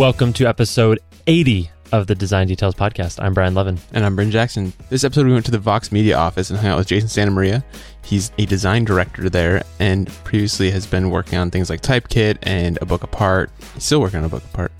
Welcome 0.00 0.32
to 0.32 0.46
episode 0.46 1.00
80 1.26 1.70
of 1.92 2.06
the 2.06 2.14
Design 2.14 2.46
Details 2.46 2.74
Podcast. 2.74 3.22
I'm 3.22 3.34
Brian 3.34 3.52
Lovin. 3.52 3.78
And 3.92 4.02
I'm 4.02 4.16
Bryn 4.16 4.30
Jackson. 4.30 4.72
This 4.88 5.04
episode, 5.04 5.26
we 5.26 5.34
went 5.34 5.44
to 5.44 5.50
the 5.50 5.58
Vox 5.58 5.92
Media 5.92 6.16
office 6.16 6.48
and 6.48 6.58
hung 6.58 6.70
out 6.70 6.78
with 6.78 6.86
Jason 6.86 7.10
Santa 7.10 7.30
Maria. 7.32 7.62
He's 8.02 8.32
a 8.38 8.46
design 8.46 8.86
director 8.86 9.28
there 9.28 9.62
and 9.78 10.08
previously 10.24 10.70
has 10.70 10.86
been 10.86 11.10
working 11.10 11.38
on 11.38 11.50
things 11.50 11.68
like 11.68 11.82
Typekit 11.82 12.38
and 12.44 12.78
A 12.80 12.86
Book 12.86 13.02
Apart. 13.02 13.50
He's 13.74 13.84
still 13.84 14.00
working 14.00 14.20
on 14.20 14.24
A 14.24 14.30
Book 14.30 14.42
Apart. 14.42 14.72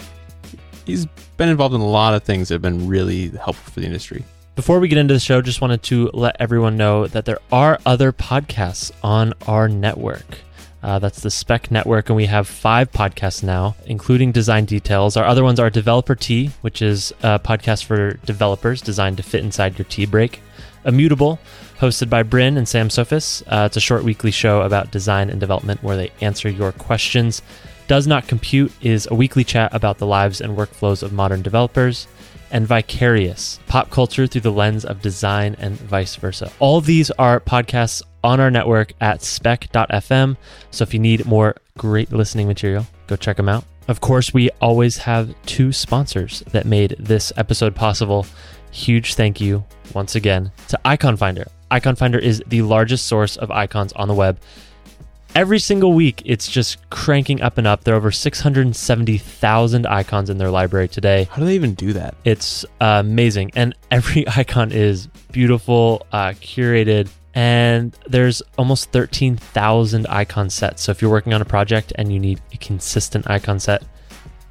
He's 0.87 1.05
been 1.37 1.51
involved 1.51 1.75
in 1.75 1.83
a 1.83 1.87
lot 1.87 2.15
of 2.15 2.23
things 2.23 2.49
that 2.49 2.55
have 2.55 2.63
been 2.63 2.89
really 2.89 3.29
helpful 3.29 3.75
for 3.75 3.81
the 3.81 3.87
industry. 3.87 4.25
Before 4.57 4.81
we 4.81 4.89
get 4.89 4.97
into 4.97 5.13
the 5.13 5.21
show, 5.21 5.43
just 5.43 5.61
wanted 5.61 5.83
to 5.83 6.11
let 6.15 6.35
everyone 6.41 6.79
know 6.79 7.07
that 7.09 7.27
there 7.27 7.41
are 7.53 7.79
other 7.85 8.11
podcasts 8.11 8.91
on 9.03 9.35
our 9.47 9.69
network. 9.69 10.39
Uh, 10.83 10.99
that's 10.99 11.21
the 11.21 11.31
Spec 11.31 11.71
Network, 11.71 12.09
and 12.09 12.17
we 12.17 12.27
have 12.27 12.49
five 12.49 12.91
podcasts 12.91 13.43
now, 13.43 13.77
including 13.87 14.33
Design 14.33 14.65
Details. 14.65 15.17
Our 15.17 15.27
other 15.27 15.45
ones 15.45 15.61
are 15.61 15.69
Developer 15.69 16.15
Tea, 16.15 16.51
which 16.63 16.81
is 16.81 17.13
a 17.23 17.39
podcast 17.39 17.85
for 17.85 18.15
developers 18.25 18.81
designed 18.81 19.19
to 19.19 19.23
fit 19.23 19.45
inside 19.45 19.79
your 19.79 19.87
tea 19.87 20.07
break. 20.07 20.41
Immutable, 20.87 21.39
hosted 21.79 22.09
by 22.09 22.23
Bryn 22.23 22.57
and 22.57 22.67
Sam 22.67 22.89
Soffes. 22.89 23.43
Uh, 23.47 23.67
it's 23.67 23.77
a 23.77 23.81
short 23.81 24.05
weekly 24.05 24.31
show 24.31 24.63
about 24.63 24.91
design 24.91 25.29
and 25.29 25.39
development 25.39 25.83
where 25.83 25.97
they 25.97 26.13
answer 26.23 26.49
your 26.49 26.73
questions. 26.73 27.43
Does 27.87 28.07
Not 28.07 28.29
Compute 28.29 28.73
is 28.81 29.07
a 29.11 29.15
weekly 29.15 29.45
chat 29.45 29.75
about 29.75 29.99
the 29.99 30.07
lives 30.07 30.41
and 30.41 30.57
workflows 30.57 31.03
of 31.03 31.13
modern 31.13 31.43
developers. 31.43 32.07
And 32.53 32.67
Vicarious, 32.67 33.61
pop 33.69 33.91
culture 33.91 34.27
through 34.27 34.41
the 34.41 34.51
lens 34.51 34.85
of 34.85 35.03
design 35.03 35.57
and 35.59 35.77
vice 35.77 36.17
versa. 36.17 36.51
All 36.59 36.81
these 36.81 37.11
are 37.13 37.39
podcasts 37.41 38.03
on 38.23 38.41
our 38.41 38.51
network 38.51 38.93
at 39.01 39.23
spec.fm. 39.23 40.37
So 40.71 40.83
if 40.83 40.95
you 40.95 41.01
need 41.01 41.27
more 41.27 41.57
great 41.79 42.13
listening 42.13 42.47
material, 42.47 42.87
go 43.07 43.17
check 43.17 43.37
them 43.37 43.49
out. 43.49 43.65
Of 43.89 44.01
course, 44.01 44.33
we 44.33 44.51
always 44.61 44.99
have 44.99 45.35
two 45.47 45.73
sponsors 45.73 46.41
that 46.53 46.67
made 46.67 46.97
this 46.99 47.33
episode 47.37 47.75
possible. 47.75 48.27
Huge 48.71 49.15
thank 49.15 49.41
you 49.41 49.65
once 49.95 50.15
again 50.15 50.53
to 50.69 50.79
Icon 50.85 51.17
Finder. 51.17 51.47
Icon 51.71 51.97
Finder 51.97 52.19
is 52.19 52.43
the 52.47 52.63
largest 52.63 53.07
source 53.07 53.37
of 53.37 53.51
icons 53.51 53.93
on 53.95 54.09
the 54.09 54.15
web. 54.15 54.39
Every 55.35 55.61
single 55.61 55.93
week, 55.93 56.23
it's 56.25 56.49
just 56.49 56.91
cranking 56.91 57.41
up 57.41 57.57
and 57.57 57.67
up. 57.67 57.85
There 57.85 57.95
are 57.95 57.97
over 57.97 58.11
670,000 58.11 59.87
icons 59.87 60.29
in 60.29 60.39
their 60.39 60.51
library 60.51 60.89
today. 60.89 61.29
How 61.31 61.37
do 61.39 61.45
they 61.45 61.55
even 61.55 61.75
do 61.75 61.93
that? 61.93 62.17
It's 62.25 62.65
uh, 62.81 62.99
amazing. 63.01 63.53
And 63.55 63.77
every 63.93 64.27
icon 64.37 64.73
is 64.73 65.07
beautiful, 65.31 66.05
uh, 66.11 66.31
curated, 66.31 67.09
and 67.41 67.97
there's 68.07 68.43
almost 68.59 68.93
13,000 68.93 70.07
icon 70.09 70.51
sets. 70.51 70.83
So 70.83 70.93
if 70.93 71.01
you're 71.01 71.11
working 71.11 71.33
on 71.33 71.41
a 71.41 71.47
project 71.47 71.91
and 71.95 72.13
you 72.13 72.21
need 72.21 72.39
a 72.53 72.59
consistent 72.59 73.31
icon 73.31 73.59
set, 73.59 73.83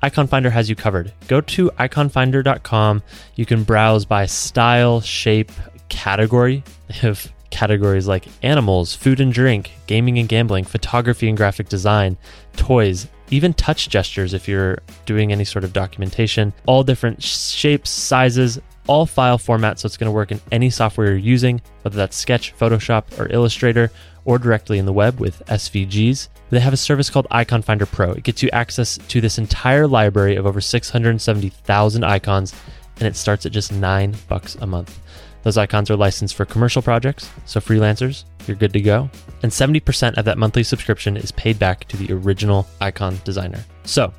Icon 0.01 0.25
Finder 0.25 0.49
has 0.49 0.71
you 0.71 0.75
covered. 0.75 1.13
Go 1.27 1.39
to 1.39 1.69
iconfinder.com. 1.77 3.03
You 3.35 3.45
can 3.45 3.63
browse 3.63 4.05
by 4.05 4.25
style, 4.25 5.01
shape, 5.01 5.51
category. 5.89 6.63
They 6.87 6.95
have 6.95 7.31
categories 7.51 8.07
like 8.07 8.27
animals, 8.41 8.95
food 8.95 9.21
and 9.21 9.31
drink, 9.31 9.71
gaming 9.85 10.17
and 10.17 10.27
gambling, 10.27 10.63
photography 10.63 11.27
and 11.27 11.37
graphic 11.37 11.69
design, 11.69 12.17
toys, 12.57 13.07
even 13.29 13.53
touch 13.53 13.89
gestures 13.89 14.33
if 14.33 14.47
you're 14.47 14.79
doing 15.05 15.31
any 15.31 15.45
sort 15.45 15.63
of 15.63 15.73
documentation, 15.73 16.53
all 16.65 16.83
different 16.83 17.21
shapes, 17.21 17.91
sizes, 17.91 18.59
all 18.89 19.05
file 19.05 19.37
formats, 19.37 19.79
so 19.79 19.85
it's 19.85 19.97
going 19.97 20.07
to 20.07 20.11
work 20.11 20.31
in 20.31 20.41
any 20.51 20.71
software 20.71 21.09
you're 21.09 21.17
using, 21.17 21.61
whether 21.83 21.95
that's 21.95 22.17
Sketch, 22.17 22.57
Photoshop, 22.57 23.19
or 23.19 23.31
Illustrator, 23.31 23.91
or 24.25 24.39
directly 24.39 24.79
in 24.79 24.87
the 24.87 24.91
web 24.91 25.19
with 25.19 25.45
SVGs. 25.45 26.27
They 26.49 26.59
have 26.59 26.73
a 26.73 26.77
service 26.77 27.07
called 27.07 27.27
Icon 27.29 27.61
Finder 27.61 27.85
Pro. 27.85 28.13
It 28.13 28.23
gets 28.23 28.41
you 28.41 28.49
access 28.51 28.97
to 28.97 29.21
this 29.21 29.37
entire 29.37 29.85
library 29.85 30.37
of 30.37 30.47
over 30.47 30.59
670,000 30.59 32.03
icons, 32.03 32.55
and 32.97 33.07
it 33.07 33.15
starts 33.15 33.45
at 33.45 33.51
just 33.51 33.71
nine 33.71 34.15
bucks 34.27 34.55
a 34.55 34.65
month. 34.65 34.99
Those 35.43 35.57
icons 35.57 35.91
are 35.91 35.95
licensed 35.95 36.33
for 36.33 36.45
commercial 36.45 36.81
projects, 36.81 37.29
so 37.45 37.59
freelancers, 37.59 38.23
you're 38.47 38.57
good 38.57 38.73
to 38.73 38.81
go. 38.81 39.07
And 39.43 39.51
70% 39.51 40.17
of 40.17 40.25
that 40.25 40.39
monthly 40.39 40.63
subscription 40.63 41.15
is 41.15 41.31
paid 41.33 41.59
back 41.59 41.87
to 41.89 41.97
the 41.97 42.11
original 42.11 42.67
icon 42.81 43.21
designer. 43.23 43.63
So, 43.83 44.11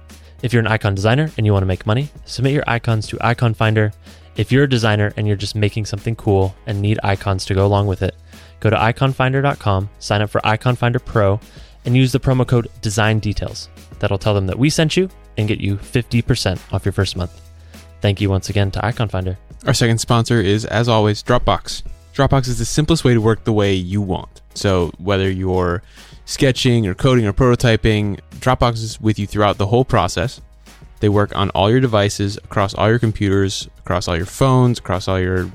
if 0.43 0.53
you're 0.53 0.61
an 0.61 0.69
icon 0.69 0.95
designer 0.95 1.31
and 1.37 1.45
you 1.45 1.53
want 1.53 1.63
to 1.63 1.67
make 1.67 1.87
money, 1.87 2.09
submit 2.25 2.53
your 2.53 2.65
icons 2.69 3.09
to 3.09 3.19
Icon 3.21 3.53
Finder. 3.53 3.93
If 4.37 4.53
you're 4.53 4.65
a 4.65 4.69
designer 4.69 5.13
and 5.17 5.27
you're 5.27 5.37
just 5.37 5.55
making 5.55 5.87
something 5.87 6.17
cool 6.17 6.55
and 6.67 6.81
need 6.81 6.99
icons 7.03 7.45
to 7.47 7.55
go 7.55 7.67
along 7.67 7.87
with 7.89 8.03
it, 8.03 8.15
go 8.61 8.71
to 8.71 8.77
iconfinder.com, 8.77 9.91
sign 9.99 10.23
up 10.23 10.31
for 10.31 10.47
Icon 10.47 10.77
Finder 10.77 10.99
Pro, 10.99 11.41
and 11.85 11.97
use 11.97 12.13
the 12.13 12.21
promo 12.21 12.47
code 12.47 12.69
Design 12.81 13.19
Details. 13.19 13.69
That'll 13.99 14.19
tell 14.19 14.35
them 14.35 14.47
that 14.47 14.59
we 14.59 14.71
sent 14.71 14.97
you 14.97 15.09
and 15.37 15.49
get 15.49 15.61
you 15.61 15.77
50% 15.77 16.73
off 16.73 16.85
your 16.85 16.93
first 16.93 17.17
month. 17.17 17.41
Thank 18.01 18.21
you 18.21 18.31
once 18.31 18.49
again 18.49 18.71
to 18.73 18.85
Icon 18.85 19.09
Finder. 19.09 19.39
Our 19.67 19.75
second 19.75 19.99
sponsor 19.99 20.41
is, 20.41 20.65
as 20.65 20.89
always, 20.89 21.23
Dropbox. 21.23 21.83
Dropbox 22.15 22.49
is 22.49 22.59
the 22.59 22.65
simplest 22.65 23.05
way 23.05 23.15
to 23.15 23.21
work 23.21 23.45
the 23.45 23.53
way 23.53 23.75
you 23.75 24.01
want. 24.01 24.41
So, 24.55 24.91
whether 24.99 25.31
you're 25.31 25.83
sketching 26.25 26.87
or 26.87 26.95
coding 26.95 27.27
or 27.27 27.33
prototyping, 27.33 28.21
Dropbox 28.37 28.75
is 28.75 29.01
with 29.01 29.19
you 29.19 29.27
throughout 29.27 29.59
the 29.59 29.67
whole 29.67 29.85
process. 29.85 30.41
They 31.01 31.09
work 31.09 31.35
on 31.37 31.51
all 31.51 31.71
your 31.71 31.81
devices, 31.81 32.37
across 32.39 32.75
all 32.75 32.89
your 32.89 32.99
computers, 32.99 33.69
across 33.79 34.07
all 34.09 34.17
your 34.17 34.27
phones, 34.27 34.79
across 34.79 35.09
all 35.09 35.19
your. 35.19 35.51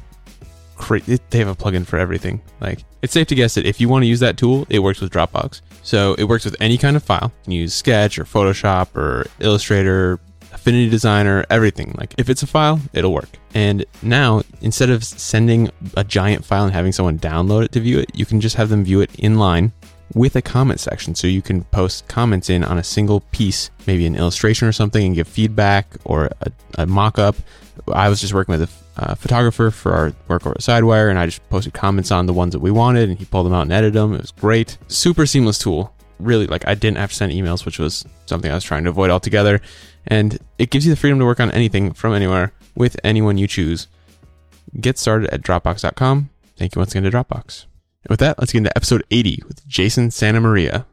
Cra- 0.76 1.00
they 1.02 1.38
have 1.40 1.48
a 1.48 1.56
plugin 1.56 1.86
for 1.86 1.98
everything. 1.98 2.42
Like, 2.60 2.84
it's 3.02 3.14
safe 3.14 3.28
to 3.28 3.36
guess 3.36 3.56
that 3.56 3.66
if 3.66 3.80
you 3.80 3.88
want 3.88 4.04
to 4.04 4.08
use 4.08 4.20
that 4.20 4.36
tool, 4.36 4.68
it 4.70 4.80
works 4.80 5.00
with 5.00 5.12
Dropbox. 5.12 5.62
So, 5.84 6.16
it 6.16 6.26
works 6.26 6.44
with 6.44 6.56
any 6.60 6.78
kind 6.78 6.98
of 6.98 7.04
file. 7.04 7.32
You 7.42 7.44
can 7.44 7.52
use 7.54 7.74
Sketch 7.74 8.20
or 8.20 8.26
Photoshop 8.26 8.94
or 8.98 9.26
Illustrator, 9.40 10.20
Affinity 10.56 10.90
Designer, 10.90 11.46
everything. 11.50 11.94
Like 11.98 12.16
if 12.18 12.30
it's 12.30 12.42
a 12.42 12.48
file, 12.48 12.80
it'll 12.94 13.14
work. 13.14 13.30
And 13.54 13.86
now, 14.02 14.42
instead 14.62 14.90
of 14.90 15.04
sending 15.04 15.70
a 15.96 16.04
giant 16.04 16.44
file 16.44 16.64
and 16.64 16.74
having 16.74 16.92
someone 16.92 17.20
download 17.20 17.66
it 17.66 17.72
to 17.74 17.80
view 17.80 18.00
it, 18.00 18.10
you 18.16 18.26
can 18.26 18.42
just 18.42 18.56
have 18.56 18.70
them 18.70 18.84
view 18.84 19.02
it 19.02 19.14
in 19.20 19.38
line 19.38 19.74
with 20.14 20.36
a 20.36 20.42
comment 20.42 20.80
section. 20.80 21.16
So 21.16 21.28
you 21.28 21.42
can 21.42 21.64
post 21.66 22.08
comments 22.08 22.50
in 22.50 22.64
on 22.64 22.78
a 22.78 22.84
single 22.84 23.22
piece, 23.32 23.70
maybe 23.88 24.06
an 24.06 24.16
illustration 24.16 24.68
or 24.68 24.72
something, 24.72 25.06
and 25.06 25.16
give 25.16 25.28
feedback 25.28 25.88
or 26.06 26.30
a, 26.42 26.52
a 26.78 26.86
mock 26.86 27.20
up. 27.20 27.36
I 27.92 28.10
was 28.10 28.22
just 28.22 28.34
working 28.34 28.58
with 28.58 28.70
a 28.98 29.12
uh, 29.12 29.16
photographer 29.16 29.72
for 29.72 29.94
our 29.94 30.14
work 30.28 30.46
over 30.46 30.52
at 30.52 30.62
Sidewire, 30.62 31.10
and 31.10 31.20
I 31.20 31.26
just 31.26 31.48
posted 31.50 31.74
comments 31.74 32.12
on 32.12 32.26
the 32.26 32.34
ones 32.34 32.54
that 32.54 32.62
we 32.62 32.72
wanted, 32.72 33.10
and 33.10 33.20
he 33.20 33.26
pulled 33.26 33.46
them 33.46 33.54
out 33.54 33.64
and 33.64 33.74
edited 33.74 33.94
them. 33.94 34.14
It 34.14 34.22
was 34.22 34.32
great. 34.32 34.78
Super 34.88 35.26
seamless 35.26 35.60
tool. 35.60 35.94
Really, 36.18 36.48
like 36.48 36.66
I 36.66 36.76
didn't 36.76 36.98
have 36.98 37.10
to 37.10 37.16
send 37.16 37.34
emails, 37.34 37.66
which 37.66 37.78
was 37.78 38.06
something 38.26 38.50
I 38.50 38.56
was 38.56 38.64
trying 38.64 38.86
to 38.86 38.90
avoid 38.90 39.10
altogether 39.10 39.60
and 40.08 40.38
it 40.58 40.70
gives 40.70 40.86
you 40.86 40.92
the 40.92 41.00
freedom 41.00 41.20
to 41.20 41.26
work 41.26 41.40
on 41.40 41.52
anything 41.52 41.94
from 41.94 42.14
anywhere 42.14 42.54
with 42.76 42.98
anyone 43.04 43.38
you 43.38 43.48
choose. 43.48 43.88
Get 44.80 44.98
started 44.98 45.30
at 45.34 45.42
Dropbox.com. 45.42 46.30
Thank 46.58 46.76
you 46.76 46.80
once 46.80 46.92
again 46.92 47.04
to 47.04 47.12
Dropbox. 47.12 47.66
And 48.06 48.12
with 48.12 48.20
that, 48.20 48.38
let's 48.38 48.52
get 48.52 48.60
into 48.60 48.78
episode 48.78 49.04
80 49.10 49.42
with 49.48 49.68
Jason 49.68 50.12
Santa 50.12 50.40
Maria. 50.40 50.86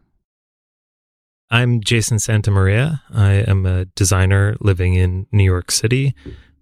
I'm 1.51 1.83
Jason 1.83 2.19
Santa 2.19 2.51
Maria. 2.51 3.03
I 3.13 3.33
am 3.47 3.67
a 3.67 3.85
designer 3.85 4.57
living 4.61 4.95
in 4.95 5.27
New 5.31 5.45
York 5.45 5.71
City, 5.71 6.15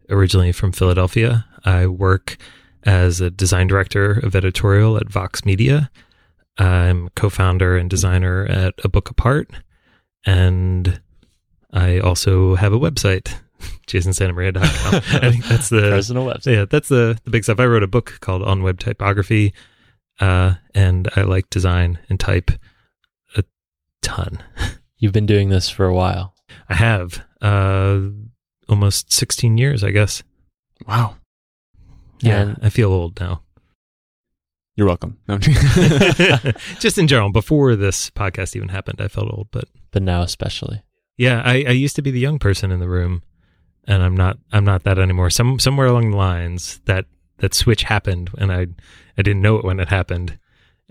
originally 0.08 0.50
from 0.50 0.72
Philadelphia. 0.72 1.46
I 1.64 1.86
work 1.86 2.36
as 2.82 3.20
a 3.20 3.30
design 3.30 3.68
director 3.68 4.10
of 4.10 4.34
editorial 4.34 4.96
at 4.96 5.08
Vox 5.08 5.44
Media. 5.44 5.88
I'm 6.58 7.10
co 7.10 7.30
founder 7.30 7.76
and 7.76 7.88
designer 7.88 8.44
at 8.46 8.74
A 8.82 8.88
Book 8.88 9.08
Apart. 9.08 9.52
And 10.26 11.00
I 11.72 12.00
also 12.00 12.56
have 12.56 12.72
a 12.72 12.78
website, 12.78 13.32
jasonsantamaria.com. 13.86 14.94
I 15.22 15.30
think 15.30 15.44
that's 15.44 15.68
the 15.68 15.82
personal 15.82 16.26
website. 16.26 16.56
Yeah, 16.56 16.64
that's 16.64 16.88
the, 16.88 17.16
the 17.22 17.30
big 17.30 17.44
stuff. 17.44 17.60
I 17.60 17.66
wrote 17.66 17.84
a 17.84 17.86
book 17.86 18.18
called 18.20 18.42
On 18.42 18.64
Web 18.64 18.80
Typography, 18.80 19.54
uh, 20.20 20.54
and 20.74 21.08
I 21.16 21.22
like 21.22 21.50
design 21.50 21.98
and 22.08 22.20
type 22.20 22.50
a 23.36 23.44
ton. 24.02 24.42
You've 24.98 25.12
been 25.12 25.26
doing 25.26 25.48
this 25.48 25.70
for 25.70 25.86
a 25.86 25.94
while. 25.94 26.34
I 26.68 26.74
have 26.74 27.24
uh, 27.40 28.00
almost 28.68 29.12
16 29.12 29.56
years, 29.56 29.82
I 29.82 29.90
guess. 29.90 30.22
Wow. 30.86 31.16
Yeah, 32.20 32.40
and 32.40 32.58
I 32.62 32.68
feel 32.68 32.92
old 32.92 33.18
now. 33.18 33.42
You're 34.76 34.86
welcome. 34.86 35.18
No, 35.26 35.38
Just 36.78 36.98
in 36.98 37.06
general, 37.06 37.32
before 37.32 37.76
this 37.76 38.10
podcast 38.10 38.56
even 38.56 38.68
happened, 38.68 39.00
I 39.00 39.08
felt 39.08 39.30
old, 39.30 39.48
but 39.50 39.64
but 39.90 40.02
now 40.02 40.22
especially. 40.22 40.82
Yeah, 41.16 41.42
I, 41.44 41.64
I 41.68 41.72
used 41.72 41.96
to 41.96 42.02
be 42.02 42.10
the 42.10 42.20
young 42.20 42.38
person 42.38 42.70
in 42.70 42.80
the 42.80 42.88
room, 42.88 43.22
and 43.86 44.02
I'm 44.02 44.16
not. 44.16 44.38
I'm 44.52 44.64
not 44.64 44.84
that 44.84 44.98
anymore. 44.98 45.28
Some 45.30 45.58
somewhere 45.58 45.86
along 45.86 46.12
the 46.12 46.16
lines 46.16 46.80
that 46.86 47.06
that 47.40 47.54
switch 47.54 47.82
happened, 47.84 48.30
and 48.38 48.52
I 48.52 48.68
I 49.18 49.22
didn't 49.22 49.42
know 49.42 49.56
it 49.56 49.64
when 49.64 49.80
it 49.80 49.88
happened. 49.88 50.38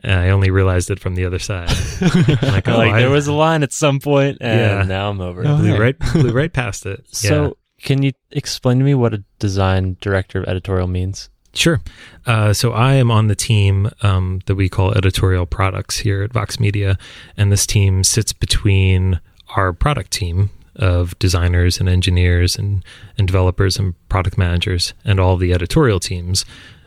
I 0.03 0.29
only 0.29 0.49
realized 0.49 0.89
it 0.91 0.99
from 0.99 1.15
the 1.15 1.25
other 1.25 1.39
side. 1.39 1.69
like, 2.41 2.67
oh, 2.67 2.77
like 2.77 2.95
there 2.95 3.09
was 3.09 3.27
a 3.27 3.33
line 3.33 3.63
at 3.63 3.73
some 3.73 3.99
point, 3.99 4.37
and 4.39 4.59
yeah. 4.59 4.83
now 4.83 5.09
I'm 5.09 5.19
over. 5.19 5.43
Oh, 5.45 5.57
blew 5.57 5.77
right, 5.77 5.97
blew 6.13 6.31
right 6.31 6.51
past 6.51 6.85
it. 6.85 7.05
So, 7.13 7.43
yeah. 7.43 7.85
can 7.85 8.03
you 8.03 8.13
explain 8.31 8.79
to 8.79 8.85
me 8.85 8.93
what 8.93 9.13
a 9.13 9.23
design 9.39 9.97
director 9.99 10.39
of 10.39 10.47
editorial 10.47 10.87
means? 10.87 11.29
Sure. 11.53 11.81
Uh, 12.25 12.53
so 12.53 12.71
I 12.71 12.93
am 12.93 13.09
on 13.09 13.27
the 13.27 13.35
team 13.35 13.89
um, 14.01 14.41
that 14.45 14.55
we 14.55 14.69
call 14.69 14.93
editorial 14.93 15.45
products 15.45 15.97
here 15.99 16.23
at 16.23 16.31
Vox 16.31 16.59
Media, 16.59 16.97
and 17.35 17.51
this 17.51 17.65
team 17.65 18.03
sits 18.03 18.33
between 18.33 19.19
our 19.55 19.73
product 19.73 20.11
team, 20.11 20.51
of 20.79 21.17
designers 21.19 21.79
and 21.79 21.87
engineers 21.87 22.57
and, 22.57 22.83
and 23.17 23.27
developers 23.27 23.77
and 23.77 23.93
product 24.09 24.37
managers 24.37 24.93
and 25.05 25.19
all 25.19 25.37
the 25.37 25.53
editorial 25.53 25.99
teams, 25.99 26.45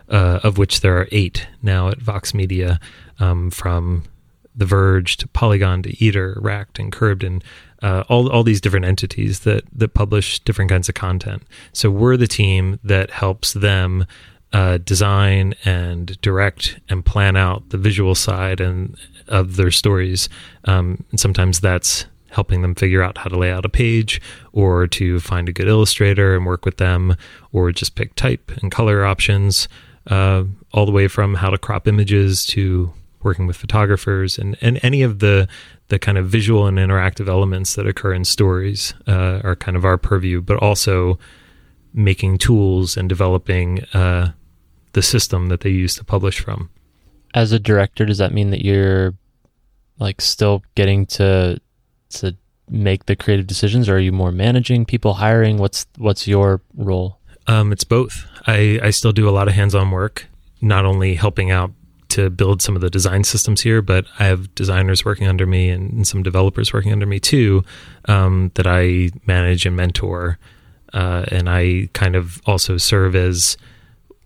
uh, 0.08 0.40
of 0.42 0.58
which 0.58 0.80
there 0.80 0.96
are 0.98 1.08
eight 1.12 1.46
now 1.62 1.88
at 1.88 1.98
Vox 1.98 2.34
Media, 2.34 2.80
um, 3.20 3.50
from 3.50 4.02
The 4.56 4.66
Verge 4.66 5.16
to 5.18 5.28
Polygon 5.28 5.82
to 5.82 6.04
Eater, 6.04 6.36
Racked, 6.40 6.78
and 6.78 6.90
Curbed, 6.90 7.22
and 7.22 7.44
uh, 7.82 8.04
all 8.08 8.30
all 8.30 8.44
these 8.44 8.60
different 8.60 8.86
entities 8.86 9.40
that 9.40 9.64
that 9.72 9.94
publish 9.94 10.38
different 10.40 10.70
kinds 10.70 10.88
of 10.88 10.94
content. 10.94 11.42
So 11.72 11.90
we're 11.90 12.16
the 12.16 12.26
team 12.26 12.78
that 12.84 13.10
helps 13.10 13.52
them 13.52 14.06
uh, 14.52 14.78
design 14.78 15.54
and 15.64 16.20
direct 16.20 16.78
and 16.88 17.04
plan 17.04 17.36
out 17.36 17.70
the 17.70 17.78
visual 17.78 18.14
side 18.14 18.60
and 18.60 18.96
of 19.28 19.56
their 19.56 19.70
stories. 19.70 20.28
Um, 20.64 21.04
and 21.10 21.18
sometimes 21.18 21.60
that's 21.60 22.06
helping 22.32 22.62
them 22.62 22.74
figure 22.74 23.02
out 23.02 23.18
how 23.18 23.28
to 23.28 23.38
lay 23.38 23.52
out 23.52 23.64
a 23.64 23.68
page 23.68 24.20
or 24.52 24.86
to 24.86 25.20
find 25.20 25.48
a 25.48 25.52
good 25.52 25.68
illustrator 25.68 26.34
and 26.34 26.46
work 26.46 26.64
with 26.64 26.78
them 26.78 27.16
or 27.52 27.70
just 27.72 27.94
pick 27.94 28.14
type 28.14 28.50
and 28.60 28.72
color 28.72 29.04
options 29.04 29.68
uh, 30.08 30.44
all 30.72 30.86
the 30.86 30.92
way 30.92 31.08
from 31.08 31.34
how 31.34 31.50
to 31.50 31.58
crop 31.58 31.86
images 31.86 32.44
to 32.44 32.92
working 33.22 33.46
with 33.46 33.56
photographers 33.56 34.38
and, 34.38 34.56
and 34.60 34.80
any 34.82 35.02
of 35.02 35.20
the 35.20 35.46
the 35.88 35.98
kind 35.98 36.16
of 36.16 36.26
visual 36.26 36.66
and 36.66 36.78
interactive 36.78 37.28
elements 37.28 37.74
that 37.74 37.86
occur 37.86 38.14
in 38.14 38.24
stories 38.24 38.94
uh, 39.06 39.40
are 39.44 39.54
kind 39.54 39.76
of 39.76 39.84
our 39.84 39.98
purview 39.98 40.40
but 40.40 40.56
also 40.56 41.18
making 41.94 42.38
tools 42.38 42.96
and 42.96 43.08
developing 43.08 43.84
uh, 43.92 44.32
the 44.92 45.02
system 45.02 45.48
that 45.48 45.60
they 45.60 45.70
use 45.70 45.94
to 45.94 46.04
publish 46.04 46.40
from. 46.40 46.70
As 47.34 47.52
a 47.52 47.58
director, 47.58 48.04
does 48.06 48.18
that 48.18 48.32
mean 48.32 48.50
that 48.50 48.64
you're 48.64 49.14
like 49.98 50.20
still 50.20 50.62
getting 50.74 51.06
to 51.06 51.60
to 52.20 52.36
make 52.70 53.06
the 53.06 53.16
creative 53.16 53.46
decisions, 53.46 53.88
or 53.88 53.96
are 53.96 54.00
you 54.00 54.12
more 54.12 54.32
managing 54.32 54.84
people, 54.84 55.14
hiring? 55.14 55.58
What's 55.58 55.86
what's 55.98 56.26
your 56.26 56.60
role? 56.76 57.18
Um, 57.46 57.72
it's 57.72 57.84
both. 57.84 58.24
I, 58.46 58.78
I 58.82 58.90
still 58.90 59.12
do 59.12 59.28
a 59.28 59.30
lot 59.30 59.48
of 59.48 59.54
hands-on 59.54 59.90
work, 59.90 60.28
not 60.60 60.84
only 60.84 61.14
helping 61.16 61.50
out 61.50 61.72
to 62.10 62.30
build 62.30 62.62
some 62.62 62.76
of 62.76 62.82
the 62.82 62.90
design 62.90 63.24
systems 63.24 63.62
here, 63.62 63.82
but 63.82 64.04
I 64.18 64.26
have 64.26 64.54
designers 64.54 65.04
working 65.04 65.26
under 65.26 65.46
me 65.46 65.70
and, 65.70 65.92
and 65.92 66.06
some 66.06 66.22
developers 66.22 66.72
working 66.72 66.92
under 66.92 67.06
me 67.06 67.18
too 67.18 67.64
um, 68.06 68.52
that 68.54 68.66
I 68.66 69.10
manage 69.26 69.66
and 69.66 69.74
mentor. 69.74 70.38
Uh, 70.92 71.24
and 71.28 71.48
I 71.48 71.88
kind 71.94 72.14
of 72.14 72.40
also 72.44 72.76
serve 72.76 73.16
as 73.16 73.56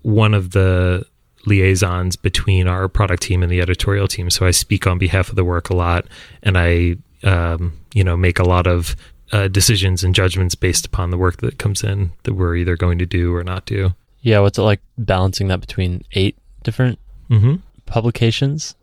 one 0.03 0.35
of 0.35 0.50
the 0.50 1.06
liaisons 1.47 2.17
between 2.17 2.67
our 2.67 2.89
product 2.89 3.23
team 3.23 3.43
and 3.43 3.53
the 3.53 3.61
editorial 3.61 4.09
team. 4.09 4.31
So 4.31 4.47
I 4.47 4.50
speak 4.50 4.87
on 4.87 4.99
behalf 4.99 5.29
of 5.29 5.37
the 5.37 5.44
work 5.44 5.71
a 5.71 5.77
lot, 5.77 6.06
and 6.43 6.59
I, 6.59 6.97
um, 7.26 7.75
you 7.93 8.02
know, 8.02 8.17
make 8.17 8.38
a 8.38 8.44
lot 8.44 8.67
of 8.67 8.96
uh, 9.32 9.49
decisions 9.49 10.02
and 10.05 10.14
judgments 10.14 10.55
based 10.55 10.87
upon 10.87 11.11
the 11.11 11.19
work 11.19 11.38
that 11.38 11.58
comes 11.58 11.82
in 11.84 12.12
that 12.23 12.32
we're 12.34 12.56
either 12.56 12.76
going 12.76 12.99
to 12.99 13.06
do 13.06 13.34
or 13.34 13.43
not 13.44 13.67
do. 13.67 13.93
Yeah, 14.23 14.40
what's 14.40 14.56
it 14.58 14.62
like 14.62 14.81
balancing 14.96 15.49
that 15.49 15.61
between 15.61 16.02
eight 16.12 16.37
different 16.62 16.99
Mm-hmm. 17.28 17.56
publications? 17.87 18.75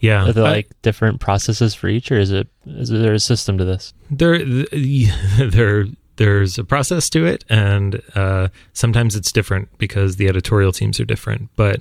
Yeah, 0.00 0.28
Are 0.28 0.32
there 0.32 0.44
I- 0.44 0.50
like 0.50 0.68
different 0.82 1.20
processes 1.20 1.74
for 1.74 1.88
each, 1.88 2.12
or 2.12 2.18
is 2.18 2.30
it 2.30 2.46
is 2.66 2.88
there 2.90 3.14
a 3.14 3.18
system 3.18 3.58
to 3.58 3.64
this? 3.64 3.94
there 4.10 4.38
there 5.38 5.86
there's 6.16 6.58
a 6.58 6.64
process 6.64 7.08
to 7.10 7.24
it 7.24 7.44
and 7.48 8.02
uh, 8.14 8.48
sometimes 8.72 9.14
it's 9.16 9.30
different 9.32 9.68
because 9.78 10.16
the 10.16 10.26
editorial 10.28 10.72
teams 10.72 10.98
are 10.98 11.04
different 11.04 11.48
but 11.54 11.80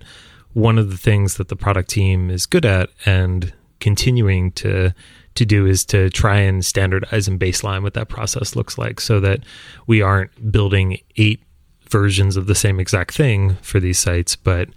one 0.54 0.78
of 0.78 0.92
the 0.92 0.98
things 0.98 1.38
that 1.38 1.48
the 1.48 1.56
product 1.56 1.90
team 1.90 2.30
is 2.30 2.46
good 2.46 2.64
at 2.66 2.90
and 3.06 3.52
continuing 3.80 4.52
to 4.52 4.94
to 5.38 5.46
do 5.46 5.66
is 5.66 5.86
to 5.86 6.10
try 6.10 6.40
and 6.40 6.66
standardize 6.66 7.28
and 7.28 7.40
baseline 7.40 7.84
what 7.84 7.94
that 7.94 8.10
process 8.10 8.56
looks 8.56 8.78
like 8.78 9.00
so 9.00 9.20
that 9.20 9.40
we 9.88 10.02
aren't 10.02 10.52
building 10.52 11.00
eight 11.16 11.42
versions 11.90 12.36
of 12.36 12.48
the 12.48 12.56
same 12.56 12.80
exact 12.80 13.14
thing 13.14 13.56
for 13.62 13.80
these 13.80 13.98
sites 13.98 14.36
but 14.36 14.68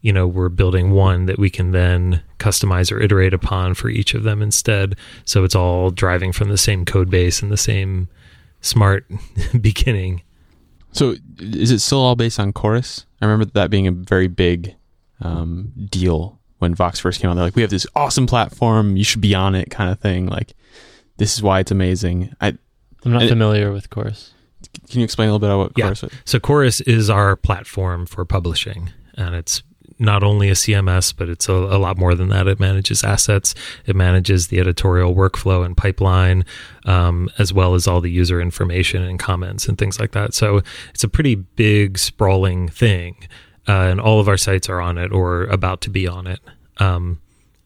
you 0.00 0.12
know 0.12 0.26
we're 0.26 0.48
building 0.48 0.90
one 0.90 1.26
that 1.26 1.38
we 1.38 1.50
can 1.50 1.72
then 1.72 2.22
customize 2.44 2.92
or 2.92 3.00
iterate 3.00 3.32
upon 3.32 3.72
for 3.72 3.88
each 3.88 4.12
of 4.12 4.22
them 4.22 4.42
instead. 4.42 4.96
So 5.24 5.44
it's 5.44 5.54
all 5.54 5.90
driving 5.90 6.30
from 6.30 6.50
the 6.50 6.58
same 6.58 6.84
code 6.84 7.08
base 7.08 7.40
and 7.40 7.50
the 7.50 7.56
same 7.56 8.08
smart 8.60 9.06
beginning. 9.60 10.22
So 10.92 11.16
is 11.38 11.70
it 11.70 11.78
still 11.78 12.00
all 12.00 12.16
based 12.16 12.38
on 12.38 12.52
chorus? 12.52 13.06
I 13.22 13.24
remember 13.24 13.46
that 13.54 13.70
being 13.70 13.86
a 13.86 13.92
very 13.92 14.28
big 14.28 14.76
um, 15.22 15.72
deal 15.86 16.38
when 16.64 16.74
Vox 16.74 16.98
first 16.98 17.20
came 17.20 17.30
out. 17.30 17.34
They're 17.34 17.44
like, 17.44 17.56
we 17.56 17.62
have 17.62 17.70
this 17.70 17.86
awesome 17.94 18.26
platform, 18.26 18.96
you 18.96 19.04
should 19.04 19.20
be 19.20 19.34
on 19.34 19.54
it, 19.54 19.70
kind 19.70 19.90
of 19.90 20.00
thing. 20.00 20.26
Like, 20.26 20.54
this 21.18 21.34
is 21.34 21.42
why 21.42 21.60
it's 21.60 21.70
amazing. 21.70 22.34
I 22.40 22.48
I'm 23.04 23.12
not 23.12 23.22
And 23.22 23.24
it- 23.24 23.28
familiar 23.28 23.70
with 23.70 23.90
chorus. 23.90 24.32
can 24.90 25.00
you 25.00 25.04
explain 25.04 25.28
a 25.28 25.32
little 25.32 25.38
bit 25.46 25.50
about 25.50 25.58
what 25.58 25.72
Yeah. 25.76 25.84
chorus 25.84 26.02
is? 26.04 26.10
so 26.24 26.40
chorus 26.40 26.80
is 26.80 27.10
our 27.10 27.36
platform 27.36 28.06
for 28.06 28.24
publishing 28.24 28.90
and 29.16 29.34
it's 29.34 29.62
not 29.98 30.24
only 30.24 30.48
a 30.48 30.54
cms 30.54 31.14
but 31.16 31.28
it's 31.28 31.48
a, 31.48 31.52
a 31.52 31.78
lot 31.78 31.96
more 31.98 32.14
than 32.16 32.28
that 32.28 32.48
it 32.48 32.58
manages 32.58 33.04
assets 33.04 33.54
it 33.86 33.94
manages 33.94 34.48
the 34.48 34.58
editorial 34.58 35.14
workflow 35.14 35.64
and 35.66 35.76
pipeline 35.76 36.44
um, 36.86 37.28
as 37.38 37.52
well 37.52 37.74
as 37.74 37.86
all 37.86 38.00
the 38.00 38.10
user 38.10 38.40
information 38.40 39.02
and 39.02 39.18
comments 39.20 39.68
and 39.68 39.76
things 39.78 40.00
like 40.00 40.10
that 40.12 40.32
so 40.34 40.62
it's 40.94 41.04
a 41.04 41.08
pretty 41.08 41.34
big 41.36 41.96
sprawling 41.98 42.66
thing 42.68 43.14
uh, 43.68 43.86
and 43.90 44.00
all 44.00 44.18
of 44.18 44.26
our 44.28 44.36
sites 44.38 44.68
are 44.68 44.80
on 44.80 44.96
it 44.98 45.12
or 45.12 45.44
about 45.44 45.80
to 45.82 45.90
be 45.90 46.08
on 46.08 46.26
it 46.26 46.40
um, 46.78 47.20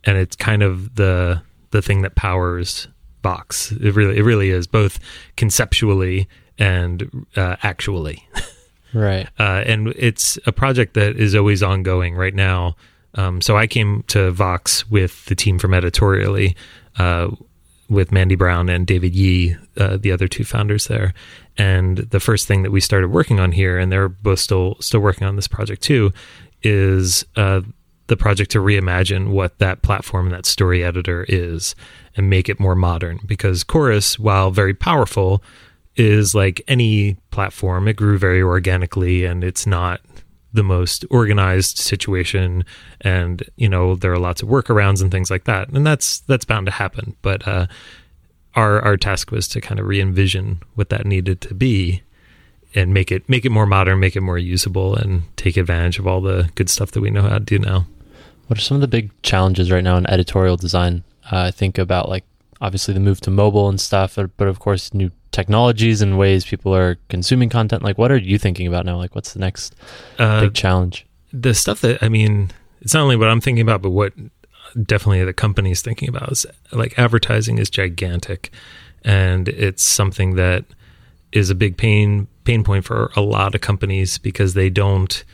and 0.05 0.17
it's 0.17 0.37
kind 0.37 0.63
of 0.63 0.95
the 0.95 1.43
the 1.71 1.83
thing 1.83 2.03
that 2.03 2.15
powers 2.15 2.89
Vox. 3.23 3.73
It 3.73 3.95
really 3.95 4.19
it 4.19 4.23
really 4.23 4.51
is 4.51 4.67
both 4.67 4.99
conceptually 5.37 6.29
and 6.59 7.27
uh, 7.37 7.57
actually. 7.63 8.27
Right. 8.95 9.29
Uh, 9.39 9.63
and 9.67 9.89
it's 9.97 10.39
a 10.47 10.53
project 10.53 10.95
that 10.95 11.17
is 11.17 11.35
always 11.35 11.63
ongoing 11.63 12.15
right 12.15 12.35
now. 12.35 12.77
Um, 13.15 13.41
so 13.41 13.57
I 13.57 13.67
came 13.67 14.05
to 14.09 14.31
Vox 14.31 14.89
with 14.89 15.25
the 15.27 15.35
team 15.35 15.59
from 15.59 15.75
editorially, 15.75 16.57
uh, 16.99 17.29
with 17.89 18.13
Mandy 18.13 18.35
Brown 18.35 18.69
and 18.69 18.87
David 18.87 19.15
Yee, 19.15 19.57
uh, 19.79 19.97
the 19.97 20.13
other 20.13 20.29
two 20.29 20.45
founders 20.45 20.87
there. 20.89 21.15
And 21.57 21.99
the 21.99 22.21
first 22.21 22.47
thing 22.47 22.63
that 22.63 22.71
we 22.71 22.81
started 22.81 23.09
working 23.09 23.41
on 23.41 23.53
here, 23.53 23.79
and 23.79 23.91
they're 23.91 24.09
both 24.09 24.41
still 24.41 24.77
still 24.81 25.01
working 25.01 25.27
on 25.27 25.37
this 25.37 25.49
project 25.49 25.83
too, 25.83 26.13
is 26.63 27.25
uh, 27.37 27.63
the 28.09 28.17
project 28.17 28.51
to 28.51 28.59
reimagine 28.59 29.29
what 29.29 29.59
that 29.59 29.83
platform 29.83 30.27
and 30.27 30.35
that 30.35 30.47
story 30.47 30.83
editor 30.83 31.25
is 31.29 31.75
and 32.17 32.29
make 32.29 32.49
it 32.49 32.61
more 32.61 32.75
modern. 32.75 33.21
Because 33.25 33.65
Chorus, 33.65 34.19
while 34.19 34.51
very 34.51 34.75
powerful, 34.75 35.43
is 35.97 36.35
like 36.35 36.63
any 36.69 37.17
platform. 37.31 37.89
It 37.89 37.97
grew 37.97 38.19
very 38.19 38.43
organically 38.43 39.25
and 39.25 39.43
it's 39.45 39.67
not 39.67 40.01
the 40.53 40.63
most 40.63 41.05
organized 41.11 41.77
situation 41.77 42.65
and 43.03 43.43
you 43.57 43.69
know 43.69 43.95
there 43.95 44.13
are 44.13 44.19
lots 44.19 44.43
of 44.43 44.49
workarounds 44.49 45.03
and 45.03 45.11
things 45.11 45.31
like 45.31 45.45
that 45.45 45.69
and 45.69 45.87
that's 45.87 46.21
that's 46.21 46.47
bound 46.47 46.65
to 46.65 46.73
happen 46.73 47.15
but 47.21 47.47
uh 47.47 47.67
our 48.55 48.81
our 48.81 48.97
task 48.97 49.31
was 49.31 49.47
to 49.47 49.61
kind 49.61 49.79
of 49.79 49.87
re-envision 49.87 50.61
what 50.75 50.89
that 50.89 51.05
needed 51.05 51.43
to 51.43 51.53
be 51.53 52.03
and 52.75 52.95
make 52.95 53.13
it 53.13 53.29
make 53.29 53.45
it 53.45 53.51
more 53.51 53.67
modern 53.67 54.01
make 54.01 54.17
it 54.17 54.23
more 54.23 54.39
usable 54.39 54.97
and 54.97 55.23
take 55.37 55.59
advantage 55.59 55.99
of 55.99 56.07
all 56.07 56.23
the 56.23 56.51
good 56.55 56.71
stuff 56.71 56.93
that 56.93 57.03
we 57.03 57.11
know 57.11 57.23
how 57.23 57.39
to 57.39 57.41
do 57.41 57.59
now 57.59 57.87
What 58.49 58.59
are 58.59 58.63
some 58.63 58.75
of 58.75 58.81
the 58.81 58.89
big 58.89 59.11
challenges 59.23 59.71
right 59.71 59.85
now 59.85 59.97
in 59.97 60.07
editorial 60.07 60.57
design? 60.57 61.05
Uh, 61.31 61.39
I 61.43 61.51
think 61.51 61.79
about 61.79 62.09
like 62.09 62.25
obviously 62.61 62.93
the 62.93 63.01
move 63.01 63.21
to 63.23 63.31
mobile 63.31 63.69
and 63.69 63.81
stuff, 63.81 64.19
but, 64.37 64.49
of 64.49 64.59
course 64.59 64.93
new 64.93 65.11
technologies 65.31 66.03
and 66.03 66.19
ways 66.19 66.45
people 66.45 66.75
are 66.75 66.97
consuming 67.09 67.49
content. 67.49 67.83
Like, 67.83 67.99
what 67.99 68.11
are 68.11 68.17
you 68.17 68.39
thinking 68.39 68.67
about 68.67 68.85
now? 68.85 68.97
Like, 68.97 69.15
what's 69.15 69.33
the 69.33 69.39
next 69.39 69.77
uh, 70.19 70.41
big 70.41 70.55
challenge? 70.55 71.07
the 71.33 71.55
stuff 71.55 71.81
that 71.83 72.03
I 72.03 72.09
mean, 72.09 72.51
it's 72.81 72.95
not 72.95 73.03
only 73.03 73.17
what 73.17 73.29
I'm 73.29 73.41
thinking 73.41 73.63
about, 73.63 73.83
but 73.83 73.91
what 73.91 74.13
definitely 74.83 75.25
the 75.25 75.33
company's 75.33 75.83
thinking 75.83 76.09
about 76.09 76.33
is 76.33 76.47
like 76.73 76.99
advertising 76.99 77.59
is 77.59 77.71
gigantic, 77.71 78.51
and 79.05 79.49
it's 79.49 79.83
something 79.83 80.37
that 80.37 80.65
is 81.33 81.51
a 81.51 81.55
big 81.55 81.77
pain 81.77 82.27
pain 82.45 82.65
point 82.65 82.85
for 82.85 83.11
a 83.15 83.21
lot 83.21 83.55
of 83.55 83.61
companies 83.61 84.19
because 84.19 84.55
they 84.55 84.71
don't 84.71 85.25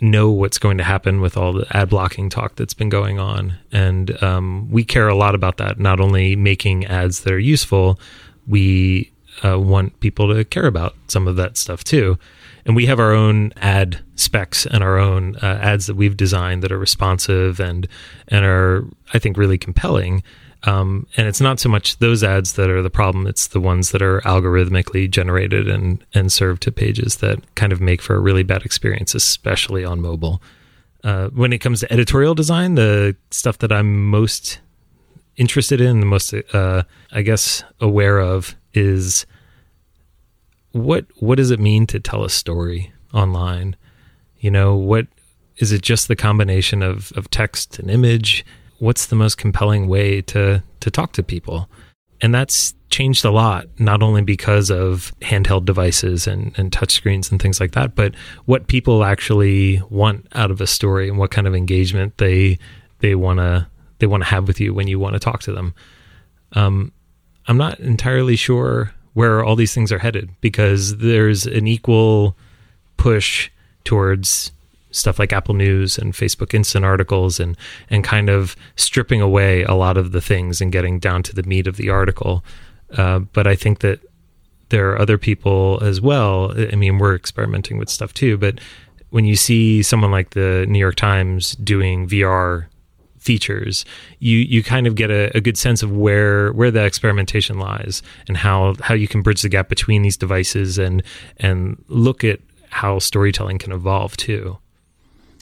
know 0.00 0.30
what's 0.30 0.58
going 0.58 0.78
to 0.78 0.84
happen 0.84 1.20
with 1.20 1.36
all 1.36 1.52
the 1.52 1.66
ad 1.76 1.90
blocking 1.90 2.30
talk 2.30 2.56
that's 2.56 2.74
been 2.74 2.88
going 2.88 3.18
on, 3.18 3.54
and 3.72 4.22
um, 4.22 4.70
we 4.70 4.84
care 4.84 5.08
a 5.08 5.14
lot 5.14 5.34
about 5.34 5.56
that. 5.58 5.78
Not 5.78 6.00
only 6.00 6.36
making 6.36 6.86
ads 6.86 7.20
that 7.20 7.32
are 7.32 7.38
useful, 7.38 7.98
we 8.46 9.12
uh, 9.44 9.58
want 9.58 9.98
people 10.00 10.34
to 10.34 10.44
care 10.44 10.66
about 10.66 10.94
some 11.08 11.28
of 11.28 11.36
that 11.36 11.56
stuff 11.56 11.84
too 11.84 12.18
and 12.64 12.76
we 12.76 12.86
have 12.86 13.00
our 13.00 13.12
own 13.12 13.52
ad 13.56 14.00
specs 14.14 14.66
and 14.66 14.82
our 14.82 14.98
own 14.98 15.36
uh, 15.36 15.58
ads 15.60 15.86
that 15.86 15.96
we've 15.96 16.16
designed 16.16 16.62
that 16.62 16.72
are 16.72 16.78
responsive 16.78 17.60
and 17.60 17.88
and 18.28 18.44
are 18.44 18.86
I 19.12 19.18
think 19.18 19.36
really 19.36 19.58
compelling. 19.58 20.22
Um, 20.64 21.06
and 21.16 21.26
it's 21.26 21.40
not 21.40 21.58
so 21.58 21.68
much 21.68 21.98
those 21.98 22.22
ads 22.22 22.54
that 22.54 22.68
are 22.68 22.82
the 22.82 22.90
problem; 22.90 23.26
it's 23.26 23.48
the 23.48 23.60
ones 23.60 23.92
that 23.92 24.02
are 24.02 24.20
algorithmically 24.22 25.10
generated 25.10 25.68
and 25.68 26.04
and 26.14 26.30
served 26.30 26.62
to 26.62 26.72
pages 26.72 27.16
that 27.16 27.54
kind 27.54 27.72
of 27.72 27.80
make 27.80 28.02
for 28.02 28.14
a 28.14 28.20
really 28.20 28.42
bad 28.42 28.62
experience, 28.62 29.14
especially 29.14 29.84
on 29.84 30.00
mobile. 30.00 30.42
Uh, 31.02 31.28
when 31.28 31.52
it 31.52 31.58
comes 31.58 31.80
to 31.80 31.90
editorial 31.92 32.34
design, 32.34 32.74
the 32.74 33.16
stuff 33.30 33.58
that 33.58 33.72
I'm 33.72 34.10
most 34.10 34.60
interested 35.36 35.80
in, 35.80 36.00
the 36.00 36.06
most 36.06 36.34
uh, 36.52 36.82
I 37.10 37.22
guess 37.22 37.64
aware 37.80 38.18
of, 38.18 38.54
is 38.74 39.24
what 40.72 41.06
what 41.16 41.36
does 41.36 41.50
it 41.50 41.60
mean 41.60 41.86
to 41.86 42.00
tell 42.00 42.24
a 42.24 42.30
story 42.30 42.92
online? 43.14 43.76
You 44.40 44.50
know, 44.50 44.74
what 44.76 45.06
is 45.56 45.72
it 45.72 45.82
just 45.82 46.08
the 46.08 46.16
combination 46.16 46.82
of, 46.82 47.12
of 47.16 47.30
text 47.30 47.78
and 47.78 47.90
image? 47.90 48.44
What's 48.80 49.06
the 49.06 49.16
most 49.16 49.38
compelling 49.38 49.88
way 49.88 50.20
to 50.22 50.62
to 50.80 50.90
talk 50.90 51.12
to 51.12 51.22
people? 51.22 51.68
And 52.20 52.34
that's 52.34 52.74
changed 52.90 53.24
a 53.24 53.30
lot, 53.30 53.66
not 53.78 54.02
only 54.02 54.22
because 54.22 54.70
of 54.70 55.12
handheld 55.20 55.64
devices 55.64 56.26
and, 56.26 56.52
and 56.58 56.70
touchscreens 56.70 57.30
and 57.30 57.40
things 57.40 57.60
like 57.60 57.72
that, 57.72 57.94
but 57.94 58.14
what 58.44 58.66
people 58.66 59.04
actually 59.04 59.80
want 59.88 60.26
out 60.34 60.50
of 60.50 60.60
a 60.60 60.66
story 60.66 61.08
and 61.08 61.16
what 61.16 61.30
kind 61.30 61.46
of 61.46 61.54
engagement 61.54 62.18
they 62.18 62.58
they 62.98 63.14
wanna 63.14 63.70
they 64.00 64.06
want 64.06 64.22
to 64.22 64.28
have 64.28 64.48
with 64.48 64.60
you 64.60 64.74
when 64.74 64.88
you 64.88 64.98
want 64.98 65.14
to 65.14 65.20
talk 65.20 65.40
to 65.42 65.52
them. 65.52 65.74
Um, 66.52 66.92
I'm 67.46 67.56
not 67.56 67.78
entirely 67.80 68.36
sure 68.36 68.92
where 69.14 69.44
all 69.44 69.56
these 69.56 69.74
things 69.74 69.92
are 69.92 69.98
headed 69.98 70.30
because 70.40 70.98
there's 70.98 71.46
an 71.46 71.66
equal 71.66 72.36
push 72.96 73.50
towards 73.84 74.52
stuff 74.90 75.18
like 75.18 75.32
Apple 75.32 75.54
News 75.54 75.98
and 75.98 76.12
Facebook 76.12 76.54
Instant 76.54 76.84
articles 76.84 77.40
and 77.40 77.56
and 77.88 78.04
kind 78.04 78.28
of 78.28 78.56
stripping 78.76 79.20
away 79.20 79.62
a 79.62 79.74
lot 79.74 79.96
of 79.96 80.12
the 80.12 80.20
things 80.20 80.60
and 80.60 80.72
getting 80.72 80.98
down 80.98 81.22
to 81.24 81.34
the 81.34 81.42
meat 81.42 81.66
of 81.66 81.76
the 81.76 81.90
article. 81.90 82.44
Uh, 82.96 83.20
but 83.20 83.46
I 83.46 83.54
think 83.54 83.80
that 83.80 84.00
there 84.70 84.90
are 84.90 85.00
other 85.00 85.18
people 85.18 85.78
as 85.82 86.00
well. 86.00 86.52
I 86.56 86.76
mean, 86.76 86.98
we're 86.98 87.14
experimenting 87.14 87.78
with 87.78 87.88
stuff 87.88 88.14
too, 88.14 88.36
but 88.36 88.60
when 89.10 89.24
you 89.24 89.36
see 89.36 89.82
someone 89.82 90.10
like 90.10 90.30
the 90.30 90.64
New 90.68 90.78
York 90.78 90.94
Times 90.94 91.52
doing 91.56 92.08
VR 92.08 92.66
features, 93.18 93.84
you 94.18 94.38
you 94.38 94.62
kind 94.62 94.86
of 94.86 94.94
get 94.94 95.10
a, 95.10 95.36
a, 95.36 95.40
good 95.40 95.58
sense 95.58 95.82
of 95.82 95.92
where 95.92 96.52
where 96.52 96.70
the 96.70 96.84
experimentation 96.84 97.58
lies 97.58 98.02
and 98.28 98.36
how 98.36 98.74
how 98.80 98.94
you 98.94 99.06
can 99.06 99.20
bridge 99.20 99.42
the 99.42 99.48
gap 99.48 99.68
between 99.68 100.02
these 100.02 100.16
devices 100.16 100.78
and 100.78 101.02
and 101.36 101.84
look 101.88 102.24
at 102.24 102.40
how 102.70 102.98
storytelling 102.98 103.58
can 103.58 103.72
evolve 103.72 104.16
too. 104.16 104.58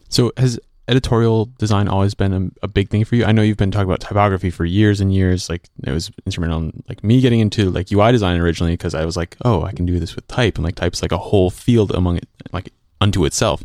So 0.08 0.32
has 0.36 0.58
editorial 0.88 1.46
design 1.58 1.86
always 1.86 2.14
been 2.14 2.32
a, 2.32 2.64
a, 2.64 2.68
big 2.68 2.88
thing 2.88 3.04
for 3.04 3.14
you? 3.14 3.24
I 3.24 3.32
know 3.32 3.42
you've 3.42 3.58
been 3.58 3.70
talking 3.70 3.88
about 3.88 4.00
typography 4.00 4.50
for 4.50 4.64
years 4.64 5.00
and 5.00 5.12
years. 5.12 5.50
Like 5.50 5.68
it 5.84 5.92
was 5.92 6.10
instrumental 6.24 6.60
in 6.60 6.82
like 6.88 7.04
me 7.04 7.20
getting 7.20 7.40
into 7.40 7.70
like 7.70 7.92
UI 7.92 8.10
design 8.10 8.40
originally 8.40 8.72
because 8.72 8.94
I 8.94 9.04
was 9.04 9.16
like, 9.16 9.36
oh, 9.44 9.62
I 9.62 9.72
can 9.72 9.84
do 9.86 10.00
this 10.00 10.16
with 10.16 10.26
type, 10.28 10.56
and 10.56 10.64
like 10.64 10.74
type's 10.74 11.02
like 11.02 11.12
a 11.12 11.18
whole 11.18 11.50
field 11.50 11.92
among 11.94 12.16
it, 12.16 12.28
like 12.52 12.72
unto 13.00 13.24
itself. 13.24 13.62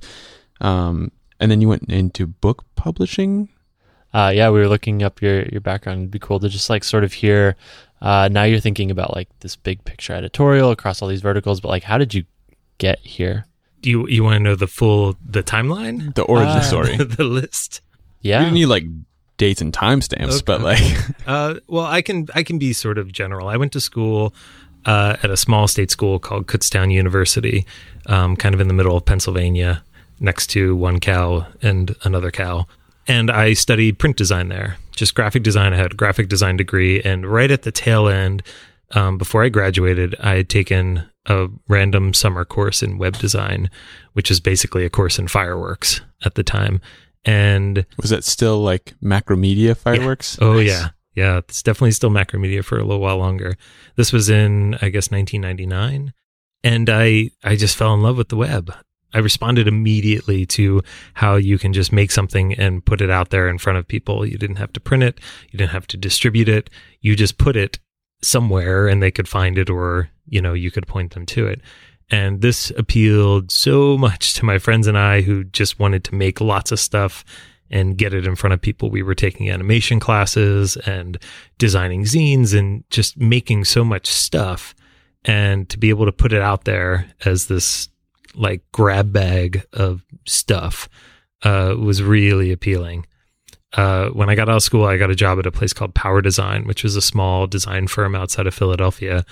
Um, 0.61 1.11
and 1.39 1.49
then 1.49 1.61
you 1.61 1.69
went 1.69 1.89
into 1.89 2.27
book 2.27 2.65
publishing. 2.75 3.49
Uh, 4.13 4.31
yeah, 4.33 4.49
we 4.49 4.59
were 4.59 4.67
looking 4.67 5.01
up 5.01 5.21
your 5.21 5.43
your 5.43 5.61
background. 5.61 6.01
It'd 6.01 6.11
be 6.11 6.19
cool 6.19 6.39
to 6.39 6.49
just 6.49 6.69
like 6.69 6.83
sort 6.83 7.03
of 7.03 7.13
hear. 7.13 7.55
Uh, 8.01 8.27
now 8.29 8.43
you're 8.43 8.59
thinking 8.59 8.91
about 8.91 9.15
like 9.15 9.29
this 9.39 9.55
big 9.55 9.83
picture 9.85 10.13
editorial 10.13 10.71
across 10.71 11.01
all 11.01 11.07
these 11.07 11.21
verticals, 11.21 11.61
but 11.61 11.69
like, 11.69 11.83
how 11.83 11.97
did 11.97 12.13
you 12.13 12.25
get 12.77 12.99
here? 12.99 13.45
Do 13.83 13.89
you 13.89 14.07
you 14.07 14.23
want 14.23 14.35
to 14.35 14.39
know 14.39 14.55
the 14.55 14.65
full 14.65 15.15
the 15.23 15.43
timeline, 15.43 16.15
the 16.15 16.23
origin 16.23 16.57
uh, 16.57 16.61
story, 16.61 16.97
the 16.97 17.23
list? 17.23 17.81
Yeah, 18.21 18.45
you 18.45 18.51
need 18.51 18.65
like 18.65 18.85
dates 19.37 19.61
and 19.61 19.73
timestamps, 19.73 20.37
okay. 20.37 20.43
but 20.45 20.61
like, 20.61 20.81
uh, 21.27 21.55
well, 21.67 21.85
I 21.85 22.01
can 22.01 22.27
I 22.33 22.41
can 22.41 22.57
be 22.57 22.73
sort 22.73 22.97
of 22.97 23.11
general. 23.11 23.49
I 23.49 23.57
went 23.57 23.73
to 23.73 23.81
school 23.81 24.33
uh, 24.85 25.17
at 25.21 25.29
a 25.29 25.37
small 25.37 25.67
state 25.67 25.91
school 25.91 26.17
called 26.17 26.47
Kutztown 26.47 26.91
University, 26.91 27.65
um, 28.07 28.35
kind 28.35 28.55
of 28.55 28.61
in 28.61 28.67
the 28.67 28.73
middle 28.73 28.97
of 28.97 29.05
Pennsylvania, 29.05 29.83
next 30.19 30.47
to 30.51 30.75
one 30.75 30.99
cow 30.99 31.45
and 31.61 31.95
another 32.03 32.31
cow. 32.31 32.65
And 33.05 33.29
I 33.29 33.53
studied 33.53 33.99
print 33.99 34.15
design 34.15 34.47
there, 34.47 34.77
just 34.95 35.13
graphic 35.13 35.43
design. 35.43 35.73
I 35.73 35.77
had 35.77 35.91
a 35.91 35.95
graphic 35.95 36.29
design 36.29 36.55
degree, 36.55 37.01
and 37.01 37.25
right 37.25 37.51
at 37.51 37.63
the 37.63 37.71
tail 37.71 38.07
end, 38.07 38.43
um, 38.93 39.17
before 39.17 39.43
I 39.43 39.49
graduated, 39.49 40.15
I 40.19 40.35
had 40.35 40.49
taken 40.49 41.09
a 41.25 41.47
random 41.67 42.13
summer 42.13 42.45
course 42.45 42.83
in 42.83 42.97
web 42.97 43.17
design, 43.17 43.69
which 44.13 44.29
is 44.29 44.39
basically 44.39 44.85
a 44.85 44.89
course 44.89 45.17
in 45.17 45.27
fireworks 45.27 46.01
at 46.25 46.35
the 46.35 46.43
time. 46.43 46.81
And 47.25 47.85
was 48.01 48.09
that 48.09 48.23
still 48.23 48.59
like 48.61 48.93
macromedia 49.01 49.77
fireworks? 49.77 50.37
Yeah. 50.39 50.47
Oh 50.47 50.53
nice. 50.55 50.67
yeah. 50.67 50.89
Yeah, 51.15 51.37
it's 51.37 51.61
definitely 51.61 51.91
still 51.91 52.09
macromedia 52.09 52.65
for 52.65 52.79
a 52.79 52.83
little 52.83 52.99
while 52.99 53.17
longer. 53.17 53.55
This 53.95 54.11
was 54.11 54.29
in 54.29 54.75
I 54.75 54.89
guess 54.89 55.11
1999 55.11 56.11
and 56.63 56.89
I 56.89 57.29
I 57.43 57.55
just 57.55 57.75
fell 57.75 57.93
in 57.93 58.01
love 58.01 58.17
with 58.17 58.29
the 58.29 58.35
web. 58.35 58.73
I 59.13 59.19
responded 59.19 59.67
immediately 59.67 60.45
to 60.47 60.81
how 61.13 61.35
you 61.35 61.59
can 61.59 61.71
just 61.71 61.93
make 61.93 62.09
something 62.09 62.53
and 62.53 62.83
put 62.83 62.99
it 62.99 63.11
out 63.11 63.29
there 63.29 63.47
in 63.47 63.59
front 63.59 63.77
of 63.77 63.87
people. 63.87 64.25
You 64.25 64.39
didn't 64.39 64.55
have 64.55 64.73
to 64.73 64.79
print 64.79 65.03
it, 65.03 65.19
you 65.51 65.57
didn't 65.57 65.71
have 65.71 65.87
to 65.87 65.97
distribute 65.97 66.49
it. 66.49 66.69
You 66.99 67.15
just 67.15 67.37
put 67.37 67.55
it 67.55 67.79
somewhere 68.23 68.87
and 68.87 69.01
they 69.01 69.11
could 69.11 69.27
find 69.27 69.57
it 69.57 69.69
or, 69.69 70.09
you 70.27 70.41
know, 70.41 70.53
you 70.53 70.71
could 70.71 70.87
point 70.87 71.13
them 71.13 71.25
to 71.27 71.47
it. 71.47 71.61
And 72.09 72.41
this 72.41 72.71
appealed 72.77 73.51
so 73.51 73.97
much 73.97 74.33
to 74.35 74.45
my 74.45 74.57
friends 74.57 74.87
and 74.87 74.97
I 74.97 75.21
who 75.21 75.43
just 75.43 75.79
wanted 75.79 76.03
to 76.05 76.15
make 76.15 76.41
lots 76.41 76.71
of 76.71 76.79
stuff 76.79 77.23
and 77.69 77.97
get 77.97 78.13
it 78.13 78.27
in 78.27 78.35
front 78.35 78.53
of 78.53 78.61
people. 78.61 78.89
We 78.89 79.01
were 79.01 79.15
taking 79.15 79.49
animation 79.49 79.99
classes 79.99 80.77
and 80.77 81.17
designing 81.57 82.03
zines 82.03 82.57
and 82.57 82.83
just 82.89 83.17
making 83.17 83.65
so 83.65 83.83
much 83.83 84.07
stuff. 84.07 84.75
And 85.25 85.67
to 85.69 85.79
be 85.79 85.89
able 85.89 86.05
to 86.05 86.11
put 86.11 86.33
it 86.33 86.41
out 86.41 86.65
there 86.65 87.09
as 87.25 87.47
this 87.47 87.89
like 88.35 88.61
grab 88.71 89.13
bag 89.13 89.65
of 89.73 90.03
stuff 90.25 90.89
uh, 91.43 91.75
was 91.79 92.03
really 92.03 92.51
appealing 92.51 93.05
uh, 93.73 94.09
when 94.09 94.29
I 94.29 94.35
got 94.35 94.49
out 94.49 94.57
of 94.57 94.63
school, 94.63 94.85
I 94.85 94.97
got 94.97 95.09
a 95.09 95.15
job 95.15 95.39
at 95.39 95.45
a 95.45 95.51
place 95.51 95.73
called 95.73 95.95
Power 95.95 96.21
Design, 96.21 96.65
which 96.65 96.83
was 96.83 96.95
a 96.95 97.01
small 97.01 97.47
design 97.47 97.87
firm 97.87 98.15
outside 98.15 98.47
of 98.47 98.53
Philadelphia. 98.53 99.25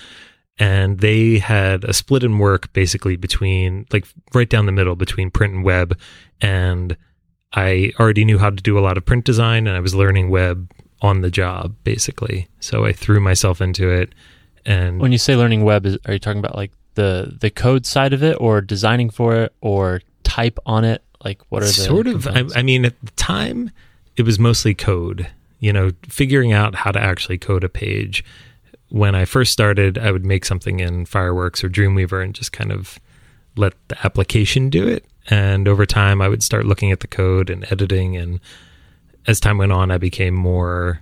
And 0.57 0.99
they 0.99 1.39
had 1.39 1.83
a 1.83 1.93
split 1.93 2.23
in 2.23 2.37
work 2.37 2.71
basically 2.73 3.15
between, 3.15 3.85
like, 3.93 4.05
right 4.33 4.49
down 4.49 4.65
the 4.65 4.71
middle 4.71 4.95
between 4.95 5.31
print 5.31 5.53
and 5.53 5.63
web. 5.63 5.97
And 6.41 6.97
I 7.53 7.91
already 7.99 8.25
knew 8.25 8.37
how 8.37 8.49
to 8.49 8.55
do 8.55 8.77
a 8.77 8.81
lot 8.81 8.97
of 8.97 9.05
print 9.05 9.25
design 9.25 9.67
and 9.67 9.75
I 9.75 9.79
was 9.79 9.95
learning 9.95 10.29
web 10.29 10.71
on 11.01 11.21
the 11.21 11.31
job, 11.31 11.75
basically. 11.83 12.47
So 12.59 12.85
I 12.85 12.93
threw 12.93 13.19
myself 13.19 13.61
into 13.61 13.89
it. 13.89 14.13
And 14.65 14.99
when 14.99 15.11
you 15.11 15.17
say 15.17 15.35
learning 15.35 15.63
web, 15.63 15.85
is, 15.85 15.97
are 16.05 16.13
you 16.13 16.19
talking 16.19 16.39
about 16.39 16.55
like 16.55 16.71
the, 16.95 17.35
the 17.39 17.49
code 17.49 17.85
side 17.85 18.13
of 18.13 18.23
it 18.23 18.37
or 18.39 18.61
designing 18.61 19.09
for 19.09 19.35
it 19.35 19.53
or 19.61 20.01
type 20.23 20.59
on 20.65 20.83
it? 20.83 21.03
Like, 21.23 21.41
what 21.49 21.63
are 21.63 21.67
the 21.67 21.71
sort 21.71 22.07
of? 22.07 22.27
I, 22.27 22.45
I 22.55 22.61
mean, 22.63 22.85
at 22.85 22.99
the 23.01 23.11
time, 23.11 23.71
it 24.17 24.23
was 24.23 24.39
mostly 24.39 24.73
code, 24.73 25.27
you 25.59 25.71
know, 25.71 25.91
figuring 26.07 26.51
out 26.51 26.75
how 26.75 26.91
to 26.91 26.99
actually 26.99 27.37
code 27.37 27.63
a 27.63 27.69
page. 27.69 28.23
When 28.89 29.15
I 29.15 29.25
first 29.25 29.51
started, 29.51 29.97
I 29.97 30.11
would 30.11 30.25
make 30.25 30.45
something 30.45 30.79
in 30.79 31.05
Fireworks 31.05 31.63
or 31.63 31.69
Dreamweaver 31.69 32.23
and 32.23 32.35
just 32.35 32.51
kind 32.51 32.71
of 32.71 32.99
let 33.55 33.73
the 33.87 34.05
application 34.05 34.69
do 34.69 34.87
it. 34.87 35.05
And 35.29 35.67
over 35.67 35.85
time, 35.85 36.21
I 36.21 36.27
would 36.27 36.43
start 36.43 36.65
looking 36.65 36.91
at 36.91 36.99
the 36.99 37.07
code 37.07 37.49
and 37.49 37.65
editing. 37.71 38.17
And 38.17 38.39
as 39.27 39.39
time 39.39 39.57
went 39.57 39.71
on, 39.71 39.91
I 39.91 39.97
became 39.97 40.33
more 40.33 41.01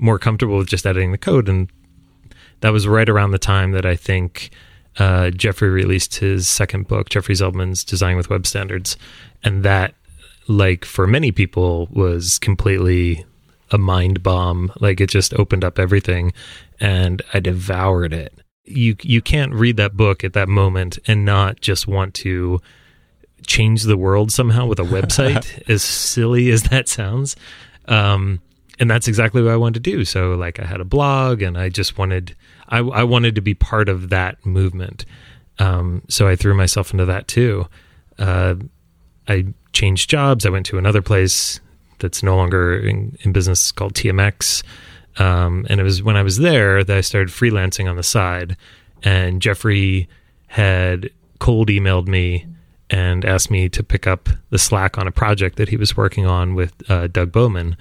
more 0.00 0.18
comfortable 0.18 0.58
with 0.58 0.68
just 0.68 0.86
editing 0.86 1.10
the 1.10 1.18
code. 1.18 1.48
And 1.48 1.70
that 2.60 2.70
was 2.70 2.86
right 2.86 3.08
around 3.08 3.32
the 3.32 3.38
time 3.38 3.72
that 3.72 3.84
I 3.84 3.96
think 3.96 4.50
uh, 4.98 5.30
Jeffrey 5.30 5.68
released 5.68 6.16
his 6.16 6.48
second 6.48 6.88
book, 6.88 7.08
Jeffrey 7.08 7.34
Zeldman's 7.34 7.84
Design 7.84 8.16
with 8.16 8.30
Web 8.30 8.46
Standards, 8.46 8.96
and 9.44 9.62
that 9.64 9.94
like 10.48 10.84
for 10.84 11.06
many 11.06 11.30
people 11.30 11.88
was 11.92 12.38
completely 12.38 13.24
a 13.70 13.78
mind 13.78 14.22
bomb. 14.22 14.72
Like 14.80 15.00
it 15.00 15.10
just 15.10 15.34
opened 15.34 15.62
up 15.62 15.78
everything 15.78 16.32
and 16.80 17.22
I 17.32 17.40
devoured 17.40 18.12
it. 18.12 18.32
You 18.64 18.96
you 19.02 19.22
can't 19.22 19.52
read 19.52 19.76
that 19.76 19.96
book 19.96 20.24
at 20.24 20.32
that 20.32 20.48
moment 20.48 20.98
and 21.06 21.24
not 21.24 21.60
just 21.60 21.86
want 21.86 22.14
to 22.14 22.60
change 23.46 23.84
the 23.84 23.96
world 23.96 24.32
somehow 24.32 24.66
with 24.66 24.80
a 24.80 24.82
website 24.84 25.68
as 25.68 25.82
silly 25.82 26.50
as 26.50 26.64
that 26.64 26.88
sounds. 26.88 27.36
Um, 27.86 28.40
and 28.80 28.90
that's 28.90 29.08
exactly 29.08 29.42
what 29.42 29.52
I 29.52 29.56
wanted 29.56 29.82
to 29.84 29.90
do. 29.90 30.04
So 30.04 30.34
like 30.34 30.60
I 30.60 30.64
had 30.64 30.80
a 30.80 30.84
blog 30.84 31.42
and 31.42 31.58
I 31.58 31.68
just 31.68 31.98
wanted 31.98 32.34
I, 32.68 32.78
I 32.78 33.04
wanted 33.04 33.34
to 33.34 33.40
be 33.40 33.54
part 33.54 33.88
of 33.88 34.10
that 34.10 34.44
movement. 34.44 35.04
Um, 35.58 36.02
so 36.08 36.28
I 36.28 36.36
threw 36.36 36.54
myself 36.54 36.92
into 36.92 37.06
that 37.06 37.28
too. 37.28 37.66
Uh, 38.18 38.56
I 39.28 39.46
changed 39.72 40.10
jobs. 40.10 40.46
I 40.46 40.50
went 40.50 40.66
to 40.66 40.78
another 40.78 41.02
place 41.02 41.60
that's 41.98 42.22
no 42.22 42.36
longer 42.36 42.78
in, 42.78 43.16
in 43.20 43.32
business 43.32 43.72
called 43.72 43.94
TMX. 43.94 44.62
Um, 45.18 45.66
and 45.68 45.80
it 45.80 45.82
was 45.82 46.02
when 46.02 46.16
I 46.16 46.22
was 46.22 46.38
there 46.38 46.84
that 46.84 46.96
I 46.96 47.00
started 47.00 47.28
freelancing 47.28 47.88
on 47.88 47.96
the 47.96 48.02
side. 48.02 48.56
And 49.02 49.42
Jeffrey 49.42 50.08
had 50.46 51.10
cold 51.38 51.68
emailed 51.68 52.08
me 52.08 52.46
and 52.90 53.24
asked 53.24 53.50
me 53.50 53.68
to 53.68 53.82
pick 53.82 54.06
up 54.06 54.28
the 54.50 54.58
slack 54.58 54.96
on 54.96 55.06
a 55.06 55.12
project 55.12 55.56
that 55.56 55.68
he 55.68 55.76
was 55.76 55.96
working 55.96 56.26
on 56.26 56.54
with 56.54 56.72
uh, 56.90 57.06
Doug 57.08 57.32
Bowman. 57.32 57.76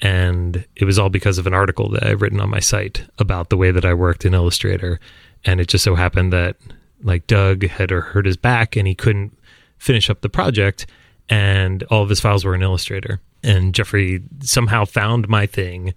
And 0.00 0.66
it 0.74 0.84
was 0.84 0.98
all 0.98 1.10
because 1.10 1.38
of 1.38 1.46
an 1.46 1.54
article 1.54 1.88
that 1.90 2.04
I've 2.04 2.22
written 2.22 2.40
on 2.40 2.50
my 2.50 2.58
site 2.58 3.04
about 3.18 3.50
the 3.50 3.56
way 3.56 3.70
that 3.70 3.84
I 3.84 3.94
worked 3.94 4.24
in 4.24 4.34
Illustrator. 4.34 4.98
And 5.44 5.60
it 5.60 5.68
just 5.68 5.84
so 5.84 5.94
happened 5.94 6.32
that 6.32 6.56
like 7.04 7.26
Doug 7.26 7.66
had 7.66 7.90
hurt 7.90 8.26
his 8.26 8.36
back 8.36 8.76
and 8.76 8.86
he 8.88 8.94
couldn't 8.94 9.36
finish 9.82 10.08
up 10.08 10.20
the 10.20 10.28
project 10.28 10.86
and 11.28 11.82
all 11.84 12.04
of 12.04 12.08
his 12.08 12.20
files 12.20 12.44
were 12.44 12.54
in 12.54 12.62
Illustrator. 12.62 13.20
And 13.42 13.74
Jeffrey 13.74 14.22
somehow 14.40 14.84
found 14.84 15.28
my 15.28 15.44
thing 15.44 15.92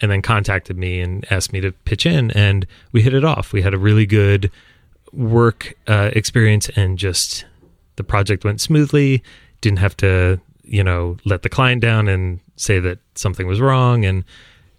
and 0.00 0.10
then 0.10 0.22
contacted 0.22 0.78
me 0.78 1.00
and 1.00 1.30
asked 1.30 1.52
me 1.52 1.60
to 1.60 1.72
pitch 1.72 2.06
in 2.06 2.30
and 2.30 2.66
we 2.92 3.02
hit 3.02 3.12
it 3.12 3.24
off. 3.24 3.52
We 3.52 3.60
had 3.60 3.74
a 3.74 3.78
really 3.78 4.06
good 4.06 4.50
work 5.12 5.74
uh, 5.86 6.10
experience 6.14 6.70
and 6.76 6.96
just 6.96 7.44
the 7.96 8.04
project 8.04 8.42
went 8.42 8.62
smoothly. 8.62 9.22
Didn't 9.60 9.80
have 9.80 9.96
to, 9.98 10.40
you 10.64 10.82
know, 10.82 11.18
let 11.26 11.42
the 11.42 11.50
client 11.50 11.82
down 11.82 12.08
and 12.08 12.40
say 12.56 12.80
that 12.80 13.00
something 13.16 13.46
was 13.46 13.60
wrong. 13.60 14.06
And 14.06 14.24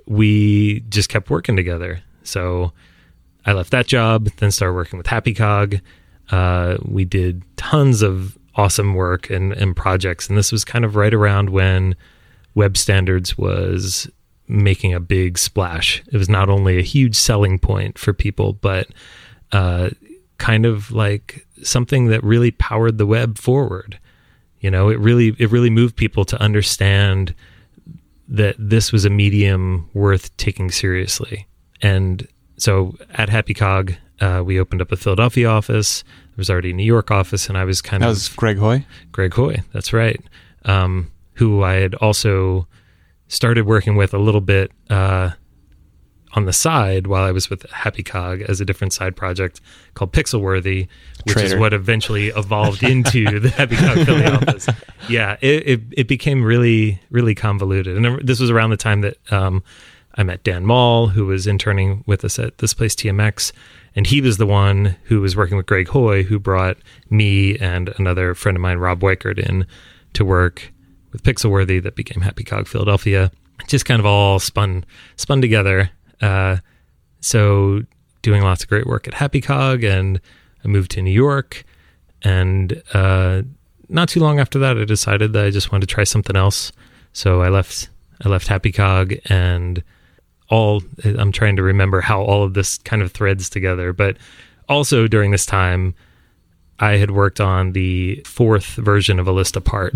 we 0.08 0.80
just 0.90 1.10
kept 1.10 1.30
working 1.30 1.56
together. 1.56 2.02
So 2.24 2.72
I 3.46 3.54
left 3.54 3.70
that 3.70 3.86
job, 3.86 4.30
then 4.38 4.50
started 4.50 4.74
working 4.74 4.98
with 4.98 5.06
Happy 5.06 5.36
Cog. 5.36 5.80
Uh, 6.32 6.78
we 6.84 7.06
did 7.06 7.44
tons 7.56 8.02
of 8.02 8.36
awesome 8.58 8.96
work 8.96 9.30
and, 9.30 9.54
and 9.54 9.76
projects. 9.76 10.28
And 10.28 10.38
this 10.38 10.52
was 10.52 10.66
kind 10.66 10.84
of 10.84 10.96
right 10.96 11.14
around 11.14 11.52
when 11.52 11.96
web 12.56 12.76
standards 12.76 13.38
was 13.38 14.10
making 14.48 14.94
a 14.94 15.00
big 15.00 15.38
splash. 15.38 16.04
It 16.12 16.18
was 16.18 16.30
not 16.30 16.50
only 16.50 16.78
a 16.78 16.84
huge 16.84 17.16
selling 17.16 17.60
point 17.60 17.98
for 17.98 18.14
people, 18.14 18.54
but 18.54 18.88
uh, 19.52 19.92
kind 20.38 20.66
of 20.66 20.92
like 20.92 21.46
something 21.64 22.08
that 22.08 22.24
really 22.24 22.52
powered 22.52 22.98
the 22.98 23.06
web 23.06 23.38
forward. 23.38 24.00
You 24.60 24.72
know, 24.72 24.90
it 24.90 25.00
really 25.00 25.36
it 25.38 25.52
really 25.52 25.70
moved 25.70 25.96
people 25.96 26.26
to 26.26 26.42
understand 26.42 27.36
that 28.28 28.56
this 28.58 28.92
was 28.92 29.06
a 29.06 29.10
medium 29.10 29.90
worth 29.94 30.36
taking 30.38 30.72
seriously. 30.72 31.48
And 31.82 32.28
so 32.58 32.98
at 33.12 33.30
Happy 33.30 33.54
Cog, 33.54 33.94
uh, 34.20 34.42
we 34.44 34.60
opened 34.60 34.82
up 34.82 34.92
a 34.92 34.98
Philadelphia 34.98 35.48
office. 35.48 36.04
Was 36.38 36.50
already 36.50 36.70
a 36.70 36.74
New 36.74 36.84
York 36.84 37.10
office, 37.12 37.50
and 37.50 37.58
I 37.58 37.64
was 37.66 37.82
kind 37.82 38.04
That 38.04 38.08
of 38.10 38.16
was 38.16 38.30
Greg 38.30 38.58
Hoy. 38.58 38.86
Greg 39.12 39.34
Hoy. 39.34 39.64
That's 39.74 39.92
right. 39.92 40.22
Um, 40.66 41.12
who 41.34 41.64
I 41.64 41.74
had 41.76 41.96
also 41.96 42.68
started 43.28 43.66
working 43.66 43.96
with 43.96 44.14
a 44.14 44.18
little 44.20 44.42
bit 44.42 44.72
uh, 44.90 45.32
on 46.34 46.46
the 46.46 46.54
side 46.54 47.08
while 47.08 47.24
I 47.24 47.32
was 47.32 47.50
with 47.50 47.68
Happy 47.72 48.04
Cog 48.04 48.42
as 48.42 48.62
a 48.62 48.66
different 48.66 48.94
side 48.94 49.16
project 49.16 49.62
called 49.96 50.14
Pixelworthy, 50.14 50.88
which 51.26 51.38
is 51.38 51.56
what 51.56 51.74
eventually 51.74 52.28
evolved 52.28 52.84
into 52.84 53.40
the 53.40 53.50
Happy 53.58 53.76
Cog 53.76 54.06
Philly 54.06 54.26
office. 54.26 54.68
Yeah, 55.10 55.38
it, 55.42 55.68
it 55.68 55.82
it 55.92 56.08
became 56.08 56.44
really 56.44 57.02
really 57.10 57.34
convoluted, 57.34 57.98
and 57.98 58.28
this 58.28 58.40
was 58.40 58.50
around 58.52 58.70
the 58.70 58.78
time 58.78 59.02
that 59.02 59.18
um, 59.32 59.64
I 60.16 60.24
met 60.24 60.44
Dan 60.44 60.66
Mall, 60.66 61.08
who 61.08 61.26
was 61.26 61.48
interning 61.48 62.04
with 62.06 62.24
us 62.26 62.38
at 62.40 62.58
this 62.60 62.74
place 62.74 62.94
TMX, 62.96 63.52
and 63.98 64.06
he 64.06 64.22
was 64.22 64.38
the 64.38 64.46
one 64.46 64.96
who 65.06 65.22
was 65.22 65.36
working 65.36 65.58
with 65.58 65.66
Greg 65.66 65.88
Hoy, 65.88 66.22
who 66.22 66.38
brought 66.38 66.78
me 67.10 67.58
and 67.58 67.90
another 67.98 68.36
friend 68.36 68.56
of 68.56 68.62
mine, 68.62 68.78
Rob 68.78 69.00
Weichert, 69.00 69.40
in 69.40 69.66
to 70.14 70.24
work 70.24 70.72
with 71.12 71.24
Pixelworthy 71.24 71.82
that 71.82 71.96
became 71.96 72.22
Happy 72.22 72.44
Cog 72.44 72.68
Philadelphia. 72.68 73.32
Just 73.66 73.86
kind 73.86 74.00
of 74.00 74.06
all 74.06 74.38
spun 74.38 74.86
spun 75.16 75.42
together. 75.42 75.90
Uh, 76.22 76.58
so 77.22 77.82
doing 78.22 78.44
lots 78.44 78.62
of 78.62 78.70
great 78.70 78.86
work 78.86 79.08
at 79.08 79.16
Happy 79.16 79.42
Cog, 79.42 79.84
and 79.84 80.22
I 80.64 80.68
moved 80.68 80.92
to 80.92 81.02
New 81.02 81.10
York. 81.10 81.64
And 82.22 82.84
uh, 82.94 83.42
not 83.90 84.10
too 84.10 84.20
long 84.20 84.40
after 84.40 84.60
that, 84.60 84.78
I 84.78 84.86
decided 84.86 85.34
that 85.34 85.44
I 85.44 85.50
just 85.50 85.72
wanted 85.72 85.90
to 85.90 85.96
try 85.96 86.04
something 86.04 86.36
else. 86.36 86.72
So 87.14 87.42
I 87.42 87.50
left. 87.50 87.90
I 88.24 88.30
left 88.30 88.48
Happy 88.48 88.72
Cog, 88.72 89.16
and 89.26 89.84
all. 90.50 90.82
I'm 91.04 91.32
trying 91.32 91.56
to 91.58 91.64
remember 91.64 92.02
how 92.02 92.22
all 92.22 92.44
of 92.44 92.54
this 92.54 92.78
kind 92.80 93.02
of 93.02 93.12
threads 93.12 93.50
together. 93.50 93.94
But 93.94 94.18
also 94.70 95.08
during 95.08 95.32
this 95.32 95.46
time, 95.46 95.96
I 96.80 96.94
had 96.98 97.12
worked 97.12 97.40
on 97.42 97.72
the 97.74 98.22
fourth 98.26 98.76
version 98.76 99.20
of 99.20 99.28
A 99.28 99.32
List 99.32 99.56
Apart, 99.56 99.96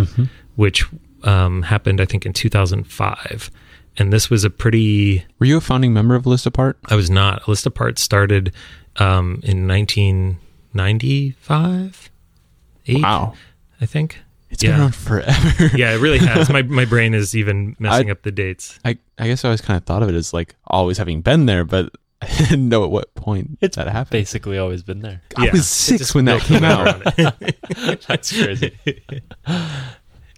which 0.55 0.85
um, 1.23 1.61
happened, 1.63 2.01
I 2.01 2.05
think, 2.05 2.25
in 2.25 2.33
2005. 2.33 3.51
And 3.97 4.13
this 4.13 4.29
was 4.29 4.43
a 4.43 4.49
pretty 4.49 5.25
Were 5.37 5.45
you 5.45 5.57
a 5.57 5.61
founding 5.61 5.93
member 5.93 6.15
of 6.15 6.25
List 6.25 6.45
Apart? 6.45 6.77
I 6.85 6.95
was 6.95 7.09
not. 7.09 7.45
A 7.45 7.49
List 7.49 7.65
Apart 7.65 7.99
started 7.99 8.53
um, 8.97 9.41
in 9.43 9.67
1995, 9.67 12.09
eight, 12.87 13.03
Wow. 13.03 13.33
I 13.79 13.85
think. 13.85 14.19
It's 14.51 14.61
Yeah. 14.63 14.71
been 14.71 14.79
around 14.81 14.95
forever. 14.95 15.71
Yeah, 15.77 15.93
it 15.95 15.99
really 15.99 16.19
has. 16.19 16.49
my 16.49 16.61
my 16.61 16.85
brain 16.93 17.13
is 17.13 17.35
even 17.35 17.75
messing 17.79 18.09
I- 18.09 18.11
up 18.11 18.21
the 18.23 18.31
dates. 18.31 18.79
I, 18.85 18.97
I 19.17 19.27
guess 19.27 19.43
I 19.43 19.47
always 19.49 19.61
kind 19.61 19.77
of 19.77 19.85
thought 19.85 20.03
of 20.03 20.09
it 20.09 20.15
as 20.15 20.33
like 20.33 20.55
always 20.67 20.97
having 20.97 21.21
been 21.21 21.45
there, 21.45 21.63
but 21.63 21.91
I 22.21 22.27
didn't 22.27 22.69
know 22.69 22.83
at 22.83 22.91
what 22.91 23.15
point 23.15 23.57
It's 23.61 23.77
that 23.77 23.87
happened. 23.87 24.11
Basically, 24.11 24.57
always 24.59 24.83
been 24.83 25.01
there. 25.01 25.21
I 25.37 25.45
Yeah, 25.45 25.51
was 25.53 25.67
six 25.67 26.13
when 26.13 26.25
that 26.25 26.41
came 26.41 26.63
out. 26.63 27.01
That's 28.07 28.31
crazy. 28.31 28.77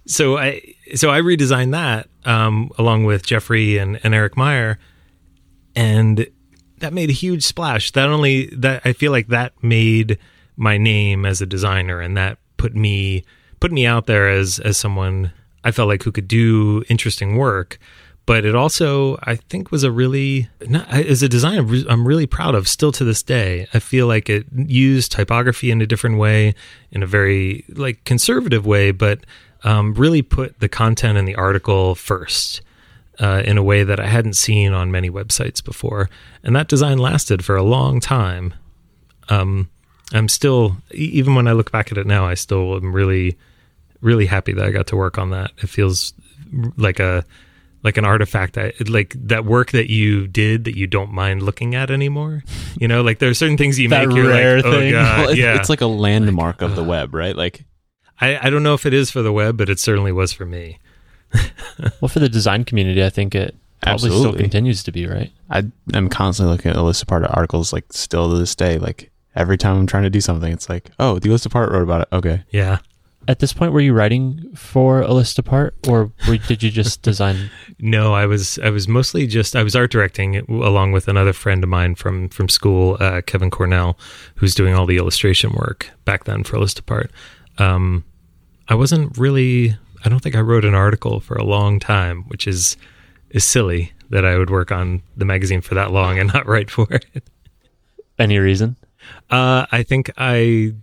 so 0.06 0.36
I 0.38 0.62
so 0.94 1.10
I 1.10 1.20
redesigned 1.20 1.72
that 1.72 2.08
um, 2.24 2.70
along 2.78 3.04
with 3.04 3.26
Jeffrey 3.26 3.78
and, 3.78 4.00
and 4.04 4.14
Eric 4.14 4.36
Meyer, 4.36 4.78
and 5.76 6.26
that 6.78 6.92
made 6.92 7.10
a 7.10 7.14
huge 7.14 7.42
splash. 7.44 7.90
That 7.92 8.08
only 8.08 8.46
that 8.56 8.82
I 8.84 8.92
feel 8.92 9.12
like 9.12 9.28
that 9.28 9.52
made 9.62 10.18
my 10.56 10.78
name 10.78 11.24
as 11.26 11.40
a 11.42 11.46
designer, 11.46 12.00
and 12.00 12.16
that 12.16 12.38
put 12.56 12.74
me 12.74 13.24
put 13.64 13.72
me 13.72 13.86
out 13.86 14.04
there 14.04 14.28
as 14.28 14.58
as 14.58 14.76
someone 14.76 15.32
I 15.64 15.70
felt 15.70 15.88
like 15.88 16.02
who 16.02 16.12
could 16.12 16.28
do 16.28 16.84
interesting 16.90 17.36
work. 17.36 17.78
But 18.26 18.44
it 18.44 18.54
also, 18.54 19.18
I 19.22 19.36
think, 19.36 19.70
was 19.70 19.84
a 19.84 19.90
really 19.90 20.50
as 20.90 21.22
a 21.22 21.30
designer. 21.30 21.62
re- 21.62 21.86
I'm 21.88 22.06
really 22.06 22.26
proud 22.26 22.54
of 22.54 22.68
still 22.68 22.92
to 22.92 23.04
this 23.04 23.22
day. 23.22 23.66
I 23.72 23.78
feel 23.78 24.06
like 24.06 24.28
it 24.28 24.44
used 24.52 25.12
typography 25.12 25.70
in 25.70 25.80
a 25.80 25.86
different 25.86 26.18
way, 26.18 26.54
in 26.90 27.02
a 27.02 27.06
very 27.06 27.64
like 27.70 28.04
conservative 28.04 28.66
way, 28.66 28.90
but 28.90 29.20
um, 29.62 29.94
really 29.94 30.20
put 30.20 30.60
the 30.60 30.68
content 30.68 31.16
in 31.16 31.24
the 31.24 31.34
article 31.34 31.94
first 31.94 32.60
uh, 33.18 33.42
in 33.46 33.56
a 33.56 33.62
way 33.62 33.82
that 33.82 33.98
I 33.98 34.08
hadn't 34.08 34.34
seen 34.34 34.74
on 34.74 34.90
many 34.90 35.08
websites 35.08 35.64
before. 35.64 36.10
And 36.42 36.54
that 36.54 36.68
design 36.68 36.98
lasted 36.98 37.42
for 37.42 37.56
a 37.56 37.62
long 37.62 37.98
time. 37.98 38.52
Um, 39.30 39.70
I'm 40.12 40.28
still, 40.28 40.76
even 40.90 41.34
when 41.34 41.48
I 41.48 41.52
look 41.52 41.72
back 41.72 41.90
at 41.90 41.96
it 41.96 42.06
now, 42.06 42.26
I 42.26 42.34
still 42.34 42.76
am 42.76 42.92
really, 42.92 43.38
really 44.04 44.26
happy 44.26 44.52
that 44.52 44.64
I 44.64 44.70
got 44.70 44.86
to 44.88 44.96
work 44.96 45.18
on 45.18 45.30
that. 45.30 45.50
It 45.58 45.68
feels 45.68 46.12
like 46.76 47.00
a, 47.00 47.24
like 47.82 47.96
an 47.96 48.04
artifact 48.04 48.54
that 48.54 48.88
like 48.88 49.14
that 49.28 49.44
work 49.44 49.72
that 49.72 49.90
you 49.90 50.26
did 50.26 50.64
that 50.64 50.76
you 50.76 50.86
don't 50.86 51.12
mind 51.12 51.42
looking 51.42 51.74
at 51.74 51.90
anymore. 51.90 52.42
You 52.80 52.88
know, 52.88 53.02
like 53.02 53.18
there 53.18 53.28
are 53.28 53.34
certain 53.34 53.56
things 53.58 53.78
you 53.78 53.88
That 53.88 54.08
make 54.08 54.16
you're 54.16 54.28
rare 54.28 54.56
like, 54.56 54.64
oh 54.66 54.70
thing. 54.72 54.92
god, 54.92 55.18
Well, 55.20 55.28
it's, 55.30 55.38
yeah. 55.38 55.56
it's 55.56 55.68
like 55.68 55.80
a 55.82 55.86
landmark 55.86 56.62
of 56.62 56.76
the 56.76 56.84
web, 56.84 57.14
right? 57.14 57.36
Like 57.36 57.64
uh, 58.20 58.24
I, 58.26 58.46
I 58.46 58.50
don't 58.50 58.62
know 58.62 58.74
if 58.74 58.86
it 58.86 58.94
is 58.94 59.10
for 59.10 59.22
the 59.22 59.32
web, 59.32 59.56
but 59.56 59.68
it 59.68 59.78
certainly 59.80 60.12
was 60.12 60.32
for 60.32 60.46
me. 60.46 60.78
Well, 62.00 62.08
for 62.08 62.20
the 62.20 62.28
design 62.28 62.64
community, 62.64 63.04
I 63.04 63.10
think 63.10 63.34
it 63.34 63.56
probably 63.82 64.10
still 64.10 64.32
continues 64.34 64.82
to 64.84 64.92
be, 64.92 65.06
right? 65.06 65.32
I 65.50 65.64
am 65.92 66.08
constantly 66.08 66.54
looking 66.54 66.70
at 66.70 66.76
a 66.76 66.82
list 66.82 67.02
apart 67.02 67.24
articles, 67.28 67.72
like 67.72 67.92
still 67.92 68.30
to 68.30 68.38
this 68.38 68.54
day. 68.54 68.78
Like 68.78 69.10
every 69.34 69.58
time 69.58 69.76
I'm 69.76 69.86
trying 69.86 70.04
to 70.04 70.10
do 70.10 70.20
something, 70.20 70.52
it's 70.52 70.68
like, 70.68 70.90
oh, 71.00 71.18
the 71.18 71.28
list 71.30 71.44
apart 71.44 71.72
wrote 71.72 71.82
about 71.82 72.02
it. 72.02 72.08
Okay, 72.12 72.44
Yeah. 72.50 72.78
At 73.26 73.38
this 73.38 73.52
point, 73.52 73.72
were 73.72 73.80
you 73.80 73.94
writing 73.94 74.54
for 74.54 75.00
a 75.00 75.12
list 75.12 75.38
apart, 75.38 75.74
or 75.88 76.12
were, 76.28 76.36
did 76.36 76.62
you 76.62 76.70
just 76.70 77.02
design? 77.10 77.50
No, 77.78 78.14
I 78.14 78.26
was 78.26 78.58
I 78.58 78.70
was 78.70 78.86
mostly 78.86 79.26
just 79.26 79.56
I 79.56 79.62
was 79.62 79.74
art 79.74 79.90
directing 79.90 80.36
along 80.48 80.92
with 80.92 81.08
another 81.08 81.32
friend 81.32 81.62
of 81.62 81.70
mine 81.70 81.94
from 81.94 82.28
from 82.28 82.48
school, 82.48 82.96
uh, 83.00 83.22
Kevin 83.22 83.50
Cornell, 83.50 83.98
who's 84.36 84.54
doing 84.54 84.74
all 84.74 84.86
the 84.86 84.96
illustration 84.96 85.52
work 85.52 85.90
back 86.04 86.24
then 86.24 86.44
for 86.44 86.56
A 86.56 86.60
List 86.60 86.78
Apart. 86.78 87.10
Um, 87.58 88.04
I 88.68 88.74
wasn't 88.74 89.16
really. 89.16 89.76
I 90.04 90.10
don't 90.10 90.20
think 90.20 90.36
I 90.36 90.40
wrote 90.40 90.66
an 90.66 90.74
article 90.74 91.20
for 91.20 91.34
a 91.34 91.44
long 91.44 91.78
time, 91.78 92.24
which 92.28 92.46
is 92.46 92.76
is 93.30 93.44
silly 93.44 93.92
that 94.10 94.24
I 94.24 94.36
would 94.38 94.50
work 94.50 94.70
on 94.70 95.02
the 95.16 95.24
magazine 95.24 95.60
for 95.60 95.74
that 95.74 95.90
long 95.90 96.18
and 96.18 96.32
not 96.32 96.46
write 96.46 96.70
for 96.70 96.86
it. 96.90 97.24
Any 98.18 98.38
reason? 98.38 98.76
Uh, 99.30 99.66
I 99.72 99.82
think 99.82 100.10
I 100.16 100.74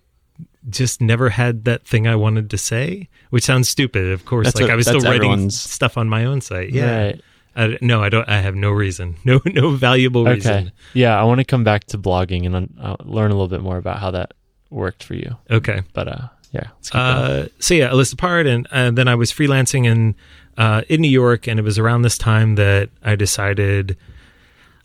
just 0.70 1.02
never 1.02 1.30
had 1.30 1.66
that 1.66 1.86
thing 1.86 2.08
I 2.08 2.16
wanted 2.16 2.50
to 2.52 2.58
say, 2.58 3.10
which 3.30 3.44
sounds 3.44 3.68
stupid. 3.70 4.12
Of 4.12 4.26
course, 4.26 4.46
That's 4.48 4.56
like 4.56 4.64
what- 4.66 4.72
I 4.72 4.76
was 4.76 4.88
still 4.88 5.00
writing 5.02 5.50
stuff 5.50 5.98
on 5.98 6.08
my 6.10 6.26
own 6.26 6.42
site. 6.42 6.72
Yeah. 6.72 7.06
Right. 7.06 7.22
I, 7.54 7.78
no, 7.82 8.02
I 8.02 8.08
don't. 8.08 8.28
I 8.30 8.40
have 8.40 8.56
no 8.56 8.72
reason. 8.72 9.18
No, 9.26 9.42
no 9.46 9.72
valuable 9.72 10.24
reason. 10.24 10.54
Okay. 10.54 10.72
Yeah, 10.94 11.20
I 11.20 11.24
want 11.24 11.40
to 11.40 11.44
come 11.46 11.64
back 11.66 11.84
to 11.86 11.98
blogging 11.98 12.46
and 12.46 12.74
uh, 12.80 12.96
learn 13.04 13.32
a 13.32 13.34
little 13.34 13.50
bit 13.50 13.62
more 13.62 13.78
about 13.78 14.00
how 14.00 14.12
that 14.12 14.34
worked 14.70 15.04
for 15.04 15.16
you. 15.16 15.36
Okay. 15.50 15.82
But 15.92 16.08
uh, 16.08 16.28
yeah, 16.54 16.68
let's 16.76 16.90
keep 16.90 16.94
going. 17.02 17.06
Uh, 17.18 17.48
so 17.60 17.74
yeah, 17.74 17.92
A 17.92 17.96
List 17.96 18.14
Apart, 18.14 18.48
and 18.48 18.68
uh, 18.72 18.92
then 18.92 19.08
I 19.10 19.16
was 19.16 19.34
freelancing 19.34 19.86
in 19.86 20.16
uh, 20.58 20.84
in 20.88 21.02
New 21.02 21.10
York, 21.10 21.48
and 21.48 21.60
it 21.60 21.64
was 21.64 21.78
around 21.78 22.04
this 22.04 22.18
time 22.18 22.56
that 22.56 22.90
I 23.04 23.16
decided 23.16 23.98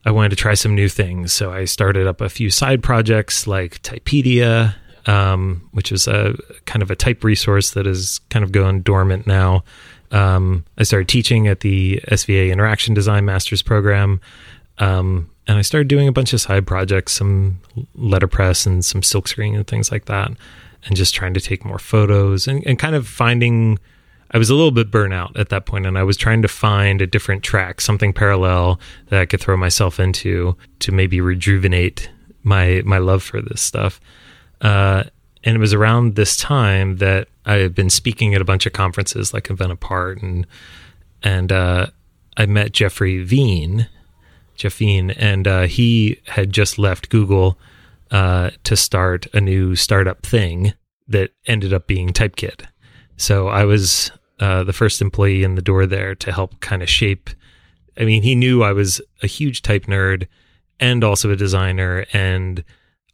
I 0.05 0.11
wanted 0.11 0.31
to 0.31 0.37
try 0.37 0.55
some 0.55 0.75
new 0.75 0.89
things. 0.89 1.33
So 1.33 1.53
I 1.53 1.67
started 1.67 2.07
up 2.09 2.21
a 2.21 2.29
few 2.29 2.51
side 2.51 2.83
projects 2.83 3.47
like 3.47 3.81
Typedia, 3.83 4.75
um, 5.07 5.69
which 5.73 5.93
is 5.93 6.07
a 6.07 6.37
kind 6.67 6.83
of 6.83 6.91
a 6.91 6.97
type 6.97 7.25
resource 7.25 7.71
that 7.71 7.87
is 7.87 8.21
kind 8.31 8.45
of 8.45 8.53
going 8.53 8.83
dormant 8.83 9.27
now. 9.27 9.65
Um, 10.11 10.65
I 10.79 10.83
started 10.83 11.09
teaching 11.09 11.49
at 11.49 11.61
the 11.61 12.01
SVA 12.09 12.53
Interaction 12.53 12.95
Design 12.95 13.25
Masters 13.25 13.63
program. 13.63 14.21
Um, 14.79 15.31
and 15.47 15.59
I 15.59 15.63
started 15.63 15.89
doing 15.89 16.09
a 16.09 16.13
bunch 16.13 16.33
of 16.33 16.41
side 16.41 16.67
projects, 16.67 17.13
some 17.13 17.61
letterpress 17.95 18.67
and 18.67 18.85
some 18.85 19.01
silkscreen 19.01 19.55
and 19.55 19.67
things 19.67 19.93
like 19.93 20.07
that, 20.07 20.33
and 20.85 20.97
just 20.97 21.15
trying 21.15 21.35
to 21.35 21.41
take 21.41 21.65
more 21.65 21.79
photos 21.79 22.49
and, 22.49 22.67
and 22.67 22.79
kind 22.79 22.95
of 22.95 23.07
finding. 23.07 23.79
I 24.33 24.39
was 24.39 24.51
a 24.51 24.55
little 24.57 24.73
bit 24.73 24.91
burnout 24.91 25.39
at 25.39 25.51
that 25.51 25.67
point, 25.67 25.87
and 25.87 25.97
I 25.97 26.03
was 26.03 26.17
trying 26.17 26.43
to 26.43 26.49
find 26.49 27.01
a 27.01 27.07
different 27.07 27.45
track, 27.45 27.81
something 27.81 28.13
parallel 28.13 28.81
that 29.09 29.21
I 29.21 29.27
could 29.27 29.41
throw 29.41 29.57
myself 29.57 30.01
into 30.01 30.57
to 30.81 30.91
maybe 30.91 31.21
rejuvenate 31.21 32.11
my 32.43 32.83
my 32.85 32.99
love 32.99 33.23
for 33.23 33.41
this 33.41 33.61
stuff. 33.61 34.01
Uh, 34.61 35.05
and 35.45 35.57
it 35.57 35.61
was 35.61 35.73
around 35.73 36.17
this 36.17 36.37
time 36.37 36.97
that 36.97 37.29
I 37.45 37.55
had 37.55 37.75
been 37.75 37.91
speaking 37.91 38.35
at 38.35 38.41
a 38.41 38.45
bunch 38.45 38.67
of 38.67 38.73
conferences 38.73 39.33
like 39.33 39.49
An 39.49 39.55
Event 39.55 39.73
Apart 39.73 40.23
and 40.23 40.47
and 41.23 41.51
uh, 41.51 41.87
I 42.37 42.47
met 42.47 42.73
Jeffrey 42.73 43.23
Veen, 43.23 43.89
Jeff 44.55 44.75
Veen, 44.75 45.11
and 45.13 45.49
uh, 45.49 45.63
he 45.63 46.21
had 46.27 46.53
just 46.53 46.79
left 46.79 47.09
Google 47.09 47.59
uh, 48.11 48.51
to 48.65 48.77
start 48.77 49.27
a 49.33 49.41
new 49.41 49.75
startup 49.75 50.25
thing 50.25 50.75
that 51.09 51.31
ended 51.47 51.73
up 51.73 51.87
being 51.87 52.11
Typekit. 52.11 52.67
So 53.17 53.49
I 53.49 53.65
was 53.65 54.11
uh, 54.41 54.65
the 54.65 54.73
first 54.73 55.01
employee 55.01 55.43
in 55.43 55.55
the 55.55 55.63
door 55.63 55.87
there 55.87 56.15
to 56.17 56.33
help 56.33 56.61
kind 56.61 56.83
of 56.83 56.91
shape. 56.91 57.31
I 57.99 58.05
mean, 58.05 58.23
he 58.23 58.35
knew 58.35 58.63
I 58.63 58.73
was 58.73 59.01
a 59.23 59.27
huge 59.27 59.63
type 59.63 59.87
nerd 59.87 60.27
and 60.79 61.03
also 61.03 61.31
a 61.31 61.37
designer, 61.37 62.05
and 62.13 62.63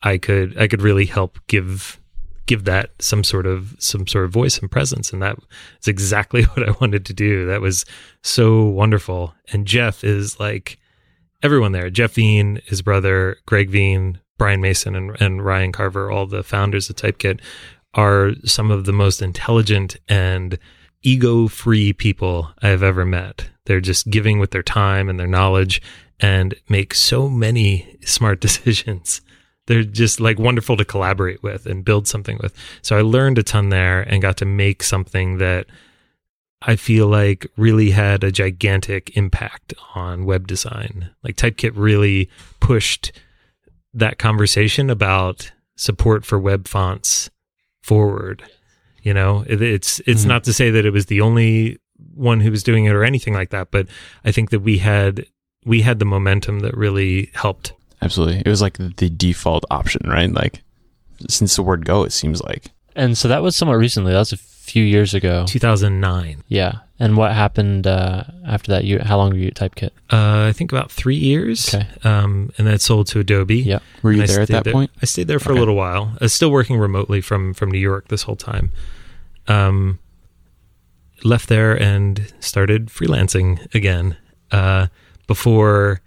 I 0.03 0.19
could 0.19 0.59
I 0.59 0.69
could 0.69 0.83
really 0.83 1.07
help 1.07 1.38
give 1.47 2.01
give 2.47 2.65
that 2.65 2.91
some 2.99 3.23
sort 3.25 3.47
of 3.47 3.77
some 3.79 4.07
sort 4.07 4.25
of 4.25 4.31
voice 4.31 4.59
and 4.59 4.71
presence. 4.71 5.12
And 5.12 5.23
that 5.23 5.38
is 5.81 5.88
exactly 5.88 6.43
what 6.55 6.69
I 6.69 6.73
wanted 6.81 7.07
to 7.07 7.15
do. 7.15 7.47
That 7.47 7.61
was 7.61 7.85
so 8.23 8.65
wonderful. 8.65 9.35
And 9.53 9.67
Jeff 9.67 10.05
is 10.05 10.41
like 10.41 10.79
everyone 11.43 11.73
there 11.73 11.91
Jeff 11.91 12.15
Veen 12.15 12.61
his 12.67 12.83
brother 12.83 13.37
Greg 13.47 13.69
Veen 13.71 14.21
Bryan 14.38 14.61
Mason 14.61 14.95
and, 14.95 15.21
and 15.21 15.45
Ryan 15.45 15.73
Carver 15.73 16.11
all 16.11 16.27
the 16.27 16.43
founders 16.43 16.88
of 16.88 16.97
Typekit 16.97 17.41
are 17.95 18.33
some 18.45 18.71
of 18.71 18.85
the 18.85 18.93
most 18.93 19.21
intelligent 19.21 19.97
and 20.09 20.59
ego 21.03 21.49
free 21.49 21.93
people 21.93 22.51
I've 22.62 22.83
ever 22.83 23.05
met. 23.05 23.51
They're 23.67 23.81
just 23.81 24.09
giving 24.09 24.38
with 24.38 24.51
their 24.51 24.62
time 24.62 25.09
and 25.09 25.19
their 25.19 25.27
knowledge 25.27 25.83
and 26.21 26.55
make 26.69 26.95
so 26.95 27.29
many 27.29 27.99
smart 28.05 28.41
decisions 28.43 29.21
they're 29.73 29.83
just 29.83 30.21
like 30.21 30.39
wonderful 30.39 30.77
to 30.77 30.85
collaborate 30.85 31.43
with 31.43 31.65
and 31.65 31.83
build 31.83 32.07
something 32.07 32.39
with. 32.43 32.55
So 32.83 32.99
I 32.99 33.01
learned 33.01 33.39
a 33.39 33.43
ton 33.43 33.71
there 33.71 34.03
and 34.03 34.21
got 34.21 34.37
to 34.37 34.45
make 34.45 34.83
something 34.83 35.39
that 35.39 35.65
I 36.61 36.77
feel 36.77 37.07
like 37.07 37.47
really 37.57 37.91
had 37.91 38.23
a 38.23 38.31
gigantic 38.31 39.17
impact 39.17 39.73
on 39.95 40.27
web 40.27 40.47
design. 40.47 41.09
Like 41.25 41.37
Typekit 41.37 41.73
really 41.75 42.29
pushed 42.61 43.13
that 43.95 44.19
conversation 44.19 44.91
about 44.91 45.51
support 45.75 46.27
for 46.27 46.39
web 46.39 46.69
fonts 46.69 47.31
forward. 47.81 48.45
You 49.03 49.15
know, 49.15 49.43
it, 49.49 49.63
it's 49.63 50.01
it's 50.01 50.21
mm-hmm. 50.21 50.29
not 50.29 50.45
to 50.45 50.53
say 50.53 50.71
that 50.71 50.85
it 50.85 50.91
was 50.91 51.07
the 51.07 51.23
only 51.23 51.79
one 52.15 52.41
who 52.41 52.51
was 52.51 52.63
doing 52.63 52.85
it 52.85 52.93
or 52.93 53.05
anything 53.05 53.33
like 53.33 53.49
that, 53.51 53.71
but 53.71 53.87
I 54.23 54.33
think 54.33 54.51
that 54.51 54.61
we 54.61 54.79
had 54.79 55.25
we 55.65 55.81
had 55.81 55.99
the 55.99 56.05
momentum 56.05 56.61
that 56.61 56.77
really 56.77 57.31
helped 57.33 57.73
Absolutely. 58.03 58.43
It 58.45 58.49
was 58.49 58.61
like 58.61 58.79
the 58.79 59.09
default 59.09 59.65
option, 59.71 60.09
right? 60.09 60.31
Like 60.31 60.62
since 61.29 61.57
the 61.57 61.62
word 61.62 61.85
go, 61.85 62.03
it 62.03 62.12
seems 62.12 62.43
like. 62.43 62.67
And 62.95 63.17
so 63.17 63.29
that 63.29 63.43
was 63.43 63.57
somewhat 63.57 63.77
recently. 63.77 64.12
That 64.12 64.19
was 64.19 64.33
a 64.33 64.37
few 64.37 64.85
years 64.85 65.15
ago. 65.15 65.45
2009. 65.47 66.43
Yeah. 66.49 66.81
And 66.99 67.17
what 67.17 67.33
happened 67.33 67.87
uh, 67.87 68.25
after 68.47 68.73
that? 68.73 68.85
You, 68.85 69.01
how 69.01 69.17
long 69.17 69.31
were 69.31 69.37
you 69.37 69.49
at 69.49 69.55
Typekit? 69.55 69.91
Uh, 70.11 70.49
I 70.49 70.53
think 70.53 70.73
about 70.73 70.91
three 70.91 71.17
years. 71.17 71.75
Okay. 71.75 71.87
Um, 72.05 72.53
and 72.59 72.67
then 72.67 72.75
it 72.75 72.81
sold 72.81 73.07
to 73.09 73.21
Adobe. 73.21 73.57
Yeah. 73.57 73.81
Were 74.03 74.12
you 74.12 74.27
there 74.27 74.43
at 74.43 74.49
that 74.49 74.65
there, 74.65 74.73
point? 74.73 74.91
I 75.01 75.07
stayed 75.07 75.27
there 75.27 75.41
for 75.41 75.51
okay. 75.51 75.59
a 75.59 75.61
little 75.61 75.75
while. 75.75 76.17
I 76.21 76.25
was 76.25 76.35
still 76.35 76.51
working 76.51 76.79
remotely 76.79 77.21
from 77.21 77.55
from 77.55 77.71
New 77.71 77.81
York 77.81 78.09
this 78.09 78.23
whole 78.23 78.37
time. 78.37 78.71
Um, 79.49 79.99
left 81.25 81.49
there 81.49 81.81
and 81.81 82.33
started 82.41 82.87
freelancing 82.87 83.73
again. 83.75 84.17
Uh, 84.51 84.88
before 85.27 86.03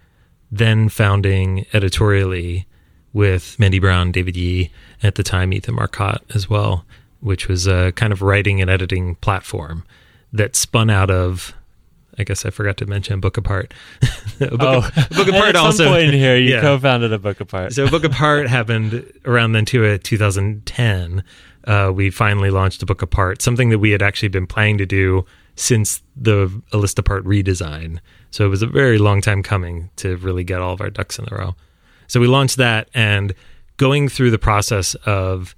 then 0.52 0.90
founding 0.90 1.66
editorially 1.74 2.66
with 3.14 3.58
Mandy 3.58 3.80
Brown, 3.80 4.12
David 4.12 4.36
Yee, 4.36 4.72
at 5.02 5.16
the 5.16 5.24
time 5.24 5.54
Ethan 5.54 5.76
Marcotte 5.76 6.24
as 6.34 6.50
well, 6.50 6.86
which 7.22 7.48
was 7.48 7.66
a 7.66 7.94
kind 7.94 8.12
of 8.12 8.22
writing 8.22 8.62
and 8.62 8.70
editing 8.70 9.16
platform 9.16 9.86
that 10.34 10.56
spun 10.56 10.90
out 10.90 11.10
of. 11.10 11.54
I 12.18 12.24
guess 12.24 12.46
I 12.46 12.50
forgot 12.50 12.78
to 12.78 12.86
mention 12.86 13.20
Book 13.20 13.36
Apart. 13.36 13.74
book, 14.40 14.52
oh, 14.62 14.90
book 15.12 15.28
Apart 15.28 15.50
at 15.50 15.56
also. 15.58 15.84
Some 15.84 15.94
point 15.94 16.08
in 16.08 16.14
here, 16.14 16.38
you 16.38 16.54
yeah. 16.54 16.62
co-founded 16.62 17.12
a 17.12 17.20
Book 17.20 17.42
Apart. 17.42 17.74
so 17.74 17.90
Book 17.90 18.06
Apart 18.06 18.48
happened 18.48 19.04
around 19.26 19.52
then 19.52 19.66
too, 19.66 19.86
at 19.86 20.04
2010. 20.06 21.24
Uh, 21.66 21.92
we 21.94 22.10
finally 22.10 22.50
launched 22.50 22.82
a 22.84 22.86
Book 22.86 23.02
Apart, 23.02 23.42
something 23.42 23.70
that 23.70 23.80
we 23.80 23.92
had 23.92 24.02
actually 24.02 24.30
been 24.30 24.48
planning 24.48 24.78
to 24.78 24.86
do 24.86 25.26
since 25.56 26.02
the 26.16 26.62
A 26.72 26.78
List 26.78 27.00
Apart 27.00 27.26
redesign. 27.26 28.00
So 28.32 28.46
it 28.46 28.50
was 28.50 28.62
a 28.62 28.68
very 28.68 28.98
long 28.98 29.22
time 29.22 29.42
coming 29.42 29.90
to 29.98 30.18
really 30.18 30.44
get 30.44 30.62
all 30.62 30.74
of 30.74 30.82
our 30.82 30.90
ducks 30.90 31.18
in 31.18 31.26
a 31.32 31.36
row. 31.36 31.56
So 32.08 32.20
we 32.20 32.28
launched 32.28 32.58
that 32.58 32.90
and 32.94 33.34
going 33.78 34.10
through 34.10 34.32
the 34.32 34.40
process 34.40 34.96
of 35.06 35.56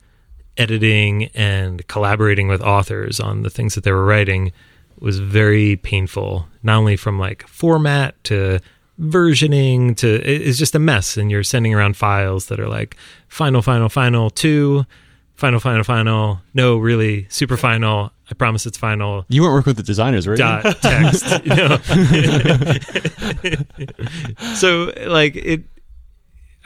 editing 0.57 1.25
and 1.35 1.85
collaborating 1.87 2.47
with 2.47 2.61
authors 2.61 3.19
on 3.19 3.43
the 3.43 3.49
things 3.49 3.75
that 3.75 3.83
they 3.83 3.91
were 3.91 4.05
writing 4.05 4.51
was 4.99 5.19
very 5.19 5.75
painful, 5.75 6.47
not 6.63 6.77
only 6.77 6.97
from 6.97 7.19
like 7.19 7.47
format 7.47 8.21
to 8.23 8.59
versioning 8.99 9.95
to 9.95 10.07
it's 10.27 10.57
just 10.57 10.73
a 10.73 10.79
mess 10.79 11.17
and 11.17 11.29
you're 11.29 11.43
sending 11.43 11.71
around 11.71 11.95
files 11.95 12.47
that 12.47 12.59
are 12.59 12.67
like 12.67 12.97
final 13.27 13.61
final 13.61 13.89
final 13.89 14.31
two 14.31 14.87
final 15.35 15.59
final 15.59 15.83
final 15.83 16.41
no 16.55 16.77
really 16.77 17.27
super 17.29 17.55
final 17.55 18.11
I 18.29 18.33
promise 18.33 18.65
it's 18.65 18.77
final. 18.77 19.25
You 19.29 19.43
weren't 19.43 19.53
working 19.53 19.71
with 19.71 19.77
the 19.77 19.83
designers, 19.83 20.27
right? 20.27 20.37
Dot 20.37 20.81
text. 20.81 21.25
so 24.59 24.91
like 25.07 25.35
it 25.35 25.63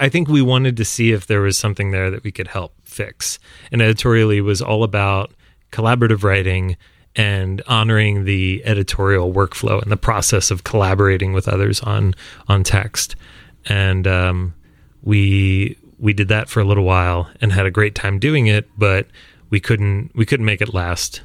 I 0.01 0.09
think 0.09 0.27
we 0.27 0.41
wanted 0.41 0.77
to 0.77 0.85
see 0.85 1.11
if 1.11 1.27
there 1.27 1.41
was 1.41 1.57
something 1.57 1.91
there 1.91 2.09
that 2.09 2.23
we 2.23 2.31
could 2.31 2.47
help 2.47 2.73
fix. 2.83 3.37
And 3.71 3.83
editorially 3.83 4.41
was 4.41 4.59
all 4.59 4.83
about 4.83 5.31
collaborative 5.71 6.23
writing 6.23 6.75
and 7.15 7.61
honoring 7.67 8.25
the 8.25 8.63
editorial 8.65 9.31
workflow 9.31 9.79
and 9.79 9.91
the 9.91 9.97
process 9.97 10.49
of 10.49 10.63
collaborating 10.63 11.33
with 11.33 11.47
others 11.47 11.81
on 11.81 12.15
on 12.47 12.63
text. 12.63 13.15
And 13.67 14.07
um, 14.07 14.55
we 15.03 15.77
we 15.99 16.13
did 16.13 16.29
that 16.29 16.49
for 16.49 16.61
a 16.61 16.65
little 16.65 16.83
while 16.83 17.29
and 17.39 17.51
had 17.51 17.67
a 17.67 17.71
great 17.71 17.93
time 17.93 18.17
doing 18.17 18.47
it, 18.47 18.67
but 18.77 19.05
we 19.51 19.59
couldn't 19.59 20.09
we 20.15 20.25
couldn't 20.25 20.47
make 20.47 20.61
it 20.61 20.73
last 20.73 21.21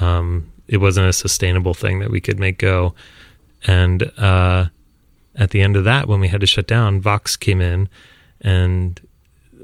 um, 0.00 0.50
it 0.68 0.78
wasn't 0.78 1.08
a 1.08 1.12
sustainable 1.12 1.74
thing 1.74 1.98
that 2.00 2.10
we 2.10 2.20
could 2.20 2.38
make 2.38 2.58
go. 2.58 2.94
And 3.66 4.02
uh, 4.18 4.66
at 5.34 5.50
the 5.50 5.62
end 5.62 5.76
of 5.76 5.84
that, 5.84 6.08
when 6.08 6.20
we 6.20 6.28
had 6.28 6.40
to 6.40 6.46
shut 6.46 6.66
down, 6.66 7.00
Vox 7.00 7.36
came 7.36 7.60
in 7.60 7.88
and 8.40 9.00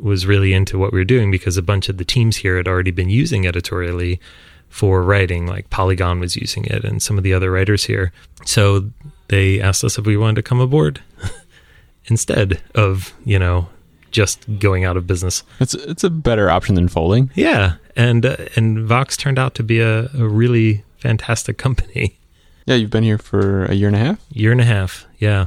was 0.01 0.27
really 0.27 0.53
into 0.53 0.79
what 0.79 0.93
we 0.93 0.99
were 0.99 1.05
doing 1.05 1.31
because 1.31 1.57
a 1.57 1.63
bunch 1.63 1.89
of 1.89 1.99
the 1.99 2.05
teams 2.05 2.39
here 2.39 2.57
had 2.57 2.67
already 2.67 2.91
been 2.91 3.11
using 3.11 3.47
editorially 3.47 4.21
for 4.69 5.03
writing, 5.03 5.47
like 5.47 5.69
Polygon 5.69 6.21
was 6.21 6.37
using 6.37 6.65
it 6.65 6.85
and 6.85 7.03
some 7.03 7.19
of 7.19 7.25
the 7.25 7.35
other 7.35 7.51
writers 7.51 7.85
here. 7.85 8.13
So 8.45 8.91
they 9.29 9.61
asked 9.61 9.85
us 9.85 9.99
if 9.99 10.07
we 10.07 10.17
wanted 10.17 10.37
to 10.37 10.43
come 10.43 10.61
aboard 10.61 11.03
instead 12.07 12.63
of, 12.75 13.13
you 13.25 13.39
know, 13.39 13.69
just 14.11 14.59
going 14.59 14.85
out 14.85 14.97
of 14.97 15.07
business. 15.07 15.43
It's 15.61 15.75
it's 15.75 16.05
a 16.05 16.11
better 16.11 16.51
option 16.51 16.75
than 16.75 16.89
folding. 16.89 17.31
Yeah, 17.35 17.75
and 18.01 18.25
uh, 18.25 18.37
and 18.57 18.87
Vox 18.87 19.17
turned 19.17 19.39
out 19.39 19.55
to 19.57 19.63
be 19.63 19.81
a, 19.81 20.11
a 20.15 20.27
really 20.29 20.85
fantastic 20.99 21.59
company. 21.59 22.17
Yeah, 22.67 22.77
you've 22.77 22.91
been 22.91 23.05
here 23.05 23.19
for 23.19 23.65
a 23.65 23.75
year 23.75 23.89
and 23.89 23.97
a 23.97 23.99
half. 23.99 24.21
Year 24.31 24.53
and 24.53 24.61
a 24.61 24.65
half. 24.65 25.07
Yeah. 25.19 25.47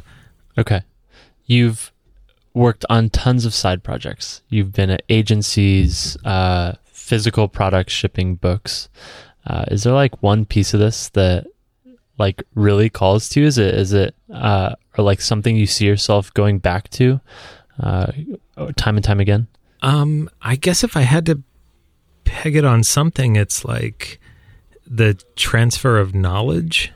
Okay. 0.58 0.82
You've 1.46 1.92
worked 2.54 2.84
on 2.90 3.12
tons 3.12 3.46
of 3.46 3.54
side 3.54 3.82
projects. 3.82 4.42
You've 4.50 4.74
been 4.74 4.90
at 4.90 5.04
agencies, 5.08 6.18
uh, 6.26 6.74
physical 6.86 7.48
products, 7.48 7.94
shipping 7.94 8.36
books. 8.36 8.90
Uh, 9.46 9.64
is 9.70 9.84
there 9.84 9.94
like 9.94 10.22
one 10.22 10.44
piece 10.44 10.74
of 10.74 10.82
this 10.82 11.08
that 11.10 11.46
like 12.18 12.44
really 12.56 12.90
calls 12.90 13.30
to 13.30 13.42
you? 13.42 13.46
Is 13.46 13.58
it 13.58 13.74
is 13.76 13.94
it 13.94 14.16
uh, 14.34 14.76
or 14.98 15.06
like 15.06 15.22
something 15.22 15.56
you 15.56 15.68
see 15.68 15.86
yourself 15.86 16.34
going 16.34 16.58
back 16.60 16.90
to? 16.90 17.22
uh, 17.80 18.12
time 18.76 18.98
and 18.98 19.04
time 19.04 19.20
again? 19.20 19.48
Um, 19.82 20.30
I 20.42 20.56
guess 20.56 20.84
if 20.84 20.96
I 20.96 21.02
had 21.02 21.26
to 21.28 21.42
peg 22.24 22.56
it 22.56 22.66
on 22.66 22.84
something, 22.84 23.36
it's 23.36 23.64
like 23.66 24.20
the 24.86 25.14
transfer 25.36 25.98
of 25.98 26.14
knowledge. 26.14 26.92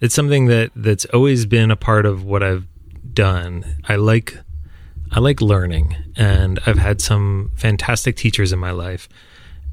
It's 0.00 0.14
something 0.14 0.46
that 0.46 0.70
that's 0.76 1.04
always 1.06 1.46
been 1.46 1.70
a 1.70 1.76
part 1.76 2.06
of 2.06 2.24
what 2.24 2.42
I've 2.42 2.66
done. 3.12 3.64
I 3.88 3.96
like 3.96 4.38
I 5.10 5.20
like 5.20 5.40
learning, 5.40 5.96
and 6.16 6.60
I've 6.66 6.78
had 6.78 7.00
some 7.00 7.50
fantastic 7.56 8.16
teachers 8.16 8.52
in 8.52 8.58
my 8.58 8.70
life, 8.70 9.08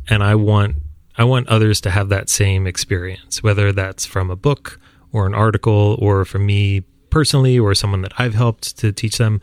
and 0.10 0.24
I 0.24 0.36
want 0.36 0.78
I 1.18 1.24
want 1.24 1.48
others 1.48 1.80
to 1.82 1.92
have 1.92 2.10
that 2.10 2.30
same 2.30 2.68
experience, 2.68 3.44
whether 3.44 3.72
that's 3.72 4.06
from 4.06 4.30
a 4.30 4.36
book 4.36 4.80
or 5.12 5.26
an 5.26 5.34
article 5.34 5.98
or 6.00 6.26
from 6.26 6.46
me 6.46 6.82
personally 7.10 7.58
or 7.58 7.74
someone 7.74 8.02
that 8.02 8.14
I've 8.18 8.34
helped 8.34 8.78
to 8.80 8.92
teach 8.92 9.18
them. 9.18 9.40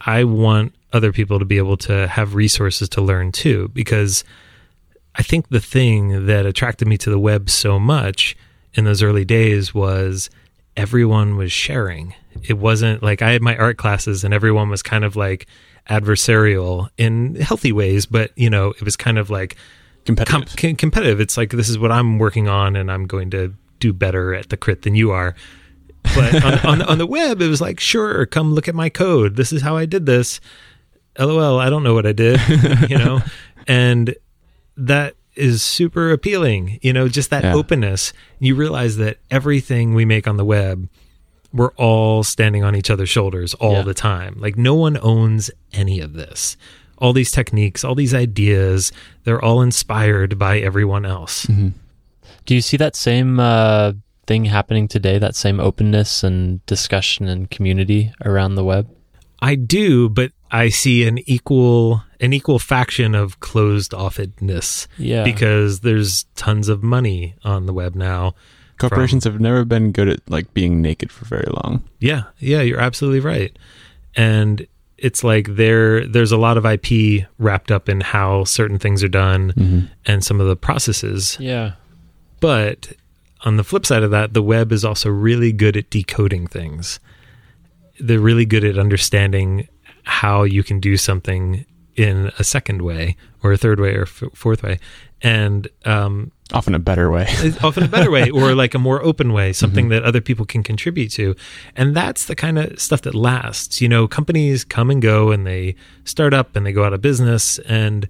I 0.00 0.24
want 0.24 0.74
other 0.92 1.12
people 1.12 1.38
to 1.38 1.44
be 1.44 1.58
able 1.58 1.76
to 1.78 2.08
have 2.08 2.34
resources 2.34 2.88
to 2.90 3.02
learn 3.02 3.32
too, 3.32 3.68
because 3.74 4.24
I 5.20 5.22
think 5.22 5.50
the 5.50 5.60
thing 5.60 6.24
that 6.24 6.46
attracted 6.46 6.88
me 6.88 6.96
to 6.96 7.10
the 7.10 7.18
web 7.18 7.50
so 7.50 7.78
much 7.78 8.34
in 8.72 8.86
those 8.86 9.02
early 9.02 9.26
days 9.26 9.74
was 9.74 10.30
everyone 10.78 11.36
was 11.36 11.52
sharing. 11.52 12.14
It 12.42 12.54
wasn't 12.54 13.02
like 13.02 13.20
I 13.20 13.32
had 13.32 13.42
my 13.42 13.54
art 13.54 13.76
classes 13.76 14.24
and 14.24 14.32
everyone 14.32 14.70
was 14.70 14.82
kind 14.82 15.04
of 15.04 15.16
like 15.16 15.46
adversarial 15.90 16.88
in 16.96 17.34
healthy 17.34 17.70
ways, 17.70 18.06
but 18.06 18.30
you 18.34 18.48
know, 18.48 18.70
it 18.70 18.82
was 18.82 18.96
kind 18.96 19.18
of 19.18 19.28
like 19.28 19.56
Competitive. 20.06 20.46
com- 20.48 20.56
com- 20.56 20.76
competitive. 20.76 21.20
It's 21.20 21.36
like 21.36 21.50
this 21.50 21.68
is 21.68 21.78
what 21.78 21.92
I'm 21.92 22.18
working 22.18 22.48
on, 22.48 22.74
and 22.74 22.90
I'm 22.90 23.06
going 23.06 23.30
to 23.32 23.52
do 23.78 23.92
better 23.92 24.34
at 24.34 24.48
the 24.48 24.56
crit 24.56 24.80
than 24.82 24.94
you 24.94 25.10
are. 25.10 25.34
But 26.14 26.42
on, 26.42 26.54
on, 26.60 26.82
on 26.82 26.96
the 26.98 27.06
web, 27.06 27.42
it 27.42 27.48
was 27.48 27.60
like, 27.60 27.78
sure, 27.78 28.24
come 28.24 28.54
look 28.54 28.68
at 28.68 28.74
my 28.74 28.88
code. 28.88 29.36
This 29.36 29.52
is 29.52 29.60
how 29.60 29.76
I 29.76 29.84
did 29.84 30.06
this. 30.06 30.40
LOL, 31.18 31.58
I 31.58 31.68
don't 31.68 31.82
know 31.82 31.92
what 31.92 32.06
I 32.06 32.12
did, 32.12 32.40
you 32.88 32.96
know, 32.96 33.20
and 33.68 34.14
that 34.76 35.14
is 35.36 35.62
super 35.62 36.10
appealing. 36.10 36.78
You 36.82 36.92
know, 36.92 37.08
just 37.08 37.30
that 37.30 37.44
Yeah. 37.44 37.54
openness. 37.54 38.12
You 38.40 38.54
realize 38.54 38.96
that 38.98 39.18
everything 39.30 39.94
we 39.94 40.04
make 40.04 40.26
on 40.26 40.36
the 40.36 40.44
web, 40.44 40.88
we're 41.52 41.72
all 41.72 42.22
standing 42.22 42.62
on 42.64 42.74
each 42.76 42.90
other's 42.90 43.08
shoulders 43.08 43.54
all 43.54 43.74
Yeah. 43.74 43.82
the 43.82 43.94
time. 43.94 44.36
Like 44.38 44.56
no 44.58 44.74
one 44.74 44.98
owns 45.02 45.50
any 45.72 46.00
of 46.00 46.12
this. 46.14 46.56
All 46.98 47.12
these 47.12 47.30
techniques, 47.30 47.82
all 47.84 47.94
these 47.94 48.12
ideas, 48.12 48.92
they're 49.24 49.42
all 49.42 49.62
inspired 49.62 50.38
by 50.38 50.58
everyone 50.58 51.06
else. 51.06 51.46
Do 52.46 52.54
you 52.54 52.60
see 52.60 52.76
that 52.76 52.94
same 52.96 53.40
uh, 53.40 53.92
thing 54.26 54.44
happening 54.46 54.86
today? 54.88 55.18
That 55.18 55.34
same 55.34 55.60
openness 55.60 56.22
and 56.22 56.64
discussion 56.66 57.26
and 57.28 57.50
community 57.50 58.12
around 58.24 58.54
the 58.56 58.64
web? 58.64 58.88
I 59.40 59.54
do, 59.54 60.08
but 60.10 60.32
I 60.52 60.68
see 60.68 61.06
an 61.06 61.18
equal 61.30 62.02
an 62.20 62.32
equal 62.32 62.58
faction 62.58 63.14
of 63.14 63.40
closed 63.40 63.92
offedness 63.92 64.86
Yeah. 64.98 65.24
because 65.24 65.80
there's 65.80 66.24
tons 66.36 66.68
of 66.68 66.82
money 66.82 67.34
on 67.44 67.66
the 67.66 67.72
web 67.72 67.94
now. 67.94 68.34
Corporations 68.78 69.24
have 69.24 69.40
never 69.40 69.64
been 69.64 69.92
good 69.92 70.08
at 70.08 70.20
like 70.28 70.52
being 70.54 70.80
naked 70.82 71.12
for 71.12 71.24
very 71.24 71.46
long. 71.62 71.84
Yeah, 71.98 72.24
yeah, 72.38 72.62
you're 72.62 72.80
absolutely 72.80 73.20
right. 73.20 73.56
And 74.16 74.66
it's 74.98 75.22
like 75.24 75.54
there 75.56 76.06
there's 76.06 76.32
a 76.32 76.36
lot 76.36 76.56
of 76.58 76.66
IP 76.66 77.26
wrapped 77.38 77.70
up 77.70 77.88
in 77.88 78.00
how 78.00 78.44
certain 78.44 78.78
things 78.78 79.02
are 79.04 79.08
done 79.08 79.52
mm-hmm. 79.52 79.86
and 80.06 80.24
some 80.24 80.40
of 80.40 80.46
the 80.46 80.56
processes. 80.56 81.36
yeah. 81.40 81.72
But 82.40 82.94
on 83.44 83.56
the 83.58 83.64
flip 83.64 83.84
side 83.84 84.02
of 84.02 84.10
that, 84.10 84.32
the 84.32 84.42
web 84.42 84.72
is 84.72 84.84
also 84.84 85.10
really 85.10 85.52
good 85.52 85.76
at 85.76 85.90
decoding 85.90 86.46
things. 86.46 87.00
They're 87.98 88.18
really 88.18 88.46
good 88.46 88.64
at 88.64 88.78
understanding 88.78 89.68
how 90.04 90.42
you 90.42 90.62
can 90.62 90.80
do 90.80 90.96
something 90.96 91.64
in 91.96 92.30
a 92.38 92.44
second 92.44 92.82
way 92.82 93.16
or 93.42 93.52
a 93.52 93.56
third 93.56 93.80
way 93.80 93.94
or 93.94 94.02
f- 94.02 94.22
fourth 94.34 94.62
way. 94.62 94.78
And 95.22 95.68
um, 95.84 96.32
Often 96.52 96.74
a 96.74 96.78
better 96.78 97.10
way. 97.10 97.26
often 97.62 97.82
a 97.84 97.88
better 97.88 98.10
way 98.10 98.30
or 98.38 98.54
like 98.54 98.74
a 98.74 98.78
more 98.78 99.02
open 99.04 99.32
way, 99.32 99.52
something 99.52 99.88
that 99.90 100.02
other 100.02 100.20
people 100.20 100.46
can 100.46 100.62
contribute 100.62 101.10
to. 101.12 101.34
And 101.76 101.94
that's 101.94 102.24
the 102.24 102.34
kind 102.34 102.58
of 102.58 102.80
stuff 102.80 103.02
that 103.02 103.14
lasts. 103.14 103.80
You 103.82 103.88
know, 103.88 104.08
companies 104.08 104.64
come 104.64 104.90
and 104.90 105.02
go 105.02 105.30
and 105.30 105.46
they 105.46 105.74
start 106.04 106.32
up 106.32 106.56
and 106.56 106.64
they 106.64 106.72
go 106.72 106.84
out 106.84 106.92
of 106.94 107.02
business 107.02 107.58
and 107.60 108.08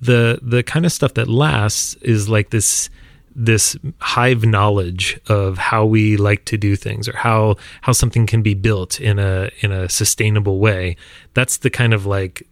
the 0.00 0.38
the 0.42 0.62
kind 0.62 0.84
of 0.84 0.92
stuff 0.92 1.14
that 1.14 1.26
lasts 1.26 1.94
is 2.02 2.28
like 2.28 2.50
this 2.50 2.90
this 3.38 3.76
hive 4.00 4.44
knowledge 4.44 5.20
of 5.28 5.58
how 5.58 5.84
we 5.84 6.16
like 6.16 6.46
to 6.46 6.56
do 6.56 6.74
things 6.74 7.06
or 7.06 7.14
how 7.16 7.56
how 7.82 7.92
something 7.92 8.26
can 8.26 8.40
be 8.40 8.54
built 8.54 8.98
in 8.98 9.18
a 9.18 9.50
in 9.60 9.70
a 9.70 9.88
sustainable 9.88 10.58
way. 10.58 10.96
That's 11.34 11.58
the 11.58 11.70
kind 11.70 11.92
of 11.92 12.06
like 12.06 12.46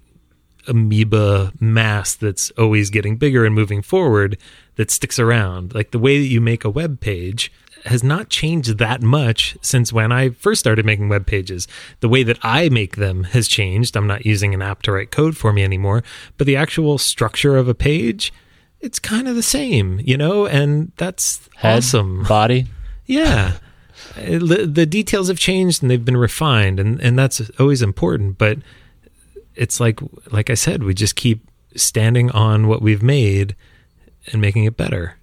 amoeba 0.69 1.53
mass 1.59 2.15
that's 2.15 2.51
always 2.53 2.91
getting 2.91 3.17
bigger 3.17 3.45
and 3.45 3.55
moving 3.55 3.83
forward 3.83 4.37
that 4.77 4.91
sticks 4.91 5.19
around. 5.19 5.75
Like 5.75 5.91
the 5.91 5.99
way 5.99 6.19
that 6.19 6.27
you 6.27 6.41
make 6.41 6.65
a 6.65 6.71
web 6.71 7.01
page 7.01 7.51
has 7.87 8.03
not 8.03 8.31
changed 8.31 8.79
that 8.79 9.03
much 9.03 9.57
since 9.61 9.93
when 9.93 10.11
I 10.11 10.31
first 10.31 10.61
started 10.61 10.87
making 10.87 11.09
web 11.09 11.27
pages. 11.27 11.69
The 12.01 12.09
way 12.09 12.23
that 12.23 12.39
I 12.43 12.69
make 12.69 12.97
them 12.97 13.25
has 13.25 13.47
changed. 13.47 13.97
I'm 13.97 14.07
not 14.07 14.25
using 14.25 14.55
an 14.55 14.63
app 14.63 14.83
to 14.83 14.93
write 14.93 15.11
code 15.11 15.37
for 15.37 15.53
me 15.53 15.63
anymore, 15.63 16.03
but 16.39 16.47
the 16.47 16.57
actual 16.57 16.99
structure 16.99 17.57
of 17.57 17.69
a 17.69 17.75
page, 17.75 18.33
it's 18.85 18.99
kind 18.99 19.27
of 19.29 19.35
the 19.35 19.43
same, 19.43 20.01
you 20.05 20.17
know, 20.17 20.47
and 20.47 20.93
that's 20.97 21.49
Head, 21.57 21.79
awesome. 21.79 22.25
body. 22.25 22.67
Yeah. 23.07 23.59
The, 24.17 24.67
the 24.67 24.87
details 24.87 25.29
have 25.29 25.39
changed 25.39 25.83
and 25.83 25.91
they've 25.91 26.03
been 26.03 26.17
refined 26.17 26.81
and, 26.81 26.99
and 27.03 27.19
that's 27.19 27.51
always 27.61 27.83
important. 27.83 28.39
But 28.39 28.59
it's 29.55 29.79
like, 29.79 30.01
like 30.33 30.49
I 30.49 30.55
said, 30.55 30.83
we 30.83 30.95
just 30.95 31.15
keep 31.15 31.47
standing 31.77 32.31
on 32.31 32.67
what 32.67 32.81
we've 32.81 33.03
made 33.03 33.57
and 34.33 34.41
making 34.41 34.65
it 34.65 34.75
better. 34.79 35.17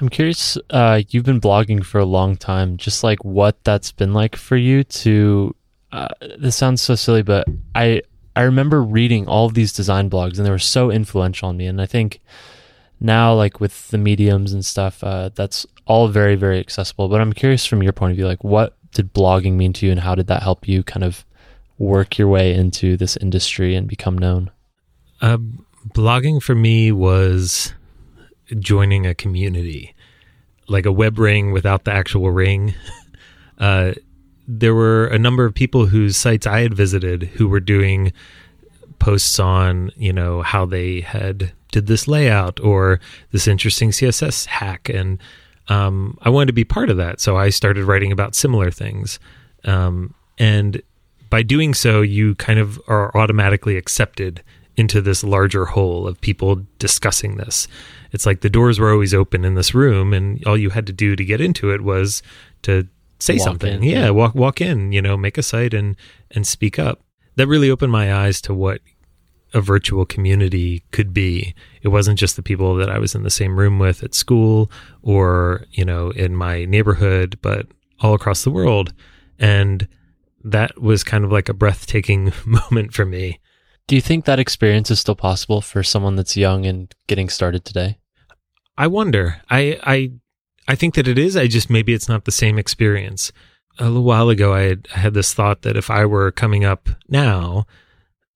I'm 0.00 0.08
curious. 0.08 0.56
Uh, 0.70 1.02
you've 1.08 1.24
been 1.24 1.40
blogging 1.40 1.84
for 1.84 1.98
a 1.98 2.04
long 2.04 2.36
time. 2.36 2.76
Just 2.76 3.02
like 3.02 3.24
what 3.24 3.62
that's 3.64 3.90
been 3.90 4.12
like 4.12 4.36
for 4.36 4.56
you 4.56 4.84
to. 4.84 5.56
Uh, 5.90 6.08
this 6.38 6.54
sounds 6.56 6.82
so 6.82 6.94
silly, 6.94 7.22
but 7.22 7.46
I 7.74 8.02
I 8.34 8.42
remember 8.42 8.82
reading 8.82 9.26
all 9.26 9.46
of 9.46 9.54
these 9.54 9.72
design 9.72 10.08
blogs, 10.08 10.38
and 10.38 10.46
they 10.46 10.50
were 10.50 10.58
so 10.58 10.90
influential 10.90 11.48
on 11.48 11.56
me. 11.56 11.66
And 11.66 11.80
I 11.80 11.86
think 11.86 12.20
now, 13.02 13.34
like 13.34 13.60
with 13.60 13.88
the 13.88 13.98
mediums 13.98 14.52
and 14.52 14.64
stuff, 14.64 15.02
uh, 15.02 15.30
that's 15.34 15.66
all 15.86 16.08
very 16.08 16.36
very 16.36 16.58
accessible. 16.60 17.08
But 17.08 17.20
I'm 17.20 17.32
curious 17.32 17.66
from 17.66 17.82
your 17.82 17.92
point 17.92 18.12
of 18.12 18.16
view, 18.16 18.26
like 18.26 18.44
what 18.44 18.76
did 18.92 19.12
blogging 19.12 19.54
mean 19.54 19.72
to 19.74 19.86
you, 19.86 19.92
and 19.92 20.00
how 20.00 20.14
did 20.14 20.28
that 20.28 20.42
help 20.42 20.68
you 20.68 20.82
kind 20.84 21.02
of 21.02 21.24
work 21.78 22.16
your 22.16 22.28
way 22.28 22.54
into 22.54 22.96
this 22.96 23.16
industry 23.16 23.74
and 23.74 23.88
become 23.88 24.16
known? 24.16 24.50
Uh, 25.20 25.38
blogging 25.88 26.40
for 26.40 26.54
me 26.54 26.92
was 26.92 27.74
joining 28.60 29.04
a 29.04 29.14
community, 29.14 29.94
like 30.68 30.86
a 30.86 30.92
web 30.92 31.18
ring 31.18 31.50
without 31.50 31.84
the 31.84 31.92
actual 31.92 32.30
ring. 32.30 32.74
Uh, 33.58 33.92
there 34.48 34.74
were 34.74 35.06
a 35.06 35.18
number 35.18 35.44
of 35.44 35.54
people 35.54 35.86
whose 35.86 36.16
sites 36.16 36.48
I 36.48 36.60
had 36.60 36.74
visited 36.74 37.22
who 37.22 37.46
were 37.46 37.60
doing 37.60 38.12
posts 39.02 39.40
on, 39.40 39.90
you 39.96 40.12
know, 40.12 40.42
how 40.42 40.64
they 40.64 41.00
had 41.00 41.52
did 41.72 41.88
this 41.88 42.06
layout 42.06 42.60
or 42.60 43.00
this 43.32 43.48
interesting 43.48 43.90
CSS 43.90 44.46
hack, 44.46 44.88
and 44.88 45.18
um, 45.68 46.16
I 46.22 46.28
wanted 46.28 46.46
to 46.46 46.52
be 46.52 46.64
part 46.64 46.88
of 46.88 46.96
that, 46.98 47.20
so 47.20 47.36
I 47.36 47.50
started 47.50 47.84
writing 47.84 48.12
about 48.12 48.36
similar 48.36 48.70
things. 48.70 49.18
Um, 49.64 50.14
and 50.38 50.80
by 51.30 51.42
doing 51.42 51.74
so, 51.74 52.00
you 52.00 52.36
kind 52.36 52.60
of 52.60 52.80
are 52.86 53.16
automatically 53.16 53.76
accepted 53.76 54.42
into 54.76 55.00
this 55.00 55.24
larger 55.24 55.64
whole 55.64 56.06
of 56.06 56.20
people 56.20 56.64
discussing 56.78 57.36
this. 57.36 57.66
It's 58.12 58.24
like 58.24 58.40
the 58.40 58.50
doors 58.50 58.78
were 58.78 58.92
always 58.92 59.14
open 59.14 59.44
in 59.44 59.54
this 59.54 59.74
room, 59.74 60.12
and 60.12 60.44
all 60.46 60.56
you 60.56 60.70
had 60.70 60.86
to 60.86 60.92
do 60.92 61.16
to 61.16 61.24
get 61.24 61.40
into 61.40 61.72
it 61.72 61.80
was 61.80 62.22
to 62.62 62.86
say 63.18 63.34
Walk 63.34 63.44
something. 63.44 63.74
in, 63.74 63.82
yeah, 63.82 64.04
yeah. 64.04 64.10
walk 64.10 64.34
walk 64.36 64.60
in. 64.60 64.92
You 64.92 65.02
know, 65.02 65.16
make 65.16 65.38
a 65.38 65.42
site 65.42 65.74
and 65.74 65.96
and 66.30 66.46
speak 66.46 66.78
up. 66.78 67.00
That 67.36 67.46
really 67.48 67.70
opened 67.70 67.92
my 67.92 68.14
eyes 68.14 68.40
to 68.42 68.54
what 68.54 68.80
a 69.54 69.60
virtual 69.60 70.04
community 70.04 70.82
could 70.92 71.12
be. 71.12 71.54
It 71.82 71.88
wasn't 71.88 72.18
just 72.18 72.36
the 72.36 72.42
people 72.42 72.74
that 72.76 72.90
I 72.90 72.98
was 72.98 73.14
in 73.14 73.22
the 73.22 73.30
same 73.30 73.58
room 73.58 73.78
with 73.78 74.02
at 74.02 74.14
school 74.14 74.70
or, 75.02 75.66
you 75.72 75.84
know, 75.84 76.10
in 76.10 76.34
my 76.34 76.64
neighborhood, 76.64 77.38
but 77.42 77.66
all 78.00 78.14
across 78.14 78.44
the 78.44 78.50
world. 78.50 78.92
And 79.38 79.86
that 80.44 80.80
was 80.80 81.04
kind 81.04 81.24
of 81.24 81.32
like 81.32 81.48
a 81.48 81.54
breathtaking 81.54 82.32
moment 82.46 82.92
for 82.92 83.04
me. 83.04 83.40
Do 83.86 83.94
you 83.94 84.00
think 84.00 84.24
that 84.24 84.38
experience 84.38 84.90
is 84.90 85.00
still 85.00 85.14
possible 85.16 85.60
for 85.60 85.82
someone 85.82 86.16
that's 86.16 86.36
young 86.36 86.66
and 86.66 86.94
getting 87.06 87.28
started 87.28 87.64
today? 87.64 87.98
I 88.78 88.86
wonder. 88.86 89.42
I 89.50 89.78
I 89.82 90.12
I 90.68 90.74
think 90.76 90.94
that 90.94 91.08
it 91.08 91.18
is. 91.18 91.36
I 91.36 91.46
just 91.46 91.68
maybe 91.68 91.92
it's 91.92 92.08
not 92.08 92.24
the 92.24 92.32
same 92.32 92.58
experience. 92.58 93.32
A 93.78 93.84
little 93.84 94.04
while 94.04 94.28
ago, 94.28 94.52
I 94.52 94.62
had, 94.62 94.88
I 94.94 94.98
had 94.98 95.14
this 95.14 95.32
thought 95.32 95.62
that 95.62 95.76
if 95.76 95.90
I 95.90 96.04
were 96.04 96.30
coming 96.30 96.64
up 96.64 96.90
now, 97.08 97.66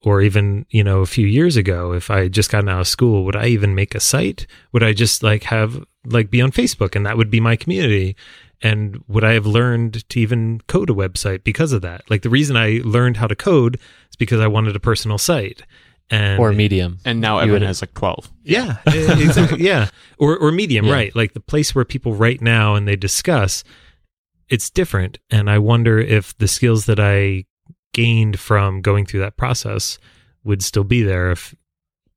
or 0.02 0.20
even 0.22 0.66
you 0.70 0.84
know 0.84 1.00
a 1.00 1.06
few 1.06 1.26
years 1.26 1.56
ago, 1.56 1.92
if 1.92 2.10
I 2.10 2.24
had 2.24 2.32
just 2.32 2.50
gotten 2.50 2.68
out 2.68 2.80
of 2.80 2.88
school, 2.88 3.24
would 3.24 3.36
I 3.36 3.46
even 3.46 3.74
make 3.74 3.94
a 3.94 4.00
site? 4.00 4.46
Would 4.72 4.82
I 4.82 4.92
just 4.92 5.22
like 5.22 5.44
have 5.44 5.84
like 6.04 6.30
be 6.30 6.40
on 6.40 6.52
Facebook 6.52 6.94
and 6.94 7.04
that 7.06 7.16
would 7.16 7.30
be 7.30 7.40
my 7.40 7.56
community? 7.56 8.16
And 8.62 9.02
would 9.08 9.22
I 9.24 9.32
have 9.32 9.44
learned 9.46 10.08
to 10.08 10.20
even 10.20 10.60
code 10.66 10.88
a 10.88 10.94
website 10.94 11.44
because 11.44 11.72
of 11.72 11.82
that? 11.82 12.02
Like 12.08 12.22
the 12.22 12.30
reason 12.30 12.56
I 12.56 12.80
learned 12.84 13.18
how 13.18 13.26
to 13.26 13.36
code 13.36 13.76
is 13.76 14.16
because 14.18 14.40
I 14.40 14.46
wanted 14.46 14.74
a 14.74 14.80
personal 14.80 15.18
site. 15.18 15.62
And 16.08 16.38
Or 16.38 16.52
medium? 16.52 16.98
And 17.04 17.20
now 17.20 17.36
You 17.36 17.42
everyone 17.42 17.62
has 17.62 17.82
like 17.82 17.92
12. 17.94 18.30
yeah, 18.44 18.76
exactly. 18.86 19.64
yeah, 19.64 19.88
or 20.18 20.36
or 20.38 20.52
medium, 20.52 20.86
Yeah. 20.86 20.92
right? 20.92 21.16
Like 21.16 21.32
the 21.34 21.40
place 21.40 21.74
where 21.74 21.84
people 21.84 22.14
write 22.14 22.40
now 22.40 22.76
and 22.76 22.86
they 22.86 22.96
discuss. 22.96 23.64
It's 24.48 24.70
different, 24.70 25.18
and 25.30 25.50
I 25.50 25.58
wonder 25.58 25.98
if 25.98 26.36
the 26.38 26.46
skills 26.46 26.86
that 26.86 27.00
I 27.00 27.44
gained 27.92 28.38
from 28.38 28.80
going 28.82 29.06
through 29.06 29.20
that 29.20 29.36
process 29.36 29.98
would 30.44 30.62
still 30.62 30.84
be 30.84 31.02
there 31.02 31.30
if 31.30 31.54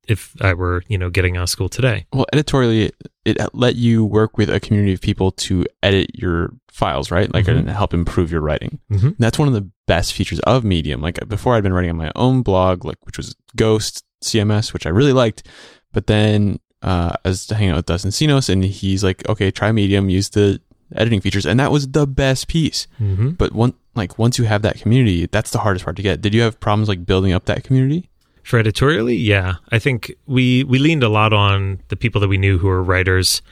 if 0.08 0.34
I 0.40 0.54
were, 0.54 0.82
you 0.88 0.98
know, 0.98 1.08
getting 1.08 1.36
out 1.36 1.44
of 1.44 1.50
school 1.50 1.68
today. 1.68 2.06
Well, 2.12 2.26
editorially, 2.32 2.90
it, 3.24 3.36
let 3.52 3.76
you 3.76 4.04
work 4.04 4.36
with 4.38 4.50
a 4.50 4.58
community 4.58 4.92
of 4.92 5.00
people 5.00 5.30
to 5.32 5.64
edit 5.84 6.18
your 6.18 6.52
files, 6.72 7.12
right? 7.12 7.32
Like, 7.32 7.44
Mhm. 7.44 7.58
and 7.58 7.70
help 7.70 7.94
improve 7.94 8.32
your 8.32 8.40
writing. 8.40 8.80
Mhm. 8.90 9.14
That's 9.20 9.38
one 9.38 9.46
of 9.46 9.54
the 9.54 9.70
best 9.86 10.12
features 10.14 10.40
of 10.40 10.64
Medium. 10.64 11.00
Like 11.00 11.20
before, 11.28 11.54
I'd 11.54 11.62
been 11.62 11.72
writing 11.74 11.90
on 11.90 11.96
my 11.96 12.10
own 12.16 12.42
blog, 12.42 12.84
like 12.84 12.96
which 13.06 13.18
was 13.18 13.36
Ghost 13.54 14.02
CMS, 14.20 14.72
which 14.72 14.84
I 14.86 14.88
really 14.90 15.12
liked. 15.12 15.46
But 15.92 16.06
then 16.08 16.58
uh, 16.82 17.12
I 17.24 17.28
was 17.28 17.48
hanging 17.48 17.70
out 17.70 17.76
with 17.76 17.86
Dustin 17.86 18.10
Senos, 18.10 18.48
and 18.48 18.64
he's 18.64 19.04
like, 19.04 19.22
"Okay, 19.28 19.50
try 19.50 19.70
Medium. 19.70 20.08
Use 20.08 20.30
the 20.30 20.60
editing 20.94 21.20
features, 21.20 21.46
and 21.46 21.58
that 21.60 21.70
was 21.70 21.88
the 21.88 22.06
best 22.06 22.48
piece. 22.48 22.86
hmm 22.98 23.30
But 23.30 23.52
one 23.52 23.74
like 23.94 24.18
once 24.18 24.38
you 24.38 24.44
have 24.44 24.62
that 24.62 24.78
community, 24.80 25.26
that's 25.26 25.50
the 25.50 25.58
hardest 25.58 25.84
part 25.84 25.96
to 25.96 26.02
get. 26.02 26.20
Did 26.20 26.34
you 26.34 26.42
have 26.42 26.58
problems 26.60 26.88
like 26.88 27.04
building 27.04 27.32
up 27.32 27.44
that 27.46 27.64
community? 27.64 28.08
For 28.42 28.58
editorially, 28.58 29.16
yeah, 29.16 29.54
I 29.70 29.78
think 29.78 30.12
we 30.26 30.64
we 30.64 30.78
leaned 30.78 31.02
a 31.02 31.08
lot 31.08 31.32
on 31.32 31.80
the 31.88 31.96
people 31.96 32.20
that 32.20 32.28
we 32.28 32.38
knew 32.38 32.58
who 32.58 32.68
were 32.68 32.82
writers 32.82 33.42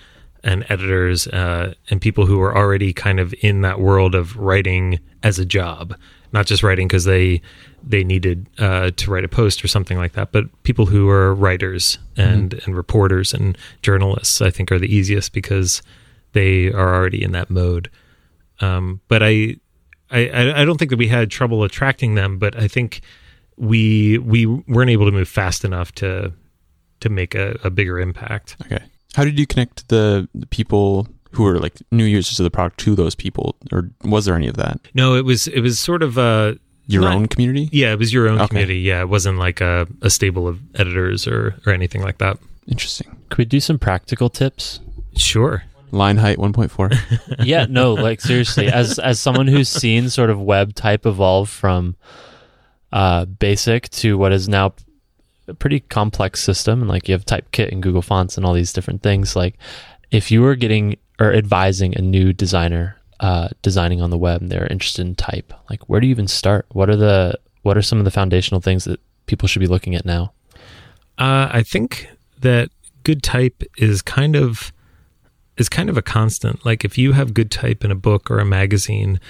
and 0.44 0.64
editors 0.68 1.26
uh, 1.28 1.74
and 1.90 2.00
people 2.00 2.26
who 2.26 2.38
were 2.38 2.56
already 2.56 2.92
kind 2.92 3.20
of 3.20 3.34
in 3.40 3.60
that 3.62 3.80
world 3.80 4.14
of 4.14 4.36
writing 4.36 4.98
as 5.22 5.38
a 5.38 5.44
job, 5.44 5.96
not 6.32 6.46
just 6.46 6.62
writing 6.62 6.86
because 6.88 7.04
they 7.04 7.42
they 7.82 8.02
needed 8.02 8.46
uh, 8.58 8.90
to 8.96 9.10
write 9.10 9.24
a 9.24 9.28
post 9.28 9.64
or 9.64 9.68
something 9.68 9.98
like 9.98 10.12
that, 10.12 10.32
but 10.32 10.44
people 10.62 10.86
who 10.86 11.08
are 11.08 11.34
writers 11.34 11.98
and 12.16 12.54
and 12.64 12.76
reporters 12.76 13.34
and 13.34 13.58
journalists. 13.82 14.40
I 14.40 14.50
think 14.50 14.72
are 14.72 14.78
the 14.78 14.92
easiest 14.94 15.32
because 15.32 15.82
they 16.32 16.72
are 16.72 16.94
already 16.94 17.22
in 17.22 17.32
that 17.32 17.50
mode. 17.50 17.90
Um, 18.60 19.00
but 19.08 19.22
I, 19.22 19.56
I 20.10 20.28
I 20.28 20.62
I 20.62 20.64
don't 20.64 20.78
think 20.78 20.90
that 20.90 20.98
we 20.98 21.08
had 21.08 21.30
trouble 21.30 21.62
attracting 21.64 22.14
them, 22.14 22.38
but 22.38 22.56
I 22.60 22.68
think 22.68 23.00
we 23.56 24.18
we 24.18 24.46
weren't 24.46 24.90
able 24.90 25.06
to 25.06 25.12
move 25.12 25.28
fast 25.28 25.64
enough 25.64 25.92
to 25.96 26.32
to 27.00 27.08
make 27.08 27.34
a, 27.34 27.58
a 27.64 27.70
bigger 27.70 27.98
impact. 28.00 28.56
Okay. 28.66 28.82
How 29.14 29.24
did 29.24 29.38
you 29.38 29.46
connect 29.46 29.88
the, 29.88 30.28
the 30.34 30.46
people 30.46 31.08
who 31.32 31.44
were 31.44 31.58
like 31.58 31.74
new 31.92 32.04
users 32.04 32.38
of 32.40 32.44
the 32.44 32.50
product 32.50 32.78
to 32.80 32.94
those 32.94 33.14
people, 33.14 33.56
or 33.72 33.90
was 34.04 34.24
there 34.24 34.34
any 34.34 34.48
of 34.48 34.56
that? 34.56 34.80
No, 34.94 35.14
it 35.14 35.24
was 35.24 35.46
it 35.48 35.60
was 35.60 35.78
sort 35.78 36.02
of 36.02 36.18
uh 36.18 36.54
Your 36.86 37.02
Not- 37.02 37.14
own 37.14 37.26
community? 37.26 37.68
yeah, 37.72 37.92
it 37.92 37.98
was 37.98 38.12
your 38.12 38.28
own 38.28 38.38
Okay. 38.38 38.48
community. 38.48 38.80
Yeah, 38.80 39.00
it 39.02 39.08
wasn't 39.08 39.38
like 39.38 39.60
a, 39.60 39.86
a 40.02 40.10
stable 40.10 40.48
of 40.48 40.58
editors 40.74 41.26
or 41.26 41.54
or 41.66 41.72
anything 41.72 42.02
like 42.02 42.18
that. 42.18 42.38
Interesting. 42.66 43.08
Could 43.28 43.38
we 43.38 43.44
do 43.44 43.60
some 43.60 43.78
practical 43.78 44.28
tips? 44.30 44.80
Sure. 45.16 45.62
Line 45.90 46.16
height 46.16 46.38
1.4. 46.38 47.44
yeah, 47.44 47.66
no, 47.68 47.94
like 47.94 48.20
seriously, 48.20 48.66
as 48.66 48.98
as 48.98 49.20
someone 49.20 49.46
who's 49.46 49.68
seen 49.68 50.10
sort 50.10 50.30
of 50.30 50.40
web 50.40 50.74
type 50.74 51.06
evolve 51.06 51.48
from 51.48 51.96
uh, 52.92 53.24
basic 53.24 53.88
to 53.90 54.18
what 54.18 54.32
is 54.32 54.48
now 54.48 54.74
a 55.46 55.54
pretty 55.54 55.80
complex 55.80 56.42
system, 56.42 56.80
and 56.80 56.88
like 56.88 57.08
you 57.08 57.12
have 57.12 57.24
Typekit 57.24 57.72
and 57.72 57.82
Google 57.82 58.02
Fonts 58.02 58.36
and 58.36 58.44
all 58.44 58.54
these 58.54 58.72
different 58.72 59.02
things. 59.02 59.34
Like, 59.34 59.56
if 60.10 60.30
you 60.30 60.42
were 60.42 60.54
getting 60.56 60.96
or 61.18 61.32
advising 61.32 61.96
a 61.96 62.02
new 62.02 62.32
designer 62.32 62.96
uh, 63.20 63.48
designing 63.62 64.00
on 64.00 64.10
the 64.10 64.18
web 64.18 64.42
and 64.42 64.50
they're 64.50 64.66
interested 64.66 65.06
in 65.06 65.14
type, 65.14 65.52
like 65.70 65.88
where 65.88 66.00
do 66.00 66.06
you 66.06 66.10
even 66.10 66.28
start? 66.28 66.66
What 66.72 66.90
are 66.90 66.96
the 66.96 67.38
what 67.62 67.76
are 67.76 67.82
some 67.82 67.98
of 67.98 68.04
the 68.04 68.10
foundational 68.10 68.60
things 68.60 68.84
that 68.84 69.00
people 69.26 69.48
should 69.48 69.60
be 69.60 69.66
looking 69.66 69.94
at 69.94 70.04
now? 70.04 70.32
Uh, 71.18 71.48
I 71.50 71.62
think 71.62 72.08
that 72.40 72.70
good 73.02 73.22
type 73.22 73.62
is 73.76 74.02
kind 74.02 74.36
of 74.36 74.72
is 75.58 75.68
kind 75.68 75.90
of 75.90 75.96
a 75.96 76.02
constant. 76.02 76.64
Like 76.64 76.84
if 76.84 76.96
you 76.96 77.12
have 77.12 77.34
good 77.34 77.50
type 77.50 77.84
in 77.84 77.90
a 77.90 77.96
book 77.96 78.30
or 78.30 78.38
a 78.38 78.44
magazine, 78.44 79.20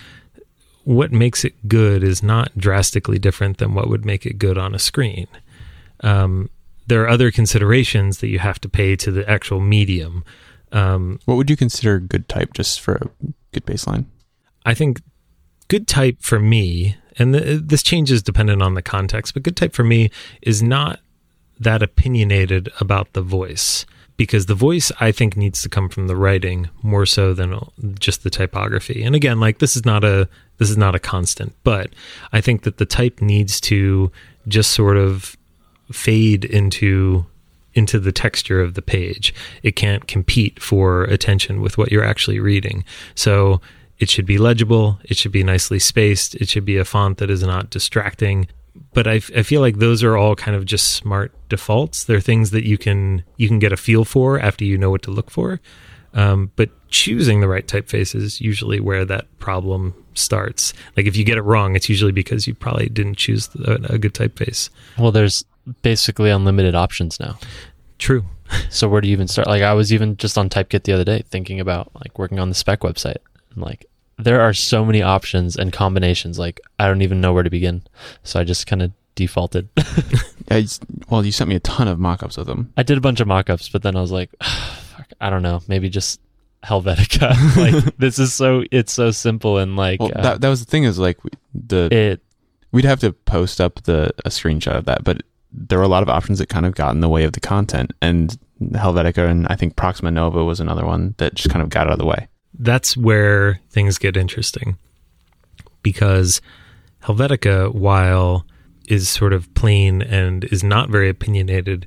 what 0.84 1.12
makes 1.12 1.44
it 1.44 1.68
good 1.68 2.02
is 2.02 2.22
not 2.22 2.56
drastically 2.56 3.18
different 3.18 3.58
than 3.58 3.74
what 3.74 3.88
would 3.88 4.04
make 4.04 4.24
it 4.24 4.38
good 4.38 4.56
on 4.56 4.74
a 4.74 4.78
screen. 4.78 5.26
Um, 6.00 6.50
there 6.86 7.02
are 7.02 7.08
other 7.08 7.30
considerations 7.30 8.18
that 8.18 8.28
you 8.28 8.38
have 8.38 8.60
to 8.60 8.68
pay 8.68 8.96
to 8.96 9.10
the 9.10 9.28
actual 9.28 9.60
medium. 9.60 10.24
Um, 10.72 11.20
what 11.26 11.34
would 11.36 11.50
you 11.50 11.56
consider 11.56 11.98
good 11.98 12.28
type 12.28 12.54
just 12.54 12.80
for 12.80 12.94
a 12.94 13.10
good 13.52 13.66
baseline? 13.66 14.06
I 14.64 14.74
think 14.74 15.02
good 15.68 15.86
type 15.86 16.18
for 16.20 16.38
me, 16.38 16.96
and 17.18 17.34
th- 17.34 17.62
this 17.64 17.82
changes 17.82 18.22
dependent 18.22 18.62
on 18.62 18.74
the 18.74 18.82
context, 18.82 19.34
but 19.34 19.42
good 19.42 19.56
type 19.56 19.74
for 19.74 19.84
me 19.84 20.10
is 20.42 20.62
not 20.62 21.00
that 21.60 21.82
opinionated 21.82 22.70
about 22.80 23.12
the 23.12 23.22
voice 23.22 23.84
because 24.18 24.46
the 24.46 24.54
voice 24.54 24.92
I 25.00 25.12
think 25.12 25.36
needs 25.36 25.62
to 25.62 25.68
come 25.70 25.88
from 25.88 26.08
the 26.08 26.16
writing 26.16 26.68
more 26.82 27.06
so 27.06 27.32
than 27.32 27.58
just 27.98 28.24
the 28.24 28.30
typography. 28.30 29.02
And 29.02 29.14
again, 29.14 29.40
like 29.40 29.60
this 29.60 29.76
is 29.76 29.86
not 29.86 30.04
a 30.04 30.28
this 30.58 30.68
is 30.68 30.76
not 30.76 30.94
a 30.94 30.98
constant, 30.98 31.54
but 31.62 31.90
I 32.32 32.42
think 32.42 32.64
that 32.64 32.76
the 32.76 32.84
type 32.84 33.22
needs 33.22 33.60
to 33.62 34.10
just 34.46 34.72
sort 34.72 34.98
of 34.98 35.36
fade 35.90 36.44
into 36.44 37.24
into 37.74 38.00
the 38.00 38.12
texture 38.12 38.60
of 38.60 38.74
the 38.74 38.82
page. 38.82 39.32
It 39.62 39.76
can't 39.76 40.08
compete 40.08 40.60
for 40.60 41.04
attention 41.04 41.62
with 41.62 41.78
what 41.78 41.92
you're 41.92 42.04
actually 42.04 42.40
reading. 42.40 42.84
So 43.14 43.60
it 44.00 44.10
should 44.10 44.26
be 44.26 44.36
legible, 44.36 44.98
it 45.04 45.16
should 45.16 45.32
be 45.32 45.44
nicely 45.44 45.78
spaced, 45.78 46.34
it 46.34 46.48
should 46.48 46.64
be 46.64 46.76
a 46.76 46.84
font 46.84 47.18
that 47.18 47.30
is 47.30 47.42
not 47.42 47.70
distracting. 47.70 48.48
But 48.92 49.06
I, 49.06 49.16
f- 49.16 49.30
I 49.36 49.42
feel 49.42 49.60
like 49.60 49.78
those 49.78 50.02
are 50.02 50.16
all 50.16 50.34
kind 50.34 50.56
of 50.56 50.64
just 50.64 50.92
smart 50.92 51.32
defaults. 51.48 52.04
They're 52.04 52.20
things 52.20 52.50
that 52.50 52.66
you 52.66 52.78
can 52.78 53.24
you 53.36 53.48
can 53.48 53.58
get 53.58 53.72
a 53.72 53.76
feel 53.76 54.04
for 54.04 54.38
after 54.40 54.64
you 54.64 54.78
know 54.78 54.90
what 54.90 55.02
to 55.02 55.10
look 55.10 55.30
for. 55.30 55.60
Um, 56.14 56.50
but 56.56 56.70
choosing 56.88 57.40
the 57.40 57.48
right 57.48 57.66
typeface 57.66 58.14
is 58.14 58.40
usually 58.40 58.80
where 58.80 59.04
that 59.04 59.26
problem 59.38 59.94
starts. 60.14 60.72
Like 60.96 61.06
if 61.06 61.16
you 61.16 61.24
get 61.24 61.38
it 61.38 61.42
wrong, 61.42 61.76
it's 61.76 61.88
usually 61.88 62.12
because 62.12 62.46
you 62.46 62.54
probably 62.54 62.88
didn't 62.88 63.16
choose 63.16 63.48
a, 63.56 63.74
a 63.90 63.98
good 63.98 64.14
typeface. 64.14 64.70
Well, 64.98 65.12
there's 65.12 65.44
basically 65.82 66.30
unlimited 66.30 66.74
options 66.74 67.20
now. 67.20 67.38
True. 67.98 68.24
So 68.70 68.88
where 68.88 69.02
do 69.02 69.08
you 69.08 69.12
even 69.12 69.28
start? 69.28 69.46
Like 69.46 69.62
I 69.62 69.74
was 69.74 69.92
even 69.92 70.16
just 70.16 70.38
on 70.38 70.48
Typekit 70.48 70.84
the 70.84 70.92
other 70.92 71.04
day 71.04 71.22
thinking 71.28 71.60
about 71.60 71.94
like 71.94 72.18
working 72.18 72.38
on 72.38 72.48
the 72.48 72.54
spec 72.54 72.80
website. 72.80 73.18
And 73.54 73.62
like 73.62 73.86
there 74.18 74.40
are 74.40 74.52
so 74.52 74.84
many 74.84 75.02
options 75.02 75.56
and 75.56 75.72
combinations. 75.72 76.38
Like 76.38 76.60
I 76.78 76.86
don't 76.86 77.02
even 77.02 77.20
know 77.20 77.32
where 77.32 77.42
to 77.42 77.50
begin. 77.50 77.82
So 78.22 78.40
I 78.40 78.44
just 78.44 78.66
kind 78.66 78.82
of 78.82 78.92
defaulted. 79.14 79.68
I 80.50 80.66
well, 81.08 81.24
you 81.24 81.32
sent 81.32 81.48
me 81.48 81.56
a 81.56 81.60
ton 81.60 81.88
of 81.88 81.98
mock-ups 81.98 82.38
of 82.38 82.46
them. 82.46 82.72
I 82.76 82.82
did 82.82 82.98
a 82.98 83.00
bunch 83.00 83.20
of 83.20 83.28
mockups, 83.28 83.70
but 83.70 83.82
then 83.82 83.96
I 83.96 84.00
was 84.00 84.12
like, 84.12 84.30
fuck, 84.42 85.08
I 85.20 85.30
don't 85.30 85.42
know. 85.42 85.60
Maybe 85.68 85.88
just 85.88 86.20
Helvetica. 86.64 87.34
like 87.56 87.96
this 87.98 88.18
is 88.18 88.32
so 88.32 88.64
it's 88.70 88.92
so 88.92 89.10
simple 89.10 89.58
and 89.58 89.76
like 89.76 90.00
Well, 90.00 90.12
uh, 90.14 90.22
that 90.22 90.40
that 90.40 90.48
was 90.48 90.64
the 90.64 90.70
thing 90.70 90.84
is 90.84 90.98
like 90.98 91.18
the 91.54 91.88
it 91.92 92.22
we'd 92.72 92.84
have 92.84 93.00
to 93.00 93.12
post 93.12 93.60
up 93.60 93.82
the 93.84 94.12
a 94.24 94.30
screenshot 94.30 94.76
of 94.76 94.84
that, 94.86 95.04
but 95.04 95.22
there 95.50 95.78
were 95.78 95.84
a 95.84 95.88
lot 95.88 96.02
of 96.02 96.10
options 96.10 96.38
that 96.40 96.48
kind 96.48 96.66
of 96.66 96.74
got 96.74 96.94
in 96.94 97.00
the 97.00 97.08
way 97.08 97.24
of 97.24 97.32
the 97.32 97.40
content, 97.40 97.92
and 98.02 98.36
Helvetica 98.60 99.28
and 99.28 99.46
I 99.48 99.56
think 99.56 99.76
Proxima 99.76 100.10
Nova 100.10 100.44
was 100.44 100.60
another 100.60 100.84
one 100.84 101.14
that 101.18 101.34
just 101.34 101.50
kind 101.50 101.62
of 101.62 101.70
got 101.70 101.86
out 101.86 101.92
of 101.92 101.98
the 101.98 102.06
way. 102.06 102.28
That's 102.58 102.96
where 102.96 103.60
things 103.70 103.98
get 103.98 104.16
interesting 104.16 104.76
because 105.82 106.40
Helvetica, 107.04 107.72
while 107.74 108.44
is 108.88 109.08
sort 109.08 109.32
of 109.32 109.52
plain 109.54 110.02
and 110.02 110.44
is 110.44 110.64
not 110.64 110.88
very 110.90 111.08
opinionated, 111.08 111.86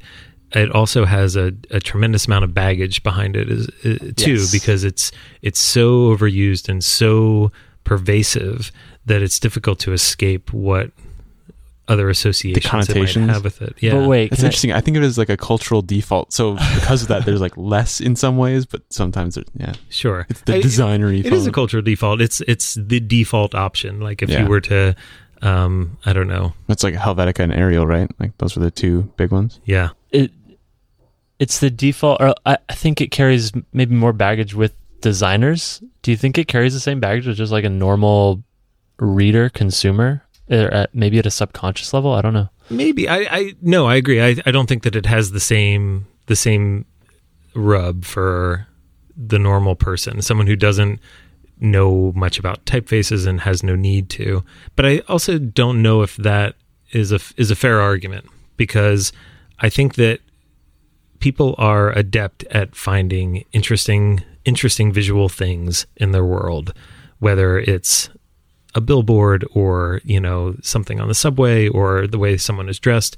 it 0.53 0.71
also 0.71 1.05
has 1.05 1.36
a, 1.36 1.53
a 1.71 1.79
tremendous 1.79 2.27
amount 2.27 2.43
of 2.43 2.53
baggage 2.53 3.03
behind 3.03 3.36
it 3.36 3.49
is, 3.49 3.67
uh, 3.86 4.12
too 4.15 4.34
Yes. 4.36 4.51
because 4.51 4.84
it's 4.84 5.12
it's 5.41 5.60
so 5.60 6.15
overused 6.15 6.69
and 6.69 6.84
so 6.84 7.51
pervasive 7.84 8.71
that 9.05 9.21
it's 9.21 9.39
difficult 9.39 9.79
to 9.79 9.93
escape 9.93 10.53
what 10.53 10.91
other 11.88 12.10
associations 12.10 12.65
it 12.65 12.67
might 12.74 12.86
connotations. 12.88 13.30
have 13.32 13.44
with 13.44 13.62
it. 13.62 13.76
Yeah, 13.80 13.94
But 13.94 14.08
wait, 14.08 14.32
It's 14.32 14.36
can 14.38 14.46
I- 14.46 14.48
interesting. 14.48 14.72
I, 14.72 14.82
think 14.82 14.98
of 14.98 15.04
it 15.04 15.08
as 15.08 15.17
like 15.17 15.30
a 15.30 15.36
cultural 15.38 15.82
default. 15.82 16.32
So 16.32 16.54
because 16.76 17.02
of 17.02 17.08
that, 17.10 17.26
there's 17.26 17.41
like 17.41 17.58
less 17.58 18.00
in 18.00 18.15
some 18.15 18.38
ways, 18.38 18.65
but 18.65 18.82
sometimes 18.89 19.36
there, 19.36 19.44
yeah, 19.58 19.74
sure. 19.89 20.26
it's 20.30 20.41
the 20.41 20.56
I- 20.56 20.62
designery. 20.62 21.26
It 21.26 21.34
is 21.34 21.48
a 21.48 21.52
cultural 21.52 21.84
default. 21.84 22.22
It's 22.22 22.39
it's 22.41 22.76
the 22.76 23.00
default 23.00 23.56
option. 23.56 24.00
Like 24.00 24.22
if 24.22 24.30
Yeah. 24.30 24.44
you 24.44 24.48
were 24.48 24.62
to, 24.62 24.96
um, 25.41 25.98
I 26.06 26.13
don't 26.13 26.28
know, 26.28 26.54
It's 26.70 26.84
like 26.84 26.94
Helvetica 26.94 27.39
and 27.39 27.52
Arial, 27.54 27.86
right? 27.88 28.10
Like 28.20 28.38
those 28.38 28.56
were 28.56 28.63
the 28.63 28.72
two 28.72 29.12
big 29.17 29.32
ones. 29.32 29.60
yeah, 29.65 29.89
it 30.12 30.32
it's 31.39 31.60
the 31.60 31.72
default 31.72 32.22
or 32.22 32.36
I, 32.46 32.58
I 32.70 32.74
think 32.74 33.02
it 33.02 33.10
carries 33.12 33.52
maybe 33.74 33.96
more 33.96 34.13
baggage 34.13 34.54
with 34.54 34.74
designers 35.02 35.82
do 36.04 36.12
you 36.12 36.17
think 36.17 36.38
it 36.38 36.48
carries 36.48 36.76
the 36.76 36.80
same 36.80 37.00
baggage 37.00 37.26
with 37.26 37.36
just 37.38 37.52
like 37.52 37.63
a 37.63 37.70
normal 37.70 38.44
reader 39.00 39.50
consumer 39.50 40.08
or 40.08 40.24
at, 40.51 40.93
maybe 40.93 41.17
at 41.17 41.25
a 41.25 41.31
subconscious 41.31 41.93
level 41.93 42.13
i 42.13 42.21
don't 42.21 42.33
know 42.33 42.49
maybe. 42.71 43.08
I 43.08 43.17
I 43.19 43.54
no, 43.62 43.87
I 43.87 43.95
agree. 43.95 44.21
I 44.21 44.37
I 44.45 44.52
don't 44.52 44.67
think 44.67 44.83
that 44.83 44.95
it 44.95 45.06
has 45.06 45.31
the 45.31 45.39
same 45.39 46.08
the 46.27 46.35
same 46.35 46.85
rub 47.54 48.06
for 48.06 48.67
the 49.15 49.39
normal 49.39 49.75
person, 49.75 50.21
someone 50.21 50.47
who 50.47 50.56
doesn't 50.56 50.99
know 51.60 52.12
much 52.15 52.39
about 52.39 52.65
typefaces 52.65 53.27
and 53.27 53.41
has 53.41 53.62
no 53.62 53.75
need 53.75 54.10
to. 54.10 54.43
But 54.75 54.85
I 54.85 54.99
also 55.08 55.37
don't 55.37 55.81
know 55.81 56.02
if 56.02 56.15
that 56.17 56.56
is 56.91 57.12
a 57.12 57.19
is 57.37 57.52
a 57.52 57.56
fair 57.56 57.81
argument 57.81 58.25
because 58.58 59.12
I 59.60 59.69
think 59.69 59.95
that 59.95 60.21
people 61.19 61.54
are 61.58 61.91
adept 61.91 62.43
at 62.45 62.75
finding 62.75 63.45
interesting 63.52 64.23
interesting 64.43 64.91
visual 64.91 65.29
things 65.29 65.85
in 65.97 66.12
their 66.12 66.25
world, 66.25 66.73
whether 67.19 67.60
it's 67.60 68.10
a 68.76 68.82
billboard 68.82 69.46
or 69.54 70.02
you 70.04 70.19
know 70.19 70.56
something 70.62 71.00
on 71.00 71.08
the 71.08 71.15
subway 71.15 71.67
or 71.67 72.08
the 72.08 72.19
way 72.19 72.38
someone 72.38 72.69
is 72.69 72.80
dressed. 72.80 73.17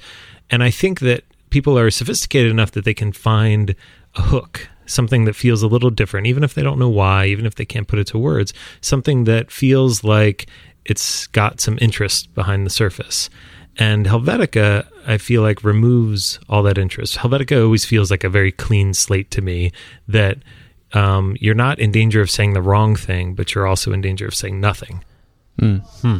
And 0.49 0.63
i 0.63 0.69
think 0.69 0.99
that 0.99 1.23
people 1.49 1.77
are 1.77 1.91
sophisticated 1.91 2.51
enough 2.51 2.71
that 2.71 2.85
they 2.85 2.93
can 2.93 3.11
find 3.11 3.75
a 4.15 4.21
hook 4.21 4.69
something 4.85 5.25
that 5.25 5.35
feels 5.35 5.63
a 5.63 5.67
little 5.67 5.89
different 5.89 6.27
even 6.27 6.43
if 6.43 6.53
they 6.53 6.61
don't 6.61 6.77
know 6.77 6.89
why 6.89 7.25
even 7.25 7.45
if 7.45 7.55
they 7.55 7.65
can't 7.65 7.87
put 7.87 7.99
it 7.99 8.07
to 8.07 8.17
words 8.17 8.53
something 8.81 9.23
that 9.23 9.49
feels 9.49 10.03
like 10.03 10.47
it's 10.85 11.27
got 11.27 11.61
some 11.61 11.77
interest 11.81 12.33
behind 12.35 12.65
the 12.65 12.69
surface. 12.69 13.29
And 13.77 14.05
helvetica 14.05 14.87
i 15.07 15.17
feel 15.17 15.41
like 15.41 15.63
removes 15.63 16.39
all 16.47 16.63
that 16.63 16.77
interest. 16.77 17.17
Helvetica 17.17 17.63
always 17.63 17.85
feels 17.85 18.11
like 18.11 18.23
a 18.23 18.29
very 18.29 18.51
clean 18.51 18.93
slate 18.93 19.31
to 19.31 19.41
me 19.41 19.71
that 20.07 20.37
um, 20.93 21.35
you're 21.39 21.55
not 21.55 21.79
in 21.79 21.91
danger 21.91 22.21
of 22.21 22.29
saying 22.29 22.53
the 22.53 22.61
wrong 22.61 22.95
thing, 22.95 23.33
but 23.33 23.53
you're 23.53 23.65
also 23.65 23.91
in 23.91 24.01
danger 24.01 24.27
of 24.27 24.35
saying 24.35 24.61
nothing. 24.61 25.03
Hmm. 25.63 26.17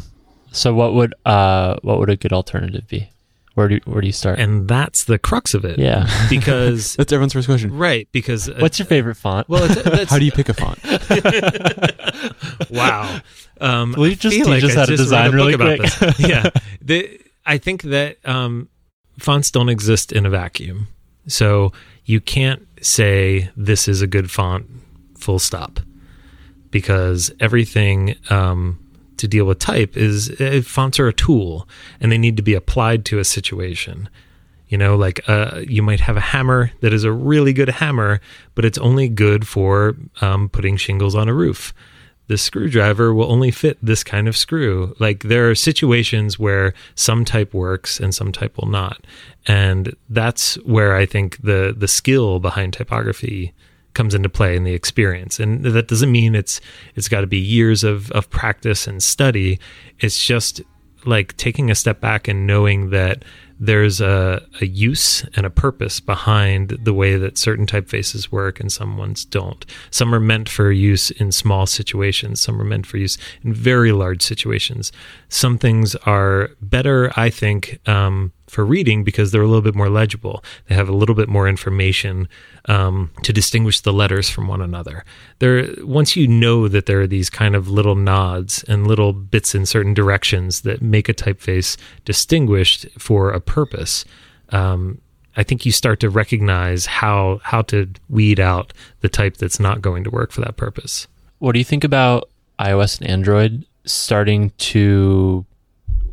So 0.52 0.74
what 0.74 0.94
would 0.94 1.14
uh 1.26 1.78
what 1.82 2.00
would 2.00 2.10
a 2.10 2.16
good 2.16 2.34
alternative 2.34 2.88
be? 2.88 3.10
Where 3.56 3.68
do 3.68 3.80
where 3.86 4.02
do 4.02 4.08
you 4.08 4.14
start? 4.14 4.40
And 4.40 4.68
that's 4.68 5.04
the 5.06 5.20
crux 5.20 5.54
of 5.54 5.64
it. 5.66 5.78
yeah. 5.78 6.08
Because, 6.30 6.96
That's 6.96 7.14
everyone's 7.14 7.34
first 7.34 7.48
question. 7.48 7.78
right, 7.78 8.08
because. 8.12 8.50
uh, 8.50 8.56
What's 8.58 8.80
your 8.80 8.88
favorite 8.88 9.16
font? 9.16 9.48
well, 9.48 9.64
it's, 9.70 9.84
that's, 9.84 10.10
How 10.10 10.18
do 10.18 10.26
you 10.26 10.32
pick 10.32 10.50
a 10.50 10.54
font? 10.56 10.80
wow. 12.72 13.20
Um, 13.62 13.94
Will 13.98 14.08
you 14.08 14.16
just 14.16 14.36
feel 14.36 14.46
teach 14.48 14.64
us 14.64 14.74
how 14.74 14.86
to 14.86 14.96
design 14.98 15.30
a 15.30 15.32
really 15.32 15.56
quick? 15.56 15.80
About 15.80 16.18
this. 16.18 16.20
yeah, 16.20 16.50
the, 16.82 17.20
I 17.46 17.58
think 17.60 17.84
that 17.84 18.18
um, 18.26 18.70
fonts 19.20 19.52
don't 19.52 19.70
exist 19.70 20.12
in 20.12 20.26
a 20.26 20.30
vacuum, 20.30 20.88
so 21.28 21.72
you 22.06 22.20
can't 22.20 22.68
say 22.82 23.50
this 23.56 23.88
is 23.88 24.02
a 24.02 24.08
good 24.08 24.32
font, 24.32 24.66
full 25.18 25.40
stop, 25.40 25.80
because 26.72 27.32
everything 27.40 28.16
um, 28.30 28.80
to 29.24 29.28
deal 29.30 29.46
with 29.46 29.58
type 29.58 29.96
is 29.96 30.30
uh, 30.42 30.62
fonts 30.66 31.00
are 31.00 31.08
a 31.08 31.14
tool, 31.14 31.66
and 32.02 32.12
they 32.12 32.18
need 32.18 32.36
to 32.36 32.44
be 32.44 32.54
applied 32.54 33.06
to 33.06 33.20
a 33.20 33.24
situation. 33.24 34.10
You 34.68 34.78
know, 34.78 34.98
like 34.98 35.22
uh, 35.30 35.62
you 35.66 35.82
might 35.82 36.02
have 36.02 36.18
a 36.18 36.28
hammer 36.34 36.72
that 36.82 36.94
is 36.94 37.06
a 37.06 37.12
really 37.12 37.54
good 37.54 37.70
hammer, 37.70 38.20
but 38.54 38.66
it's 38.66 38.78
only 38.80 39.08
good 39.08 39.48
for 39.48 39.96
um, 40.20 40.50
putting 40.50 40.76
shingles 40.76 41.16
on 41.16 41.30
a 41.30 41.34
roof. 41.34 41.74
The 42.28 42.38
screwdriver 42.38 43.14
will 43.14 43.32
only 43.32 43.52
fit 43.52 43.78
this 43.82 44.04
kind 44.04 44.28
of 44.28 44.36
screw. 44.36 44.94
Like 45.00 45.24
there 45.24 45.50
are 45.50 45.56
situations 45.56 46.38
where 46.38 46.74
some 46.96 47.24
type 47.24 47.54
works 47.54 48.00
and 48.00 48.14
some 48.14 48.34
type 48.34 48.58
will 48.58 48.70
not, 48.70 49.06
and 49.48 49.96
that's 50.10 50.56
where 50.66 50.98
I 50.98 51.06
think 51.06 51.38
the 51.42 51.74
the 51.78 51.88
skill 51.88 52.40
behind 52.40 52.74
typography 52.74 53.54
comes 53.94 54.16
into 54.16 54.30
play 54.30 54.56
in 54.56 54.64
the 54.64 54.74
experience. 54.74 55.40
And 55.40 55.64
that 55.64 55.88
doesn't 55.88 56.12
mean 56.12 56.36
it's 56.36 56.62
it's 56.96 57.08
got 57.08 57.22
to 57.22 57.28
be 57.28 57.40
years 57.40 57.84
of 57.84 58.12
of 58.12 58.30
practice 58.30 58.88
and 58.88 59.02
study. 59.02 59.60
It's 60.00 60.24
just 60.24 60.62
like 61.06 61.36
taking 61.38 61.70
a 61.70 61.76
step 61.76 62.00
back 62.00 62.28
and 62.28 62.48
knowing 62.48 62.90
that 62.92 63.24
there's 63.60 64.02
a, 64.02 64.46
a 64.62 64.66
use 64.66 65.24
and 65.36 65.46
a 65.46 65.50
purpose 65.50 66.00
behind 66.00 66.70
the 66.70 66.94
way 66.94 67.16
that 67.18 67.38
certain 67.38 67.66
typefaces 67.66 68.32
work 68.32 68.60
and 68.60 68.72
some 68.72 68.98
ones 68.98 69.24
don't. 69.26 69.66
Some 69.92 70.14
are 70.14 70.20
meant 70.20 70.50
for 70.50 70.72
use 70.72 71.12
in 71.12 71.32
small 71.32 71.66
situations, 71.66 72.42
some 72.42 72.60
are 72.60 72.66
meant 72.66 72.86
for 72.86 72.98
use 72.98 73.18
in 73.44 73.54
very 73.54 73.92
large 73.92 74.22
situations. 74.22 74.92
Some 75.30 75.58
things 75.58 75.96
are 75.96 76.52
better, 76.62 77.12
I 77.16 77.30
think, 77.30 77.80
um, 77.88 78.34
for 78.54 78.66
reading 78.66 79.04
because 79.04 79.32
they're 79.32 79.42
a 79.42 79.48
little 79.48 79.62
bit 79.62 79.76
more 79.76 79.90
legible. 79.90 80.44
They 80.68 80.76
have 80.76 80.88
a 80.88 80.96
little 80.96 81.16
bit 81.16 81.28
more 81.28 81.48
information 81.48 82.30
um, 82.66 83.12
to 83.24 83.34
distinguish 83.34 83.82
the 83.82 83.92
letters 83.92 84.30
from 84.30 84.48
one 84.48 84.62
another. 84.62 85.04
There, 85.40 85.68
once 85.80 86.16
you 86.16 86.28
know 86.28 86.68
that 86.68 86.86
there 86.86 87.02
are 87.02 87.08
these 87.08 87.30
kind 87.30 87.56
of 87.56 87.68
little 87.68 87.96
nods 87.96 88.64
and 88.64 88.88
little 88.88 89.12
bits 89.12 89.56
in 89.56 89.66
certain 89.66 89.94
directions 89.94 90.62
that 90.62 90.82
make 90.82 91.10
a 91.10 91.14
typeface 91.14 91.78
distinguished 92.06 92.88
for 92.98 93.32
a 93.32 93.42
purpose, 93.42 94.06
um, 94.50 95.02
I 95.36 95.44
think 95.44 95.66
you 95.66 95.72
start 95.72 96.00
to 96.02 96.10
recognize 96.10 96.86
how 96.86 97.42
how 97.44 97.64
to 97.64 97.90
weed 98.08 98.40
out 98.40 98.72
the 99.02 99.10
type 99.10 99.38
that's 99.38 99.60
not 99.60 99.82
going 99.82 100.04
to 100.04 100.12
work 100.12 100.32
for 100.32 100.42
that 100.42 100.58
purpose. 100.58 101.08
What 101.40 101.54
do 101.54 101.60
you 101.60 101.66
think 101.66 101.84
about 101.84 102.30
iOS 102.60 103.02
and 103.02 103.10
Android 103.10 103.66
starting 103.86 104.52
to 104.58 105.46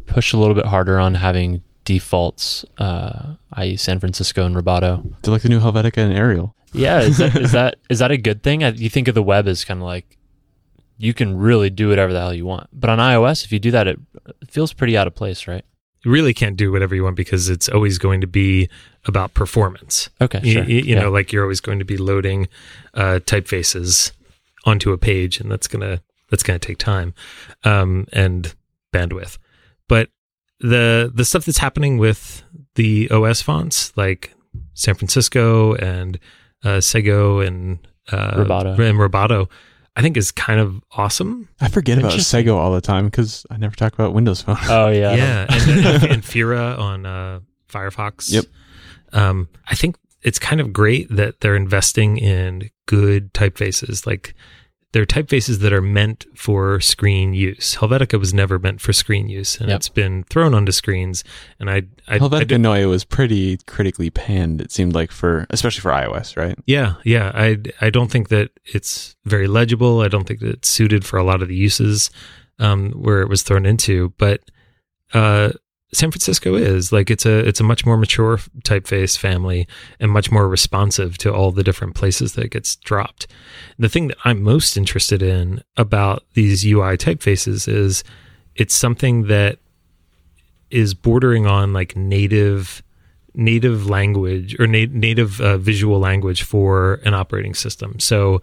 push 0.07 0.32
a 0.32 0.38
little 0.38 0.55
bit 0.55 0.66
harder 0.66 0.99
on 0.99 1.14
having 1.14 1.62
defaults, 1.95 2.64
uh, 2.78 3.34
i.e., 3.55 3.76
San 3.76 3.99
Francisco 4.01 4.45
and 4.47 4.55
Roboto? 4.55 5.03
They're 5.22 5.32
like 5.32 5.43
the 5.43 5.49
new 5.49 5.61
Helvetica 5.61 5.99
and 5.99 6.12
Arial. 6.12 6.55
Yeah, 6.72 7.01
is 7.01 7.18
that 7.18 7.36
is 7.36 7.53
that 7.59 7.76
is 7.88 7.99
that 7.99 8.11
a 8.12 8.16
good 8.16 8.43
thing? 8.43 8.62
I- 8.62 8.68
You 8.84 8.88
think 8.88 9.09
of 9.09 9.14
the 9.14 9.22
web 9.22 9.49
as 9.49 9.64
kind 9.64 9.80
of 9.80 9.86
like 9.86 10.16
you 10.99 11.12
can 11.14 11.36
really 11.36 11.70
do 11.70 11.88
whatever 11.88 12.12
the 12.12 12.20
hell 12.20 12.34
you 12.34 12.47
want, 12.47 12.68
but 12.72 12.91
on 12.91 12.99
iOS, 12.99 13.45
if 13.45 13.51
you 13.53 13.59
do 13.59 13.70
that, 13.72 13.88
it 13.88 13.99
feels 14.49 14.72
pretty 14.72 14.97
out 14.97 15.07
of 15.07 15.14
place, 15.14 15.49
right? 15.49 15.64
You 16.05 16.11
really 16.12 16.32
can't 16.34 16.57
do 16.57 16.70
whatever 16.72 16.95
you 16.95 17.05
want 17.05 17.16
because 17.16 17.49
it's 17.51 17.68
always 17.68 17.99
going 17.99 18.20
to 18.20 18.26
be 18.26 18.68
about 19.07 19.34
performance. 19.34 20.09
Okay, 20.20 20.41
You- 20.45 20.53
sure. 20.53 20.64
You, 20.64 20.76
you 20.78 20.95
Yeah. 20.95 21.01
know, 21.01 21.11
like 21.11 21.32
you're 21.32 21.43
always 21.43 21.61
going 21.61 21.78
to 21.80 21.84
be 21.84 21.97
loading 21.97 22.49
uh, 22.95 23.18
typefaces 23.24 24.12
onto 24.64 24.93
a 24.93 24.99
page, 24.99 25.41
and 25.41 25.51
that's 25.51 25.66
gonna 25.66 26.03
that's 26.30 26.43
gonna 26.45 26.59
take 26.61 26.78
time 26.78 27.14
um, 27.64 28.07
and 28.12 28.55
bandwidth. 28.95 29.38
But 29.88 30.11
the 30.61 31.11
the 31.14 31.24
stuff 31.24 31.44
that's 31.44 31.58
happening 31.58 31.98
with 31.98 32.42
the 32.74 33.11
OS 33.11 33.42
fonts, 33.42 33.96
like 33.96 34.34
San 34.74 34.94
Francisco 34.94 35.74
and 35.74 36.18
uh, 36.64 36.78
Segoe 36.78 37.46
and 37.46 37.78
uh, 38.12 38.32
Roboto. 38.32 38.78
and 38.78 38.98
Roboto, 38.98 39.48
I 39.96 40.02
think 40.02 40.16
is 40.16 40.30
kind 40.32 40.61
of 40.61 40.80
awesome. 40.92 41.48
I 41.61 41.68
forget 41.68 41.98
about 41.98 42.12
Interesting. 42.12 42.46
Segoe 42.46 42.56
all 42.56 42.72
the 42.72 42.80
time 42.80 43.06
because 43.06 43.46
I 43.50 43.56
never 43.56 43.74
talk 43.74 43.94
about 43.94 44.14
Windows 44.14 44.42
Phone. 44.42 44.56
Oh 44.68 44.88
yeah, 44.88 45.14
yeah, 45.14 45.46
and, 45.48 45.86
and, 45.86 46.04
and 46.04 46.22
Fira 46.22 46.78
on 46.78 47.06
uh, 47.06 47.40
Firefox. 47.68 48.30
Yep. 48.32 48.44
Um, 49.12 49.48
I 49.66 49.74
think 49.74 49.96
it's 50.22 50.38
kind 50.38 50.61
of 50.61 50.72
great 50.72 51.14
that 51.14 51.40
they're 51.40 51.56
investing 51.56 52.18
in 52.18 52.70
good 52.86 53.32
typefaces. 53.32 54.06
Like 54.06 54.34
they're 54.93 55.07
typefaces 55.07 55.61
that 55.61 55.72
are 55.72 55.80
meant 55.80 56.26
for 56.34 56.80
screen 56.80 57.32
use. 57.32 57.76
Helvetica 57.76 58.18
was 58.18 58.34
never 58.34 58.59
meant 58.59 58.80
for 58.80 58.93
screen 58.93 59.28
use, 59.28 59.59
and 59.61 59.68
Yep. 59.68 59.76
it's 59.76 59.88
been 59.88 60.24
thrown 60.24 60.53
onto 60.53 60.72
screens. 60.72 61.22
And 61.61 61.70
I, 61.70 61.82
I, 62.09 62.16
I 62.16 62.18
Helvetica 62.18 62.49
do- 62.49 62.59
Neue 62.59 62.88
was 62.88 63.05
pretty 63.05 63.59
critically 63.66 64.11
panned. 64.11 64.61
It 64.61 64.72
seemed 64.72 64.95
like 64.95 65.12
for 65.12 65.47
especially 65.51 65.82
for 65.82 65.93
iOS, 65.93 66.36
right? 66.36 66.59
yeah, 66.66 66.95
yeah. 67.05 67.30
I, 67.34 67.59
I 67.80 67.91
don't 67.91 68.11
think 68.11 68.28
that 68.30 68.51
it's 68.64 69.14
very 69.24 69.47
legible. 69.47 70.01
I 70.01 70.09
don't 70.09 70.26
think 70.26 70.41
that 70.41 70.51
it's 70.51 70.68
suited 70.68 71.05
for 71.05 71.18
a 71.18 71.24
lot 71.24 71.41
of 71.43 71.49
the 71.49 71.55
uses 71.57 72.11
um, 72.59 72.91
where 72.93 73.20
it 73.22 73.28
was 73.28 73.43
thrown 73.43 73.64
into. 73.66 74.12
But 74.18 74.41
uh, 75.14 75.51
San 75.93 76.11
Francisco 76.11 76.55
is 76.55 76.93
like 76.93 77.11
it's 77.11 77.26
a 77.26 77.38
it's 77.38 77.61
a 77.61 77.64
much 77.64 77.84
more 77.84 77.97
mature 77.97 78.38
typeface 78.62 79.18
family 79.18 79.66
and 79.99 80.11
much 80.11 80.30
more 80.30 80.49
responsive 80.49 81.18
to 81.18 81.32
all 81.32 81.51
the 81.51 81.64
different 81.64 81.95
places 81.95 82.34
that 82.34 82.45
it 82.45 82.53
gets 82.53 82.76
dropped. 82.76 83.26
The 83.78 83.88
thing 83.88 84.09
that 84.09 84.16
I'm 84.24 84.43
most 84.43 84.76
interested 84.76 85.20
in 85.20 85.62
about 85.76 86.24
these 86.34 86.64
UI 86.64 86.97
typefaces 86.97 87.66
is 87.66 88.05
it's 88.55 88.74
something 88.74 89.26
that 89.26 89.59
is 90.70 90.95
bordering 90.95 91.47
on 91.47 91.72
like 91.72 91.97
native 91.97 92.84
native 93.34 93.88
language 93.88 94.59
or 94.61 94.68
na- 94.68 94.86
native 94.91 95.41
uh, 95.41 95.59
visual 95.59 95.99
language 95.99 96.45
for 96.45 97.01
an 97.05 97.14
operating 97.14 97.55
system. 97.55 97.99
So 97.99 98.43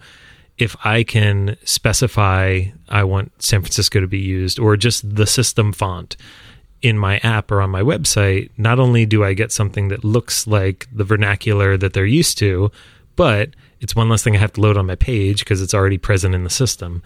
if 0.57 0.75
I 0.83 1.03
can 1.03 1.55
specify 1.63 2.65
I 2.89 3.05
want 3.05 3.31
San 3.41 3.61
Francisco 3.61 4.01
to 4.01 4.07
be 4.07 4.19
used 4.19 4.59
or 4.59 4.75
just 4.75 5.15
the 5.15 5.27
system 5.27 5.71
font 5.71 6.17
in 6.81 6.97
my 6.97 7.17
app 7.19 7.51
or 7.51 7.61
on 7.61 7.69
my 7.69 7.81
website, 7.81 8.49
not 8.57 8.79
only 8.79 9.05
do 9.05 9.23
I 9.23 9.33
get 9.33 9.51
something 9.51 9.87
that 9.89 10.03
looks 10.03 10.45
like 10.47 10.87
the 10.91 11.03
vernacular 11.03 11.75
that 11.77 11.93
they're 11.93 12.05
used 12.05 12.37
to, 12.39 12.71
but 13.15 13.49
it's 13.81 13.95
one 13.95 14.09
less 14.09 14.23
thing 14.23 14.35
I 14.35 14.39
have 14.39 14.53
to 14.53 14.61
load 14.61 14.77
on 14.77 14.85
my 14.85 14.95
page 14.95 15.39
because 15.39 15.61
it's 15.61 15.73
already 15.73 15.97
present 15.97 16.35
in 16.35 16.43
the 16.43 16.49
system. 16.49 17.01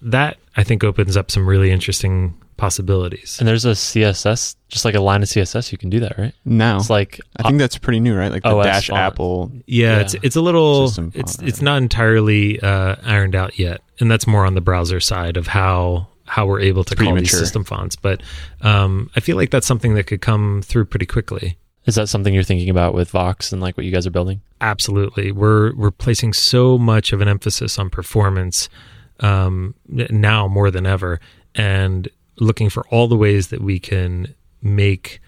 That 0.00 0.36
I 0.56 0.62
think 0.64 0.84
opens 0.84 1.16
up 1.16 1.30
some 1.30 1.46
really 1.48 1.70
interesting 1.72 2.34
possibilities. 2.56 3.36
and 3.38 3.46
there's 3.48 3.64
a 3.64 3.70
CSS, 3.72 4.56
just 4.68 4.84
like 4.84 4.94
a 4.94 5.00
line 5.00 5.22
of 5.22 5.28
CSS. 5.28 5.72
You 5.72 5.78
can 5.78 5.90
do 5.90 6.00
that, 6.00 6.16
right? 6.18 6.34
Now, 6.44 6.76
It's 6.76 6.90
like 6.90 7.20
I 7.36 7.44
think 7.44 7.58
that's 7.58 7.78
pretty 7.78 7.98
new, 8.00 8.16
right? 8.16 8.30
Like 8.30 8.42
the 8.42 8.50
OS 8.54 8.66
Dash 8.66 8.86
font. 8.88 9.00
Apple. 9.00 9.52
Yeah, 9.66 9.96
Yeah. 9.96 10.00
it's 10.00 10.14
it's 10.22 10.36
a 10.36 10.40
little 10.40 10.88
System 10.88 11.10
font, 11.10 11.24
it's 11.24 11.38
right? 11.40 11.48
it's 11.48 11.62
not 11.62 11.78
entirely 11.78 12.60
uh, 12.60 12.96
ironed 13.04 13.34
out 13.34 13.58
yet, 13.58 13.80
and 14.00 14.10
that's 14.10 14.26
more 14.26 14.44
on 14.44 14.54
the 14.54 14.60
browser 14.60 15.00
side 15.00 15.36
of 15.36 15.46
how 15.48 16.08
how 16.28 16.46
we're 16.46 16.60
able 16.60 16.84
to 16.84 16.94
call 16.94 17.14
these 17.14 17.30
system 17.30 17.64
fonts. 17.64 17.96
But 17.96 18.22
um, 18.60 19.10
I 19.16 19.20
feel 19.20 19.36
like 19.36 19.50
that's 19.50 19.66
something 19.66 19.94
that 19.94 20.04
could 20.04 20.20
come 20.20 20.62
through 20.62 20.84
pretty 20.84 21.06
quickly. 21.06 21.56
is 21.86 21.94
that 21.94 22.08
something 22.08 22.34
you're 22.34 22.42
thinking 22.42 22.68
about 22.68 22.92
with 22.92 23.10
Vox 23.10 23.50
and 23.50 23.62
like 23.62 23.76
what 23.76 23.86
you 23.86 23.90
guys 23.92 24.06
are 24.06 24.10
building? 24.10 24.42
Absolutely, 24.60 25.32
we're 25.32 25.74
we're 25.74 25.90
placing 25.90 26.34
so 26.34 26.76
much 26.76 27.12
of 27.12 27.20
an 27.20 27.28
emphasis 27.28 27.78
on 27.78 27.88
performance 27.90 28.68
um, 29.20 29.74
now 29.88 30.46
more 30.46 30.70
than 30.70 30.86
ever, 30.86 31.18
and 31.54 32.08
looking 32.40 32.68
for 32.68 32.86
all 32.88 33.08
the 33.08 33.16
ways 33.16 33.48
that 33.48 33.62
we 33.62 33.78
can 33.80 34.34
make 34.62 35.20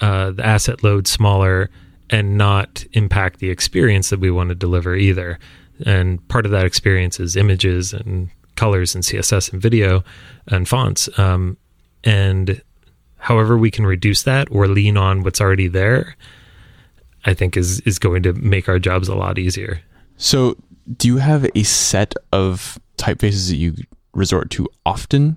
uh, 0.00 0.30
the 0.30 0.46
asset 0.46 0.82
load 0.84 1.08
smaller 1.08 1.70
and 2.08 2.38
not 2.38 2.84
impact 2.92 3.40
the 3.40 3.50
experience 3.50 4.10
that 4.10 4.20
we 4.20 4.30
want 4.30 4.48
to 4.50 4.54
deliver 4.54 4.94
either. 4.94 5.38
And 5.84 6.26
part 6.28 6.46
of 6.46 6.52
that 6.52 6.64
experience 6.64 7.18
is 7.18 7.36
images 7.36 7.92
and 7.92 8.30
colors 8.56 8.94
and 8.94 9.04
CSS 9.04 9.52
and 9.52 9.60
video 9.60 10.02
and 10.48 10.68
fonts. 10.68 11.08
Um, 11.18 11.56
and 12.04 12.62
however 13.18 13.56
we 13.58 13.70
can 13.70 13.86
reduce 13.86 14.22
that 14.24 14.48
or 14.50 14.68
lean 14.68 14.96
on 14.96 15.22
what's 15.22 15.40
already 15.40 15.68
there, 15.68 16.16
I 17.24 17.34
think 17.34 17.56
is 17.56 17.80
is 17.80 17.98
going 17.98 18.22
to 18.22 18.32
make 18.32 18.68
our 18.68 18.78
jobs 18.78 19.08
a 19.08 19.14
lot 19.14 19.38
easier. 19.38 19.80
So, 20.16 20.56
do 20.96 21.08
you 21.08 21.18
have 21.18 21.48
a 21.54 21.62
set 21.64 22.14
of 22.32 22.78
typefaces 22.96 23.48
that 23.50 23.56
you 23.56 23.74
resort 24.14 24.50
to 24.50 24.68
often, 24.86 25.36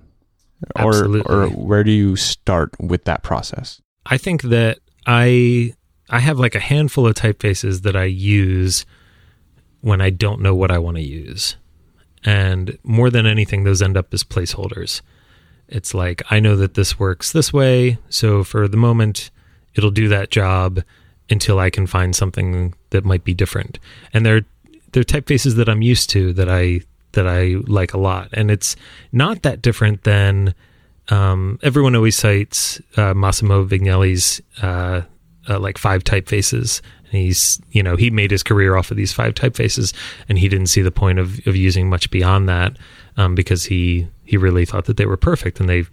or 0.76 0.88
Absolutely. 0.90 1.34
or 1.34 1.48
where 1.48 1.84
do 1.84 1.90
you 1.90 2.16
start 2.16 2.70
with 2.80 3.04
that 3.04 3.22
process? 3.22 3.80
I 4.06 4.16
think 4.16 4.42
that 4.42 4.78
I 5.06 5.74
I 6.08 6.20
have 6.20 6.38
like 6.38 6.54
a 6.54 6.60
handful 6.60 7.06
of 7.06 7.14
typefaces 7.14 7.82
that 7.82 7.96
I 7.96 8.04
use 8.04 8.86
when 9.80 10.00
I 10.00 10.10
don't 10.10 10.40
know 10.40 10.54
what 10.54 10.70
I 10.70 10.78
want 10.78 10.96
to 10.96 11.02
use. 11.02 11.56
And 12.24 12.78
more 12.82 13.10
than 13.10 13.26
anything, 13.26 13.64
those 13.64 13.82
end 13.82 13.96
up 13.96 14.12
as 14.12 14.24
placeholders. 14.24 15.00
It's 15.68 15.94
like, 15.94 16.22
I 16.30 16.40
know 16.40 16.56
that 16.56 16.74
this 16.74 16.98
works 16.98 17.32
this 17.32 17.52
way. 17.52 17.98
So 18.08 18.44
for 18.44 18.68
the 18.68 18.76
moment, 18.76 19.30
it'll 19.74 19.90
do 19.90 20.08
that 20.08 20.30
job 20.30 20.82
until 21.30 21.58
I 21.58 21.70
can 21.70 21.86
find 21.86 22.14
something 22.14 22.74
that 22.90 23.04
might 23.04 23.24
be 23.24 23.34
different. 23.34 23.78
And 24.12 24.26
they're, 24.26 24.42
they're 24.92 25.04
typefaces 25.04 25.56
that 25.56 25.68
I'm 25.68 25.80
used 25.80 26.10
to 26.10 26.32
that 26.32 26.48
I, 26.48 26.80
that 27.12 27.26
I 27.26 27.56
like 27.66 27.94
a 27.94 27.98
lot. 27.98 28.28
And 28.32 28.50
it's 28.50 28.76
not 29.12 29.42
that 29.42 29.62
different 29.62 30.02
than, 30.02 30.54
um, 31.08 31.58
everyone 31.62 31.94
always 31.94 32.16
cites 32.16 32.80
uh, 32.96 33.14
Massimo 33.14 33.64
Vignelli's 33.64 34.42
uh, 34.62 35.02
uh, 35.48 35.58
like 35.58 35.78
five 35.78 36.04
typefaces. 36.04 36.80
He's, 37.10 37.60
you 37.70 37.82
know, 37.82 37.96
he 37.96 38.10
made 38.10 38.30
his 38.30 38.42
career 38.42 38.76
off 38.76 38.90
of 38.90 38.96
these 38.96 39.12
five 39.12 39.34
typefaces, 39.34 39.92
and 40.28 40.38
he 40.38 40.48
didn't 40.48 40.68
see 40.68 40.82
the 40.82 40.90
point 40.90 41.18
of, 41.18 41.44
of 41.46 41.56
using 41.56 41.88
much 41.88 42.10
beyond 42.10 42.48
that 42.48 42.76
um, 43.16 43.34
because 43.34 43.64
he 43.64 44.08
he 44.24 44.36
really 44.36 44.64
thought 44.64 44.84
that 44.84 44.96
they 44.96 45.06
were 45.06 45.16
perfect 45.16 45.58
and 45.58 45.68
they 45.68 45.84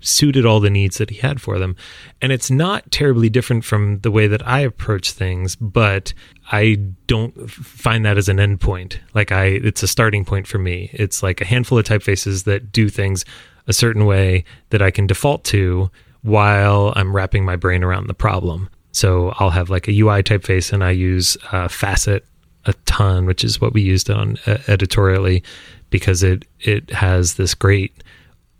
suited 0.00 0.44
all 0.44 0.58
the 0.58 0.68
needs 0.68 0.98
that 0.98 1.08
he 1.08 1.18
had 1.18 1.40
for 1.40 1.56
them. 1.60 1.76
And 2.20 2.32
it's 2.32 2.50
not 2.50 2.90
terribly 2.90 3.28
different 3.28 3.64
from 3.64 4.00
the 4.00 4.10
way 4.10 4.26
that 4.26 4.44
I 4.44 4.60
approach 4.60 5.12
things, 5.12 5.54
but 5.54 6.12
I 6.50 6.78
don't 7.06 7.48
find 7.48 8.04
that 8.04 8.18
as 8.18 8.28
an 8.28 8.38
endpoint. 8.38 8.98
Like 9.14 9.30
I, 9.30 9.44
it's 9.44 9.84
a 9.84 9.88
starting 9.88 10.24
point 10.24 10.48
for 10.48 10.58
me. 10.58 10.90
It's 10.92 11.22
like 11.22 11.40
a 11.40 11.44
handful 11.44 11.78
of 11.78 11.84
typefaces 11.84 12.42
that 12.42 12.72
do 12.72 12.88
things 12.88 13.24
a 13.68 13.72
certain 13.72 14.04
way 14.04 14.44
that 14.70 14.82
I 14.82 14.90
can 14.90 15.06
default 15.06 15.44
to 15.44 15.92
while 16.22 16.92
I'm 16.96 17.14
wrapping 17.14 17.44
my 17.44 17.54
brain 17.54 17.84
around 17.84 18.08
the 18.08 18.14
problem. 18.14 18.68
So 18.92 19.32
I'll 19.38 19.50
have 19.50 19.70
like 19.70 19.88
a 19.88 19.98
UI 19.98 20.22
typeface 20.22 20.72
and 20.72 20.82
I 20.82 20.90
use 20.90 21.36
uh, 21.52 21.68
Facet 21.68 22.24
a 22.66 22.74
ton, 22.84 23.26
which 23.26 23.44
is 23.44 23.60
what 23.60 23.72
we 23.72 23.80
used 23.80 24.10
on 24.10 24.38
uh, 24.46 24.58
editorially 24.68 25.42
because 25.90 26.22
it 26.22 26.46
it 26.60 26.90
has 26.90 27.34
this 27.34 27.54
great 27.54 28.02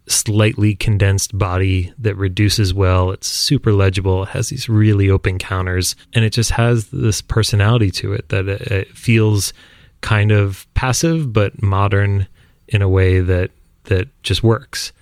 slightly 0.07 0.75
condensed 0.75 1.37
body 1.39 1.93
that 1.99 2.17
reduces 2.17 2.75
well. 2.75 3.11
It's 3.13 3.29
super 3.29 3.73
legible. 3.73 4.25
It 4.25 4.31
has 4.31 4.49
these 4.49 4.69
really 4.69 5.09
open 5.09 5.39
counters, 5.39 5.95
and 6.13 6.25
it 6.25 6.33
just 6.33 6.51
has 6.53 6.89
this 6.89 7.21
personality 7.21 7.91
to 7.93 8.13
it 8.13 8.29
that 8.31 8.49
it, 8.49 8.61
it 8.63 8.97
feels 8.97 9.53
kind 10.01 10.33
of 10.33 10.67
passive 10.75 11.33
but 11.33 11.63
modern 11.63 12.27
in 12.69 12.83
a 12.83 12.89
way 12.89 13.21
that 13.21 13.51
that 13.85 14.09
just 14.23 14.43
works. 14.43 14.93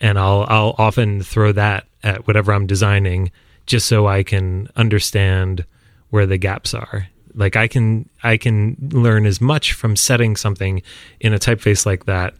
And 0.00 0.18
I'll 0.18 0.44
I'll 0.48 0.74
often 0.78 1.22
throw 1.22 1.52
that 1.52 1.86
at 2.02 2.26
whatever 2.26 2.52
I'm 2.52 2.66
designing 2.66 3.30
just 3.68 3.86
so 3.86 4.08
I 4.08 4.24
can 4.24 4.68
understand 4.74 5.64
where 6.10 6.26
the 6.26 6.38
gaps 6.38 6.74
are 6.74 7.08
like 7.38 7.56
I 7.56 7.68
can 7.68 8.08
I 8.22 8.36
can 8.36 8.76
learn 8.92 9.24
as 9.24 9.40
much 9.40 9.72
from 9.72 9.96
setting 9.96 10.36
something 10.36 10.82
in 11.20 11.32
a 11.32 11.38
typeface 11.38 11.86
like 11.86 12.06
that 12.06 12.34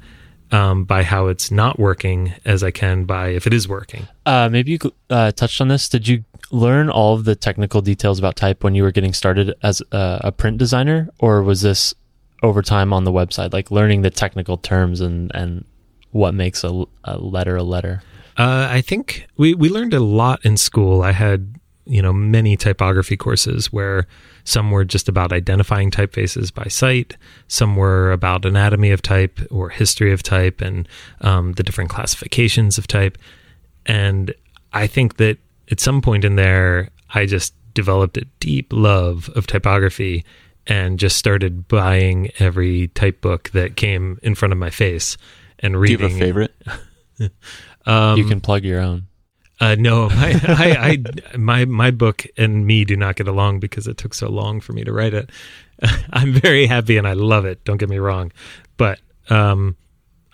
um, 0.50 0.84
by 0.84 1.04
how 1.04 1.28
it's 1.28 1.50
not 1.50 1.78
working 1.78 2.34
as 2.44 2.62
I 2.64 2.72
can 2.72 3.04
by 3.04 3.28
if 3.28 3.46
it 3.46 3.54
is 3.54 3.68
working. 3.68 4.08
Uh, 4.26 4.48
maybe 4.50 4.72
you 4.72 4.78
uh, 5.08 5.30
touched 5.32 5.60
on 5.60 5.68
this. 5.68 5.88
Did 5.88 6.08
you 6.08 6.24
learn 6.50 6.90
all 6.90 7.14
of 7.14 7.24
the 7.24 7.36
technical 7.36 7.80
details 7.80 8.18
about 8.18 8.36
type 8.36 8.64
when 8.64 8.74
you 8.74 8.82
were 8.82 8.92
getting 8.92 9.12
started 9.12 9.54
as 9.62 9.80
a, 9.92 10.20
a 10.24 10.32
print 10.32 10.58
designer, 10.58 11.08
or 11.20 11.42
was 11.42 11.62
this 11.62 11.94
over 12.42 12.60
time 12.60 12.92
on 12.92 13.04
the 13.04 13.12
website, 13.12 13.52
like 13.52 13.70
learning 13.70 14.02
the 14.02 14.10
technical 14.10 14.56
terms 14.56 15.00
and 15.00 15.30
and 15.34 15.64
what 16.10 16.34
makes 16.34 16.64
a, 16.64 16.84
a 17.04 17.18
letter 17.18 17.56
a 17.56 17.62
letter? 17.62 18.02
Uh, 18.38 18.68
I 18.70 18.80
think 18.80 19.26
we 19.36 19.52
we 19.54 19.68
learned 19.68 19.94
a 19.94 20.00
lot 20.00 20.44
in 20.44 20.56
school. 20.56 21.02
I 21.02 21.12
had 21.12 21.58
you 21.88 22.02
know 22.02 22.12
many 22.12 22.56
typography 22.56 23.16
courses 23.16 23.72
where 23.72 24.06
some 24.44 24.70
were 24.70 24.84
just 24.84 25.08
about 25.08 25.32
identifying 25.32 25.90
typefaces 25.90 26.52
by 26.52 26.64
sight 26.68 27.16
some 27.48 27.76
were 27.76 28.12
about 28.12 28.44
anatomy 28.44 28.90
of 28.90 29.00
type 29.00 29.40
or 29.50 29.70
history 29.70 30.12
of 30.12 30.22
type 30.22 30.60
and 30.60 30.86
um, 31.22 31.52
the 31.54 31.62
different 31.62 31.90
classifications 31.90 32.76
of 32.76 32.86
type 32.86 33.16
and 33.86 34.34
i 34.74 34.86
think 34.86 35.16
that 35.16 35.38
at 35.70 35.80
some 35.80 36.02
point 36.02 36.24
in 36.24 36.36
there 36.36 36.90
i 37.14 37.24
just 37.24 37.54
developed 37.72 38.18
a 38.18 38.24
deep 38.38 38.70
love 38.70 39.30
of 39.34 39.46
typography 39.46 40.24
and 40.66 40.98
just 40.98 41.16
started 41.16 41.66
buying 41.68 42.30
every 42.38 42.88
type 42.88 43.22
book 43.22 43.48
that 43.50 43.76
came 43.76 44.18
in 44.22 44.34
front 44.34 44.52
of 44.52 44.58
my 44.58 44.70
face 44.70 45.16
and 45.60 45.80
reading 45.80 46.08
Do 46.10 46.14
you 46.16 46.34
have 46.34 46.36
a 46.36 46.48
favorite 46.48 47.32
um, 47.88 48.18
you 48.18 48.24
can 48.24 48.40
plug 48.40 48.64
your 48.64 48.80
own 48.80 49.08
uh, 49.60 49.76
no, 49.78 50.08
my, 50.10 50.40
I, 50.44 50.98
I, 51.34 51.36
my 51.36 51.64
my 51.64 51.90
book 51.90 52.26
and 52.36 52.66
me 52.66 52.84
do 52.84 52.96
not 52.96 53.16
get 53.16 53.28
along 53.28 53.60
because 53.60 53.86
it 53.86 53.96
took 53.96 54.14
so 54.14 54.28
long 54.28 54.60
for 54.60 54.72
me 54.72 54.84
to 54.84 54.92
write 54.92 55.14
it. 55.14 55.30
I'm 56.10 56.32
very 56.32 56.66
happy 56.66 56.96
and 56.96 57.06
I 57.06 57.14
love 57.14 57.44
it. 57.44 57.64
Don't 57.64 57.78
get 57.78 57.88
me 57.88 57.98
wrong, 57.98 58.32
but 58.76 59.00
um, 59.30 59.76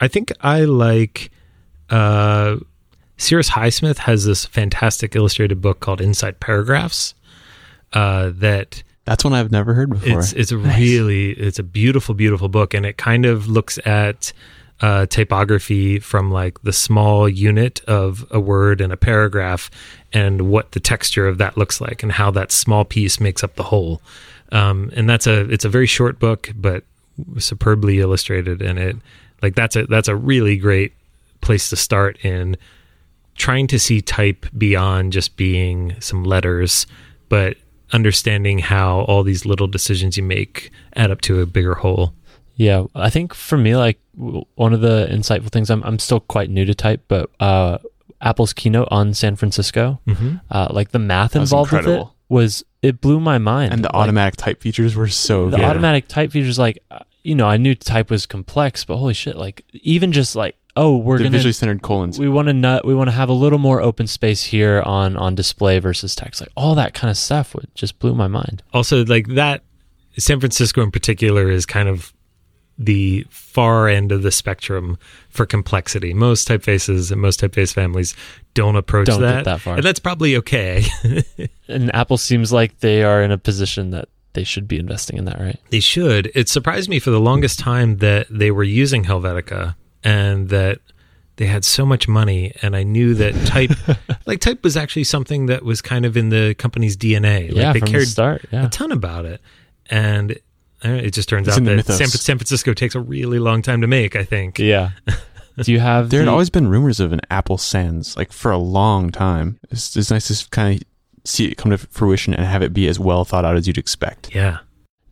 I 0.00 0.08
think 0.08 0.32
I 0.40 0.64
like. 0.64 1.30
Uh, 1.90 2.56
Cyrus 3.16 3.50
Highsmith 3.50 3.98
has 3.98 4.24
this 4.24 4.44
fantastic 4.44 5.14
illustrated 5.14 5.60
book 5.60 5.78
called 5.78 6.00
Inside 6.00 6.40
Paragraphs. 6.40 7.14
Uh, 7.92 8.32
that 8.34 8.82
that's 9.04 9.22
one 9.22 9.32
I've 9.32 9.52
never 9.52 9.74
heard 9.74 9.90
before. 9.90 10.18
It's 10.18 10.32
it's 10.32 10.50
a 10.50 10.58
really 10.58 11.30
it's 11.30 11.58
a 11.58 11.62
beautiful 11.62 12.14
beautiful 12.14 12.48
book, 12.48 12.74
and 12.74 12.84
it 12.84 12.96
kind 12.96 13.24
of 13.24 13.46
looks 13.46 13.78
at 13.86 14.32
uh, 14.80 15.06
typography 15.06 15.98
from 15.98 16.30
like 16.30 16.60
the 16.62 16.72
small 16.72 17.28
unit 17.28 17.80
of 17.84 18.26
a 18.30 18.40
word 18.40 18.80
and 18.80 18.92
a 18.92 18.96
paragraph 18.96 19.70
and 20.12 20.42
what 20.42 20.72
the 20.72 20.80
texture 20.80 21.26
of 21.26 21.38
that 21.38 21.56
looks 21.56 21.80
like 21.80 22.02
and 22.02 22.12
how 22.12 22.30
that 22.30 22.52
small 22.52 22.84
piece 22.84 23.20
makes 23.20 23.44
up 23.44 23.54
the 23.54 23.62
whole. 23.62 24.02
Um, 24.52 24.90
and 24.94 25.08
that's 25.08 25.26
a 25.26 25.50
it's 25.50 25.64
a 25.64 25.68
very 25.68 25.86
short 25.86 26.18
book 26.18 26.50
but 26.54 26.84
superbly 27.38 28.00
illustrated 28.00 28.60
and 28.60 28.78
it 28.78 28.96
like 29.42 29.54
that's 29.54 29.76
a 29.76 29.86
that's 29.86 30.08
a 30.08 30.16
really 30.16 30.56
great 30.56 30.92
place 31.40 31.70
to 31.70 31.76
start 31.76 32.24
in 32.24 32.56
trying 33.36 33.66
to 33.68 33.78
see 33.78 34.00
type 34.00 34.46
beyond 34.56 35.12
just 35.12 35.36
being 35.36 35.94
some 36.00 36.24
letters 36.24 36.86
but 37.28 37.56
understanding 37.92 38.58
how 38.58 39.00
all 39.02 39.22
these 39.22 39.46
little 39.46 39.66
decisions 39.66 40.16
you 40.16 40.22
make 40.22 40.70
add 40.96 41.10
up 41.10 41.20
to 41.20 41.40
a 41.40 41.46
bigger 41.46 41.74
whole 41.74 42.12
yeah, 42.56 42.84
I 42.94 43.10
think 43.10 43.34
for 43.34 43.58
me, 43.58 43.76
like 43.76 43.98
one 44.14 44.72
of 44.72 44.80
the 44.80 45.08
insightful 45.10 45.50
things, 45.50 45.70
I'm 45.70 45.82
I'm 45.82 45.98
still 45.98 46.20
quite 46.20 46.50
new 46.50 46.64
to 46.64 46.74
type, 46.74 47.04
but 47.08 47.30
uh, 47.40 47.78
Apple's 48.20 48.52
keynote 48.52 48.88
on 48.90 49.14
San 49.14 49.36
Francisco, 49.36 50.00
mm-hmm. 50.06 50.36
uh, 50.50 50.68
like 50.70 50.90
the 50.90 50.98
math 50.98 51.36
involved 51.36 51.72
with 51.72 51.86
it 51.86 52.06
was 52.28 52.64
it 52.82 53.00
blew 53.00 53.20
my 53.20 53.38
mind. 53.38 53.72
And 53.72 53.84
the 53.84 53.88
like, 53.88 53.94
automatic 53.94 54.36
type 54.36 54.60
features 54.60 54.94
were 54.94 55.08
so 55.08 55.44
good. 55.44 55.54
the 55.54 55.56
good. 55.58 55.66
automatic 55.66 56.08
type 56.08 56.32
features, 56.32 56.58
like 56.58 56.82
uh, 56.90 57.00
you 57.22 57.34
know, 57.34 57.46
I 57.46 57.56
knew 57.56 57.74
type 57.74 58.10
was 58.10 58.26
complex, 58.26 58.84
but 58.84 58.96
holy 58.96 59.14
shit, 59.14 59.36
like 59.36 59.64
even 59.72 60.12
just 60.12 60.36
like 60.36 60.56
oh, 60.76 60.96
we're 60.96 61.18
the 61.18 61.24
gonna 61.24 61.36
visually 61.36 61.52
centered 61.52 61.82
colons. 61.82 62.18
we 62.18 62.28
want 62.28 62.48
to 62.48 62.52
nut, 62.52 62.84
we 62.84 62.94
want 62.94 63.08
to 63.08 63.12
have 63.12 63.28
a 63.28 63.34
little 63.34 63.58
more 63.58 63.80
open 63.80 64.06
space 64.06 64.42
here 64.42 64.82
on 64.82 65.16
on 65.16 65.34
display 65.34 65.78
versus 65.78 66.14
text, 66.14 66.40
like 66.40 66.50
all 66.56 66.74
that 66.74 66.94
kind 66.94 67.10
of 67.10 67.16
stuff 67.16 67.54
would 67.54 67.68
just 67.74 67.98
blew 67.98 68.14
my 68.14 68.28
mind. 68.28 68.62
Also, 68.72 69.04
like 69.04 69.26
that, 69.28 69.62
San 70.18 70.40
Francisco 70.40 70.82
in 70.82 70.90
particular 70.90 71.50
is 71.50 71.66
kind 71.66 71.88
of 71.88 72.12
the 72.76 73.24
far 73.30 73.88
end 73.88 74.10
of 74.12 74.22
the 74.22 74.32
spectrum 74.32 74.98
for 75.28 75.46
complexity. 75.46 76.12
Most 76.12 76.48
typefaces 76.48 77.12
and 77.12 77.20
most 77.20 77.40
typeface 77.40 77.72
families 77.72 78.14
don't 78.54 78.76
approach 78.76 79.06
Don't 79.06 79.20
that. 79.20 79.44
that 79.44 79.60
far. 79.60 79.76
And 79.76 79.84
that's 79.84 80.00
probably 80.00 80.36
okay. 80.36 80.84
And 81.66 81.94
Apple 81.94 82.18
seems 82.18 82.52
like 82.52 82.80
they 82.80 83.02
are 83.02 83.22
in 83.22 83.30
a 83.30 83.38
position 83.38 83.90
that 83.90 84.08
they 84.34 84.44
should 84.44 84.68
be 84.68 84.78
investing 84.78 85.16
in 85.16 85.24
that, 85.24 85.40
right? 85.40 85.58
they 85.70 85.80
should. 85.80 86.30
It 86.34 86.48
surprised 86.48 86.90
me 86.90 86.98
for 86.98 87.10
the 87.10 87.20
longest 87.20 87.58
time 87.58 87.98
that 87.98 88.26
they 88.28 88.50
were 88.50 88.64
using 88.64 89.04
Helvetica 89.04 89.74
and 90.02 90.50
that 90.50 90.80
they 91.36 91.46
had 91.46 91.64
so 91.64 91.86
much 91.86 92.06
money 92.06 92.52
and 92.62 92.76
I 92.76 92.82
knew 92.82 93.14
that 93.14 93.34
type 93.46 93.70
like 94.26 94.40
type 94.40 94.62
was 94.62 94.76
actually 94.76 95.04
something 95.04 95.46
that 95.46 95.64
was 95.64 95.80
kind 95.80 96.04
of 96.04 96.16
in 96.16 96.28
the 96.28 96.54
company's 96.58 96.96
DNA. 96.96 97.48
Like 97.48 97.56
yeah, 97.56 97.72
they 97.72 97.78
from 97.80 97.86
the 97.86 97.92
cared 97.92 98.08
start. 98.08 98.44
Yeah. 98.52 98.66
a 98.66 98.68
ton 98.68 98.92
about 98.92 99.24
it. 99.24 99.40
And 99.88 100.38
Eh, 100.84 100.94
it 101.06 101.10
just 101.14 101.28
turns 101.28 101.48
It's 101.48 101.56
out 101.56 101.64
that. 101.64 101.86
San, 101.86 102.06
San 102.08 102.38
Francisco 102.38 102.74
takes 102.74 102.94
a 102.94 103.00
really 103.00 103.38
long 103.38 103.62
time 103.62 103.80
to 103.80 103.86
make, 103.86 104.14
I 104.16 104.24
think. 104.24 104.58
Yeah. 104.58 104.90
Do 105.62 105.70
you 105.72 105.80
have 105.80 106.10
There 106.10 106.20
had 106.20 106.28
always 106.28 106.50
been 106.50 106.66
rumors 106.68 106.98
of 107.00 107.12
an 107.12 107.20
Apple 107.30 107.58
Sans, 107.58 108.16
like 108.16 108.32
for 108.32 108.50
a 108.50 108.58
long 108.58 109.10
time. 109.10 109.58
It's, 109.70 109.96
it's 109.96 110.10
nice 110.10 110.26
to 110.28 110.50
kind 110.50 110.80
of 110.80 110.86
see 111.24 111.46
it 111.46 111.56
come 111.56 111.70
to 111.70 111.78
fruition 111.78 112.34
and 112.34 112.44
have 112.44 112.60
it 112.62 112.74
be 112.74 112.88
as 112.88 112.98
well 112.98 113.24
thought 113.24 113.44
out 113.44 113.56
as 113.56 113.66
you'd 113.66 113.78
expect. 113.78 114.34
Yeah. 114.34 114.58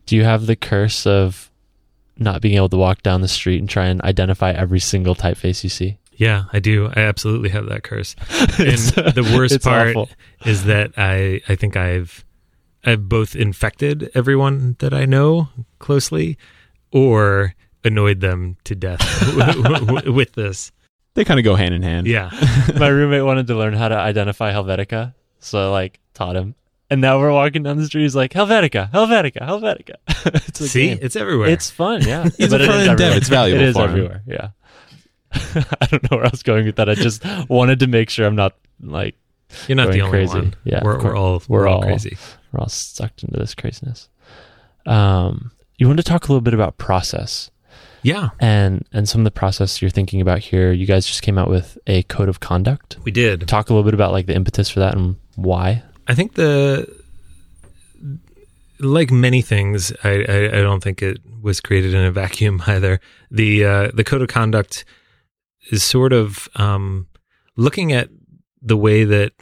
do 0.05 0.15
you 0.17 0.23
have 0.25 0.45
the 0.45 0.55
curse 0.57 1.07
of 1.07 1.49
not 2.17 2.41
being 2.41 2.55
able 2.55 2.69
to 2.69 2.77
walk 2.77 3.01
down 3.01 3.21
the 3.21 3.27
street 3.27 3.59
and 3.59 3.69
try 3.69 3.85
and 3.87 4.01
identify 4.01 4.51
every 4.51 4.79
single 4.81 5.15
typeface 5.15 5.63
you 5.63 5.69
see? 5.69 5.97
Yeah, 6.15 6.43
I 6.53 6.59
do. 6.59 6.91
I 6.93 6.99
absolutely 6.99 7.49
have 7.49 7.65
that 7.69 7.83
curse. 7.83 8.15
And 8.59 8.77
the 9.15 9.33
worst 9.35 9.63
part 9.63 9.95
awful. 9.95 10.09
is 10.45 10.65
that 10.65 10.91
I 10.97 11.41
I 11.47 11.55
think 11.55 11.75
I've 11.75 12.23
I've 12.83 13.07
both 13.07 13.35
infected 13.35 14.11
everyone 14.13 14.75
that 14.79 14.93
I 14.93 15.05
know 15.05 15.49
closely 15.79 16.37
or 16.91 17.55
annoyed 17.83 18.19
them 18.19 18.57
to 18.65 18.75
death 18.75 19.01
with 20.07 20.33
this. 20.33 20.71
They 21.15 21.23
kind 21.25 21.39
of 21.39 21.43
go 21.43 21.55
hand 21.55 21.73
in 21.75 21.81
hand. 21.83 22.07
Yeah. 22.07 22.29
My 22.77 22.87
roommate 22.87 23.23
wanted 23.23 23.47
to 23.47 23.55
learn 23.55 23.73
how 23.73 23.87
to 23.87 23.95
identify 23.95 24.51
Helvetica, 24.51 25.13
so 25.39 25.59
I 25.59 25.69
like 25.71 25.99
taught 26.13 26.35
him. 26.35 26.55
and 26.89 27.01
now 27.01 27.19
we're 27.19 27.31
walking 27.31 27.63
down 27.63 27.77
the 27.77 27.85
street. 27.85 28.01
He's 28.03 28.15
like 28.15 28.31
Helvetica, 28.33 28.91
Helvetica, 28.91 29.41
Helvetica. 29.47 29.95
it's 30.47 30.59
a 30.59 30.67
See, 30.67 30.87
game. 30.87 30.99
it's 31.01 31.15
everywhere. 31.15 31.49
It's 31.49 31.69
fun, 31.69 32.01
yeah. 32.01 32.23
He's 32.37 32.51
a 32.51 32.55
it 32.55 32.61
is 32.61 32.67
front-end 32.67 32.97
dev. 32.97 32.99
everywhere. 32.99 33.17
It's 33.17 33.29
valuable 33.29 33.61
It 33.63 33.67
is 33.69 33.75
for 33.75 33.83
him. 33.83 33.89
everywhere. 33.89 34.21
Yeah. 34.27 34.49
I 35.81 35.85
don't 35.87 36.03
know 36.11 36.17
where 36.17 36.25
I 36.25 36.29
was 36.29 36.43
going 36.43 36.65
with 36.65 36.75
that. 36.77 36.89
I 36.89 36.95
just 36.95 37.23
wanted 37.49 37.79
to 37.79 37.87
make 37.87 38.09
sure 38.09 38.25
I'm 38.27 38.35
not 38.35 38.55
like 38.81 39.15
You're 39.67 39.75
not 39.75 39.91
the 39.91 39.97
going 39.99 40.01
only 40.03 40.11
crazy. 40.27 40.33
one. 40.39 40.53
Yeah, 40.63 40.81
we're, 40.83 41.01
we're 41.03 41.15
all 41.15 41.41
We're 41.47 41.61
we're 41.61 41.67
all 41.67 41.77
all- 41.77 41.83
crazy. 41.83 42.17
We're 42.53 42.59
all 42.61 42.69
sucked 42.69 43.23
into 43.23 43.37
this 43.37 43.55
craziness. 43.55 44.09
Um, 44.85 45.51
you 45.77 45.87
want 45.87 45.97
to 45.97 46.03
talk 46.03 46.27
a 46.27 46.31
little 46.31 46.41
bit 46.41 46.53
about 46.53 46.77
process 46.77 47.49
Yeah, 48.03 48.29
and 48.39 48.85
and 48.93 49.09
some 49.09 49.21
of 49.21 49.25
the 49.25 49.31
process 49.31 49.81
you're 49.81 49.91
thinking 49.91 50.21
about 50.21 50.39
here. 50.39 50.71
You 50.71 50.85
guys 50.85 51.05
just 51.05 51.21
came 51.21 51.37
out 51.37 51.49
with 51.49 51.77
a 51.87 52.03
code 52.03 52.29
of 52.29 52.39
conduct. 52.39 52.97
we 53.03 53.11
did. 53.11 53.47
Talk 53.47 53.69
a 53.69 53.73
little 53.73 53.83
bit 53.83 53.93
about 53.93 54.11
like 54.11 54.27
the 54.27 54.35
impetus 54.35 54.69
for 54.69 54.79
that 54.81 54.95
and 54.95 55.15
why. 55.35 55.83
I 56.07 56.13
think 56.15 56.33
the 56.33 56.87
like 58.79 59.11
many 59.11 59.41
things, 59.41 59.93
I, 60.03 60.25
I, 60.27 60.45
I 60.45 60.61
don't 60.61 60.83
think 60.83 61.01
it 61.01 61.19
was 61.41 61.61
created 61.61 61.93
in 61.93 62.03
a 62.03 62.11
vacuum 62.11 62.61
either. 62.67 62.99
The 63.31 63.65
uh, 63.65 63.91
the 63.93 64.03
code 64.03 64.21
of 64.21 64.27
conduct 64.27 64.85
is 65.71 65.83
sort 65.83 66.13
of 66.13 66.49
um, 66.55 67.07
looking 67.55 67.93
at 67.93 68.09
the 68.61 68.77
way 68.77 69.03
that 69.03 69.33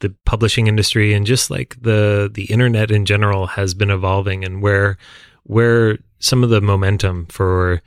the 0.00 0.14
publishing 0.24 0.66
industry 0.66 1.12
and 1.12 1.26
just 1.26 1.50
like 1.50 1.76
the 1.80 2.30
the 2.32 2.44
internet 2.44 2.90
in 2.90 3.04
general 3.04 3.46
has 3.46 3.74
been 3.74 3.90
evolving 3.90 4.44
and 4.44 4.62
where 4.62 4.96
where 5.44 5.98
some 6.18 6.44
of 6.44 6.50
the 6.50 6.60
momentum 6.60 7.26
for 7.26 7.82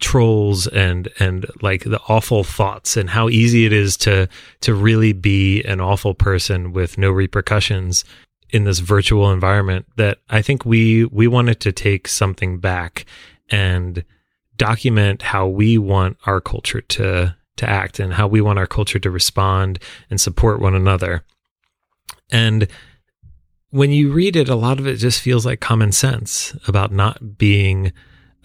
trolls 0.00 0.66
and 0.68 1.08
and 1.18 1.46
like 1.60 1.84
the 1.84 2.00
awful 2.08 2.44
thoughts 2.44 2.96
and 2.96 3.10
how 3.10 3.28
easy 3.28 3.66
it 3.66 3.72
is 3.72 3.96
to 3.96 4.28
to 4.60 4.74
really 4.74 5.12
be 5.12 5.62
an 5.64 5.80
awful 5.80 6.14
person 6.14 6.72
with 6.72 6.98
no 6.98 7.10
repercussions 7.10 8.04
in 8.50 8.64
this 8.64 8.78
virtual 8.78 9.30
environment 9.32 9.86
that 9.96 10.18
I 10.30 10.42
think 10.42 10.64
we 10.64 11.04
we 11.06 11.26
wanted 11.26 11.60
to 11.60 11.72
take 11.72 12.06
something 12.08 12.58
back 12.58 13.06
and 13.50 14.04
document 14.56 15.22
how 15.22 15.46
we 15.46 15.78
want 15.78 16.16
our 16.26 16.40
culture 16.40 16.80
to 16.80 17.36
to 17.58 17.68
act 17.68 17.98
and 17.98 18.14
how 18.14 18.26
we 18.26 18.40
want 18.40 18.58
our 18.58 18.66
culture 18.66 18.98
to 18.98 19.10
respond 19.10 19.78
and 20.10 20.20
support 20.20 20.60
one 20.60 20.74
another. 20.74 21.24
And 22.30 22.68
when 23.70 23.90
you 23.90 24.12
read 24.12 24.36
it, 24.36 24.48
a 24.48 24.54
lot 24.54 24.78
of 24.78 24.86
it 24.86 24.96
just 24.96 25.20
feels 25.20 25.44
like 25.44 25.60
common 25.60 25.92
sense 25.92 26.56
about 26.66 26.92
not 26.92 27.38
being 27.38 27.92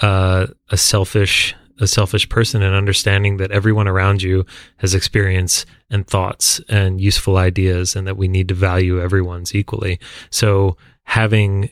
uh, 0.01 0.47
a 0.69 0.77
selfish 0.77 1.55
a 1.79 1.87
selfish 1.87 2.29
person 2.29 2.61
and 2.61 2.75
understanding 2.75 3.37
that 3.37 3.51
everyone 3.51 3.87
around 3.87 4.21
you 4.21 4.45
has 4.77 4.93
experience 4.93 5.65
and 5.89 6.05
thoughts 6.05 6.61
and 6.69 7.01
useful 7.01 7.35
ideas 7.35 7.95
and 7.95 8.05
that 8.05 8.15
we 8.15 8.27
need 8.27 8.47
to 8.47 8.53
value 8.53 9.01
everyone's 9.01 9.55
equally. 9.55 9.99
So 10.29 10.77
having 11.03 11.69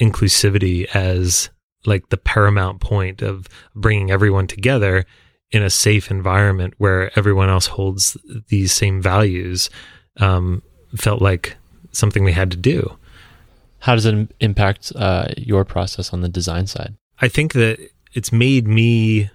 inclusivity 0.00 0.86
as 0.94 1.50
like 1.86 2.08
the 2.08 2.16
paramount 2.16 2.80
point 2.80 3.22
of 3.22 3.48
bringing 3.74 4.10
everyone 4.10 4.48
together 4.48 5.06
in 5.54 5.62
a 5.62 5.70
safe 5.70 6.10
environment 6.10 6.74
where 6.78 7.16
everyone 7.16 7.48
else 7.48 7.66
holds 7.66 8.16
these 8.48 8.72
same 8.72 9.00
values 9.00 9.70
um, 10.18 10.62
felt 10.96 11.22
like 11.22 11.56
something 11.92 12.24
we 12.24 12.32
had 12.32 12.50
to 12.50 12.56
do. 12.56 12.98
How 13.78 13.94
does 13.94 14.04
it 14.04 14.34
impact 14.40 14.92
uh, 14.96 15.28
your 15.36 15.64
process 15.64 16.12
on 16.12 16.22
the 16.22 16.28
design 16.28 16.66
side? 16.66 16.96
I 17.20 17.28
think 17.28 17.52
that 17.52 17.78
it's 18.14 18.32
made 18.32 18.66
me 18.66 19.30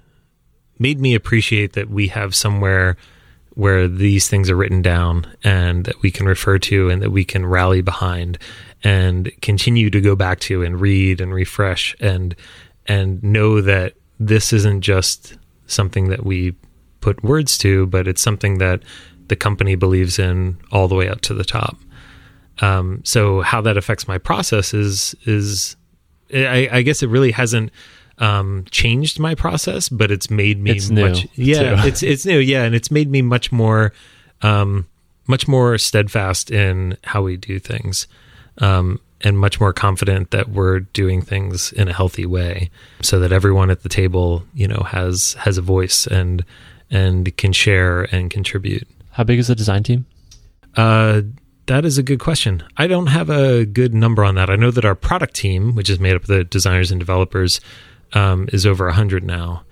made 0.78 0.99
me 0.99 1.15
appreciate 1.15 1.74
that 1.74 1.89
we 1.89 2.07
have 2.07 2.34
somewhere 2.34 2.97
where 3.55 3.88
these 3.88 4.30
things 4.30 4.49
are 4.49 4.55
written 4.55 4.82
down 4.82 5.28
and 5.43 5.86
that 5.86 6.01
we 6.01 6.09
can 6.09 6.26
refer 6.26 6.57
to 6.57 6.89
and 6.89 7.01
that 7.01 7.11
we 7.11 7.26
can 7.26 7.45
rally 7.45 7.82
behind 7.82 8.38
and 8.84 9.32
continue 9.41 9.89
to 9.89 9.99
go 9.99 10.15
back 10.15 10.39
to 10.39 10.63
and 10.63 10.80
read 10.80 11.20
and 11.20 11.34
refresh 11.34 11.95
and 11.99 12.36
and 12.88 13.22
know 13.22 13.61
that 13.61 13.93
this 14.20 14.51
isn't 14.51 14.82
just 14.82 15.38
something 15.72 16.09
that 16.09 16.26
we 16.26 16.53
put 17.01 17.24
words 17.24 17.57
to 17.57 17.86
but 17.88 18.07
it's 18.07 18.22
something 18.22 18.57
that 18.57 18.82
the 19.28 19.36
company 19.36 19.76
believes 19.76 20.20
in 20.20 20.57
all 20.72 20.88
the 20.88 20.95
way 20.95 21.07
up 21.07 21.22
to 21.22 21.34
the 21.34 21.45
top 21.45 21.78
um, 22.61 23.01
so 23.05 23.41
how 23.41 23.61
that 23.61 23.78
affects 23.78 24.07
my 24.07 24.17
process 24.17 24.74
is 24.74 25.15
is 25.26 25.76
I, 26.34 26.70
I 26.72 26.82
guess 26.82 27.01
it 27.01 27.07
really 27.07 27.32
hasn't 27.32 27.72
um, 28.20 28.65
changed 28.70 29.20
my 29.20 29.34
process, 29.34 29.89
but 29.89 30.11
it's 30.11 30.30
made 30.30 30.61
me 30.61 30.72
It's 30.72 30.89
new, 30.89 31.09
much. 31.09 31.28
Yeah, 31.36 31.82
too. 31.82 31.88
it's 31.88 32.03
it's 32.03 32.26
new. 32.26 32.39
Yeah, 32.39 32.63
and 32.63 32.76
it's 32.76 32.91
made 32.91 33.09
me 33.09 33.22
much 33.22 33.51
more, 33.51 33.93
um, 34.41 34.88
much 35.28 35.47
more 35.47 35.78
steadfast 35.78 36.51
in 36.51 36.97
how 37.03 37.24
we 37.24 37.38
do 37.38 37.59
things, 37.59 38.07
um, 38.59 38.99
and 39.22 39.38
much 39.38 39.59
more 39.59 39.74
confident 39.74 40.32
that 40.32 40.49
we're 40.49 40.80
doing 40.80 41.22
things 41.22 41.72
in 41.74 41.88
a 41.88 41.93
healthy 41.93 42.26
way, 42.26 42.70
so 43.01 43.20
that 43.20 43.32
everyone 43.32 43.70
at 43.70 43.84
the 43.84 43.89
table, 43.89 44.43
you 44.53 44.67
know, 44.67 44.84
has 44.88 45.34
has 45.34 45.57
a 45.57 45.61
voice 45.61 46.07
and 46.07 46.43
and 46.89 47.36
can 47.38 47.53
share 47.53 48.03
and 48.13 48.30
contribute. 48.30 48.88
How 49.11 49.24
big 49.24 49.39
is 49.39 49.47
the 49.47 49.55
design 49.55 49.84
team? 49.84 50.05
Uh, 50.76 51.22
that 51.65 51.86
is 51.86 51.97
a 51.97 52.03
good 52.03 52.20
question. 52.20 52.63
I 52.78 52.88
don't 52.88 53.07
have 53.07 53.30
a 53.30 53.65
good 53.65 53.93
number 53.93 54.24
on 54.24 54.36
that. 54.36 54.49
I 54.49 54.55
know 54.55 54.72
that 54.72 54.86
our 54.86 54.95
product 54.95 55.36
team, 55.36 55.76
which 55.76 55.89
is 55.89 55.99
made 55.99 56.15
up 56.15 56.24
of 56.24 56.28
the 56.28 56.43
designers 56.43 56.89
and 56.89 56.99
developers, 56.99 57.61
um, 58.13 58.49
is 58.51 58.65
over 58.65 58.86
100 58.86 59.24
now. 59.24 59.63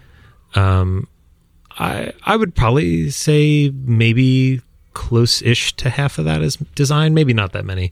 Um, 0.53 1.07
I 1.79 2.13
I 2.23 2.35
would 2.35 2.55
probably 2.55 3.09
say 3.09 3.71
maybe 3.73 4.61
close-ish 4.93 5.75
to 5.75 5.89
half 5.89 6.17
of 6.17 6.25
that 6.25 6.41
is 6.41 6.57
design. 6.75 7.13
Maybe 7.13 7.33
not 7.33 7.53
that 7.53 7.65
many. 7.65 7.91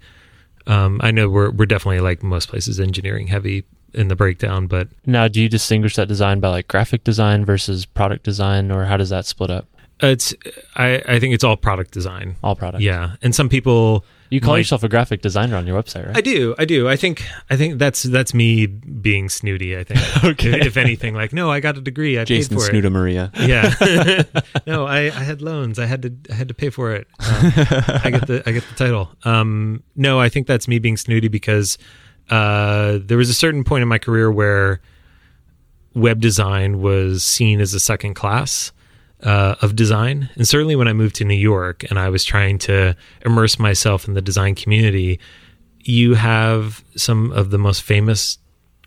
Um, 0.68 1.00
I 1.04 1.12
know 1.12 1.30
we're 1.30 1.52
we're 1.52 1.66
definitely 1.66 2.00
like 2.00 2.24
most 2.24 2.50
places 2.50 2.80
engineering 2.80 3.28
heavy 3.28 3.64
in 3.94 4.08
the 4.08 4.16
breakdown, 4.16 4.68
but 4.68 4.88
Now, 5.06 5.28
do 5.28 5.42
you 5.42 5.48
distinguish 5.50 5.96
that 5.96 6.08
design 6.08 6.40
by 6.40 6.50
like 6.50 6.68
graphic 6.68 7.04
design 7.04 7.46
versus 7.46 7.86
product 7.86 8.24
design, 8.24 8.72
or 8.72 8.86
how 8.86 8.98
does 8.98 9.10
that 9.10 9.26
split 9.26 9.50
up? 9.50 9.68
it's 10.02 10.34
I 10.76 11.02
I 11.08 11.20
think 11.20 11.34
it's 11.34 11.44
all 11.44 11.56
product 11.56 11.92
design. 11.92 12.36
All 12.44 12.56
product. 12.56 12.84
Yeah, 12.84 13.16
and 13.22 13.34
some 13.34 13.48
people 13.50 14.06
You 14.30 14.42
call 14.42 14.54
might- 14.54 14.60
yourself 14.60 14.84
a 14.84 14.90
graphic 14.90 15.22
designer 15.22 15.56
on 15.56 15.68
your 15.68 15.82
website, 15.82 16.08
right? 16.08 16.18
I 16.18 16.22
do, 16.22 16.56
I 16.58 16.66
do. 16.66 16.88
I 16.90 16.96
think, 16.96 17.24
I 17.50 17.56
think 17.58 17.78
that's 17.78 18.04
that's 18.04 18.34
me 18.34 18.66
being 18.66 19.30
snooty. 19.30 19.78
I 19.78 19.84
think, 19.84 20.00
Okay. 20.24 20.60
if, 20.62 20.66
if 20.68 20.78
anything, 20.78 21.14
like, 21.14 21.32
no, 21.34 21.52
I 21.52 21.60
got 21.60 21.78
a 21.78 21.82
degree, 21.82 22.18
I 22.18 22.24
Jason 22.26 22.58
paid 22.58 22.64
for 22.66 22.72
Snuda 22.72 22.92
Maria. 22.92 23.32
Yeah, 23.40 24.24
no, 24.68 24.86
I, 24.88 25.06
I 25.06 25.10
had 25.24 25.42
loans, 25.42 25.78
I 25.80 25.86
had 25.86 26.02
to, 26.02 26.14
I 26.32 26.34
had 26.36 26.48
to 26.48 26.54
pay 26.54 26.70
for 26.70 26.94
it. 26.94 27.08
Um, 27.20 27.52
I 28.04 28.10
get 28.12 28.28
the, 28.28 28.44
I 28.46 28.52
get 28.52 28.64
the 28.68 28.76
title. 28.76 29.12
Um, 29.24 29.84
no, 29.96 30.20
I 30.20 30.30
think 30.30 30.48
that's 30.48 30.68
me 30.68 30.80
being 30.80 30.98
snooty 30.98 31.28
because 31.28 31.78
uh, 32.30 32.98
there 33.02 33.18
was 33.18 33.30
a 33.30 33.34
certain 33.34 33.64
point 33.64 33.84
in 33.84 33.88
my 33.88 34.00
career 34.00 34.32
where 34.32 34.82
web 35.94 36.20
design 36.20 36.82
was 36.82 37.24
seen 37.24 37.62
as 37.62 37.74
a 37.74 37.80
second 37.80 38.16
class 38.16 38.72
uh, 39.24 39.56
of 39.62 39.76
design. 39.76 40.30
And 40.36 40.48
certainly 40.48 40.76
when 40.76 40.88
I 40.88 40.94
moved 40.94 41.16
to 41.18 41.26
New 41.26 41.36
York 41.36 41.84
and 41.90 41.98
I 41.98 42.10
was 42.10 42.24
trying 42.24 42.58
to 42.60 42.96
immerse 43.26 43.58
myself 43.60 44.08
in 44.08 44.14
the 44.14 44.22
design 44.22 44.56
community, 44.56 45.20
you 45.80 46.16
have 46.16 46.84
some 46.96 47.32
of 47.32 47.52
the 47.52 47.58
most 47.58 47.82
famous 47.82 48.38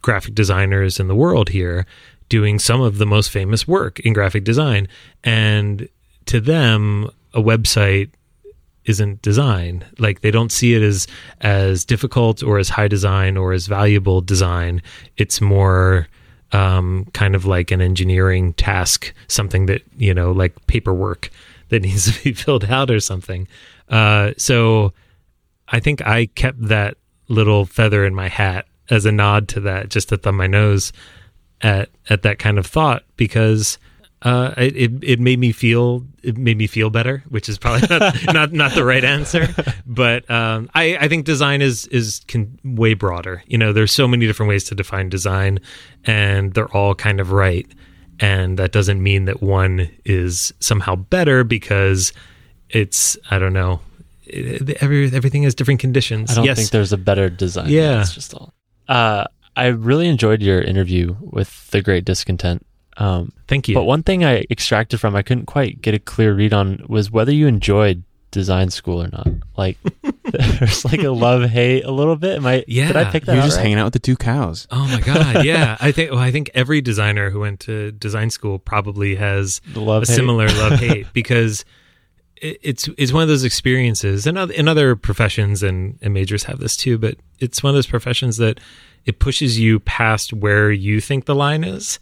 graphic 0.03 0.35
designers 0.35 1.01
in 1.01 1.09
the 1.09 1.15
world 1.15 1.49
here 1.49 1.87
doing 2.29 2.59
some 2.59 2.81
of 2.81 2.99
the 2.99 3.07
most 3.07 3.31
famous 3.31 3.67
work 3.67 4.01
in 4.01 4.13
graphic 4.13 4.45
design. 4.45 4.87
And 5.25 5.89
to 6.27 6.41
them, 6.41 7.11
a 7.33 7.41
website 7.41 8.11
isn't 8.85 9.23
design. 9.23 9.85
Like 9.99 10.21
they 10.21 10.31
don't 10.31 10.53
see 10.53 10.75
it 10.75 10.83
as 10.83 11.07
as 11.41 11.85
difficult 11.85 12.43
or 12.43 12.59
as 12.59 12.71
high 12.71 12.89
design 12.89 13.37
or 13.37 13.53
as 13.53 13.67
valuable 13.67 14.21
design. 14.21 14.83
It's 15.17 15.41
more 15.41 16.09
um, 16.53 17.07
kind 17.13 17.35
of 17.35 17.45
like 17.45 17.71
an 17.71 17.81
engineering 17.81 18.53
task, 18.55 19.13
something 19.29 19.67
that 19.67 19.83
you 19.97 20.15
know, 20.15 20.33
like 20.33 20.55
paperwork 20.67 21.31
that 21.69 21.83
needs 21.83 22.11
to 22.11 22.25
be 22.25 22.33
filled 22.33 22.65
out 22.65 22.91
or 22.91 23.01
something. 23.01 23.47
Uh, 23.89 24.33
so 24.37 24.93
I 25.69 25.81
think 25.81 26.07
I 26.07 26.27
kept 26.27 26.69
that 26.69 26.97
little 27.29 27.67
feather 27.67 28.05
in 28.07 28.15
my 28.15 28.29
hat 28.29 28.67
as 28.91 29.05
a 29.05 29.13
nod 29.13 29.49
to 29.49 29.61
that, 29.61 29.91
just 29.91 30.09
to 30.09 30.17
thumb 30.17 30.37
my 30.37 30.47
nose 30.47 30.93
at 31.61 31.91
at 32.09 32.23
that 32.23 32.39
kind 32.39 32.59
of 32.59 32.67
thought 32.67 33.03
because 33.17 33.79
uh, 34.23 34.53
it, 34.57 34.77
it 34.77 34.93
it 35.03 35.21
made 35.21 35.39
me 35.39 35.53
feel 35.53 36.05
it 36.23 36.37
made 36.37 36.59
me 36.59 36.67
feel 36.67 36.91
better, 36.91 37.23
which 37.29 37.49
is 37.49 37.57
probably 37.57 37.87
not 37.89 38.15
not, 38.35 38.53
not 38.53 38.75
the 38.75 38.85
right 38.85 39.05
answer. 39.05 39.49
But 39.87 40.29
um, 40.31 40.69
I 40.75 40.97
I 40.97 41.09
think 41.09 41.25
design 41.25 41.63
is 41.63 41.87
is 41.87 42.21
can, 42.27 42.59
way 42.65 42.95
broader. 42.95 43.43
You 43.47 43.59
know, 43.59 43.73
there's 43.73 43.93
so 43.93 44.09
many 44.09 44.27
different 44.27 44.49
ways 44.49 44.65
to 44.65 44.75
define 44.75 45.09
design, 45.09 45.61
and 46.05 46.53
they're 46.55 46.71
all 46.77 46.95
kind 46.95 47.21
of 47.21 47.31
right. 47.31 47.67
And 48.21 48.59
that 48.59 48.73
doesn't 48.73 49.01
mean 49.01 49.27
that 49.27 49.41
one 49.41 49.89
is 50.05 50.53
somehow 50.59 50.97
better 50.97 51.45
because 51.45 52.13
it's 52.71 53.17
I 53.31 53.39
don't 53.39 53.53
know. 53.53 53.81
It, 54.25 54.83
every 54.83 55.13
everything 55.15 55.45
has 55.45 55.55
different 55.55 55.79
conditions. 55.79 56.33
I 56.33 56.35
don't 56.35 56.45
yes, 56.45 56.57
think 56.57 56.71
there's 56.71 56.93
a 56.93 56.99
better 56.99 57.31
design. 57.31 57.69
Yeah. 57.69 58.01
It's 58.01 58.15
just 58.15 58.35
all. 58.35 58.53
Uh, 58.89 59.27
I 59.55 59.67
really 59.67 60.09
enjoyed 60.09 60.43
your 60.43 60.61
interview 60.61 61.17
with 61.21 61.71
the 61.71 61.83
Great 61.83 62.05
Discontent. 62.05 62.65
Um, 62.99 63.33
thank 63.47 63.69
you. 63.69 63.75
But 63.75 63.85
one 63.85 64.03
thing 64.03 64.25
I 64.25 64.45
extracted 64.51 65.01
from, 65.01 65.15
I 65.17 65.23
couldn't 65.23 65.47
quite 65.47 65.81
get 65.81 65.95
a 65.95 65.99
clear 65.99 66.35
read 66.35 66.53
on, 66.53 66.85
was 66.89 67.11
whether 67.11 67.33
you 67.33 67.47
enjoyed 67.47 68.03
design 68.31 68.69
school 68.71 69.03
or 69.03 69.09
not. 69.09 69.27
Like 69.57 69.79
there's 70.25 70.85
like 70.85 71.03
a 71.03 71.11
love 71.11 71.49
hate 71.49 71.85
a 71.85 71.91
little 71.91 72.17
bit. 72.17 72.37
Am 72.39 72.47
I? 72.47 72.65
yeah, 72.69 72.89
Did 72.89 72.97
I 72.97 73.05
pick 73.11 73.25
that 73.25 73.35
You're 73.35 73.43
just 73.45 73.57
right? 73.57 73.63
hanging 73.63 73.79
out 73.79 73.85
with 73.85 73.93
the 73.95 73.99
two 74.01 74.17
cows. 74.17 74.67
Oh 74.71 74.87
my 74.87 75.01
god, 75.01 75.45
yeah. 75.47 75.77
I 75.81 75.93
think 75.93 76.11
well, 76.11 76.21
I 76.21 76.31
think 76.31 76.51
every 76.55 76.81
designer 76.81 77.31
who 77.31 77.41
went 77.41 77.61
to 77.61 77.93
design 77.93 78.31
school 78.31 78.59
probably 78.59 79.15
has 79.15 79.61
The 79.73 79.81
love 79.81 80.03
a 80.03 80.07
hate. 80.07 80.15
similar 80.17 80.49
love 80.49 80.73
hate 80.81 81.07
because 81.13 81.65
it, 82.37 82.59
it's 82.63 82.89
it's 82.99 83.13
one 83.13 83.23
of 83.23 83.29
those 83.29 83.45
experiences, 83.45 84.27
and 84.27 84.37
oth- 84.37 84.51
in 84.51 84.69
other 84.69 84.95
professions 84.97 85.63
and, 85.63 85.99
and 86.03 86.13
majors 86.13 86.45
have 86.45 86.59
this 86.59 86.77
too. 86.77 86.99
But 86.99 87.17
it's 87.39 87.63
one 87.63 87.71
of 87.71 87.75
those 87.77 87.87
professions 87.87 88.37
that 88.39 88.61
it 89.07 89.21
pushes 89.21 89.59
you 89.59 89.81
past 89.81 90.33
where 90.33 90.71
you 90.71 91.01
think 91.01 91.25
the 91.25 91.35
line 91.35 91.65
is. 91.65 91.99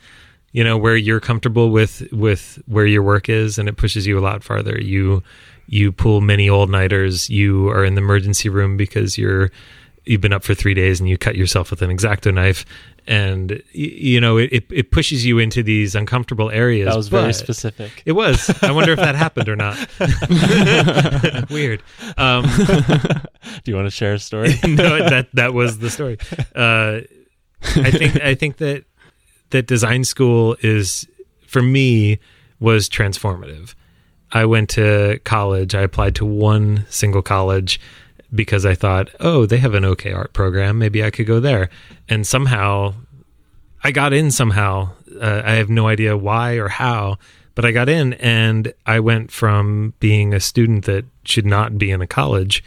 You 0.53 0.64
know 0.64 0.78
where 0.78 0.97
you're 0.97 1.20
comfortable 1.20 1.70
with 1.70 2.07
with 2.12 2.62
where 2.66 2.86
your 2.86 3.03
work 3.03 3.28
is, 3.28 3.59
and 3.59 3.68
it 3.68 3.76
pushes 3.76 4.07
you 4.07 4.18
a 4.18 4.20
lot 4.22 4.42
farther. 4.42 4.80
You 4.80 5.22
you 5.66 5.92
pull 5.92 6.20
many 6.20 6.49
all 6.49 6.66
nighters. 6.66 7.28
You 7.28 7.68
are 7.70 7.84
in 7.84 7.94
the 7.94 8.01
emergency 8.01 8.49
room 8.49 8.76
because 8.76 9.18
you're 9.18 9.51
you've 10.07 10.20
been 10.20 10.32
up 10.32 10.44
for 10.44 10.55
three 10.55 10.72
days 10.72 11.01
and 11.01 11.09
you 11.09 11.18
cut 11.18 11.34
yourself 11.36 11.70
with 11.70 11.82
an 11.82 11.90
exacto 11.90 12.32
knife 12.32 12.64
and 13.09 13.61
you 13.72 14.20
know 14.20 14.36
it, 14.36 14.49
it, 14.53 14.64
it 14.70 14.90
pushes 14.92 15.26
you 15.26 15.40
into 15.40 15.64
these 15.64 15.97
uncomfortable 15.97 16.49
areas 16.49 16.86
That 16.88 16.97
was 16.97 17.09
very 17.09 17.32
specific. 17.32 18.03
it 18.07 18.12
was 18.12 18.49
i 18.62 18.70
wonder 18.70 18.92
if 18.92 18.99
that 19.01 19.16
happened 19.16 19.49
or 19.49 19.57
not 19.57 19.76
weird 21.51 21.82
um 22.16 22.44
Do 23.64 23.70
you 23.70 23.74
want 23.74 23.86
to 23.86 23.90
share 23.90 24.14
a 24.14 24.18
story? 24.20 24.55
no 24.64 25.09
that 25.09 25.28
that 25.34 25.55
was 25.55 25.78
the 25.78 25.90
story 25.90 26.18
uh 26.55 27.01
i 27.76 27.90
think 27.90 28.20
i 28.22 28.34
think 28.36 28.59
that 28.59 28.84
that 29.51 29.66
design 29.66 30.05
school 30.05 30.57
is 30.61 31.07
for 31.47 31.62
me 31.62 32.18
was 32.61 32.88
transformative. 32.88 33.74
I 34.32 34.44
went 34.44 34.70
to 34.70 35.20
college 35.24 35.74
i 35.74 35.82
applied 35.82 36.14
to 36.16 36.26
one 36.26 36.84
single 36.88 37.22
college 37.22 37.80
because 38.34 38.66
i 38.66 38.74
thought 38.74 39.09
oh 39.20 39.47
they 39.47 39.59
have 39.59 39.74
an 39.74 39.84
okay 39.84 40.12
art 40.12 40.32
program 40.32 40.78
maybe 40.78 41.05
i 41.05 41.11
could 41.11 41.26
go 41.26 41.40
there. 41.40 41.70
And 42.09 42.26
somehow 42.26 42.94
i 43.84 43.90
got 43.90 44.12
in 44.12 44.30
somehow. 44.30 44.90
Uh, 45.20 45.42
i 45.44 45.53
have 45.53 45.70
no 45.70 45.88
idea 45.88 46.16
why 46.16 46.55
or 46.55 46.68
how 46.68 47.16
but 47.55 47.64
i 47.64 47.70
got 47.70 47.88
in 47.88 48.12
and 48.14 48.74
i 48.84 49.01
went 49.01 49.30
from 49.30 49.94
being 50.01 50.34
a 50.34 50.40
student 50.40 50.84
that 50.84 51.07
should 51.24 51.47
not 51.47 51.78
be 51.78 51.90
in 51.90 52.03
a 52.03 52.07
college 52.07 52.62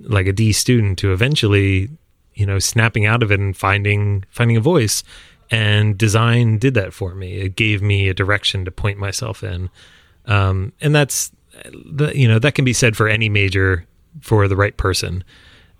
like 0.00 0.26
a 0.26 0.32
D 0.32 0.52
student 0.52 0.98
to 0.98 1.12
eventually, 1.12 1.90
you 2.34 2.46
know, 2.46 2.58
snapping 2.58 3.06
out 3.06 3.22
of 3.22 3.32
it 3.32 3.40
and 3.40 3.56
finding 3.56 4.24
finding 4.30 4.56
a 4.56 4.60
voice. 4.60 5.02
And 5.50 5.96
design 5.96 6.58
did 6.58 6.74
that 6.74 6.92
for 6.92 7.14
me. 7.14 7.34
It 7.36 7.56
gave 7.56 7.80
me 7.82 8.08
a 8.08 8.14
direction 8.14 8.64
to 8.64 8.70
point 8.70 8.98
myself 8.98 9.42
in, 9.42 9.70
um, 10.26 10.72
and 10.80 10.94
that's 10.94 11.32
the 11.64 12.12
you 12.14 12.28
know 12.28 12.38
that 12.38 12.54
can 12.54 12.64
be 12.64 12.74
said 12.74 12.96
for 12.96 13.08
any 13.08 13.28
major 13.28 13.86
for 14.20 14.46
the 14.46 14.56
right 14.56 14.76
person. 14.76 15.24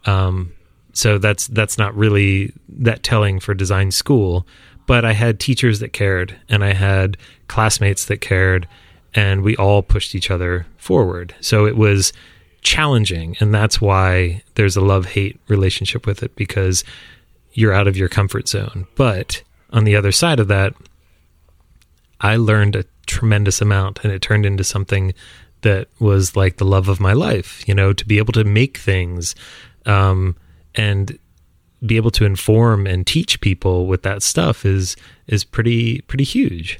Um, 0.06 0.52
so 0.94 1.18
that's 1.18 1.48
that's 1.48 1.76
not 1.76 1.94
really 1.94 2.52
that 2.68 3.02
telling 3.02 3.40
for 3.40 3.52
design 3.52 3.90
school. 3.90 4.46
But 4.86 5.04
I 5.04 5.12
had 5.12 5.38
teachers 5.38 5.80
that 5.80 5.92
cared, 5.92 6.34
and 6.48 6.64
I 6.64 6.72
had 6.72 7.18
classmates 7.46 8.06
that 8.06 8.22
cared, 8.22 8.66
and 9.14 9.42
we 9.42 9.54
all 9.56 9.82
pushed 9.82 10.14
each 10.14 10.30
other 10.30 10.66
forward. 10.78 11.34
So 11.40 11.66
it 11.66 11.76
was 11.76 12.14
challenging 12.62 13.36
and 13.40 13.54
that's 13.54 13.80
why 13.80 14.42
there's 14.54 14.76
a 14.76 14.80
love 14.80 15.06
hate 15.06 15.38
relationship 15.48 16.06
with 16.06 16.22
it 16.22 16.34
because 16.36 16.84
you're 17.52 17.72
out 17.72 17.86
of 17.86 17.96
your 17.96 18.08
comfort 18.08 18.48
zone 18.48 18.86
but 18.96 19.42
on 19.70 19.84
the 19.84 19.96
other 19.96 20.12
side 20.12 20.40
of 20.40 20.48
that 20.48 20.74
i 22.20 22.36
learned 22.36 22.76
a 22.76 22.84
tremendous 23.06 23.60
amount 23.60 24.00
and 24.04 24.12
it 24.12 24.20
turned 24.20 24.44
into 24.44 24.62
something 24.62 25.14
that 25.62 25.88
was 25.98 26.36
like 26.36 26.56
the 26.56 26.64
love 26.64 26.88
of 26.88 27.00
my 27.00 27.12
life 27.12 27.66
you 27.66 27.74
know 27.74 27.92
to 27.92 28.06
be 28.06 28.18
able 28.18 28.32
to 28.32 28.44
make 28.44 28.78
things 28.78 29.34
um, 29.86 30.36
and 30.74 31.18
be 31.86 31.96
able 31.96 32.10
to 32.10 32.24
inform 32.24 32.86
and 32.86 33.06
teach 33.06 33.40
people 33.40 33.86
with 33.86 34.02
that 34.02 34.22
stuff 34.22 34.64
is 34.66 34.96
is 35.26 35.44
pretty 35.44 36.00
pretty 36.02 36.24
huge 36.24 36.78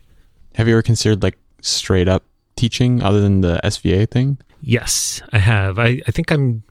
Have 0.55 0.69
you 0.69 0.75
ever 0.75 0.83
considered 0.83 1.23
like 1.23 1.39
straight 1.63 2.09
up 2.09 2.25
teaching 2.57 3.03
other 3.03 3.21
than 3.21 3.41
the 3.41 3.61
SVA 3.65 4.11
thing? 4.11 4.39
Yes, 4.61 5.23
I 5.33 5.39
have. 5.39 5.79
I, 5.79 6.03
I 6.07 6.11
think 6.11 6.33
I'm 6.33 6.65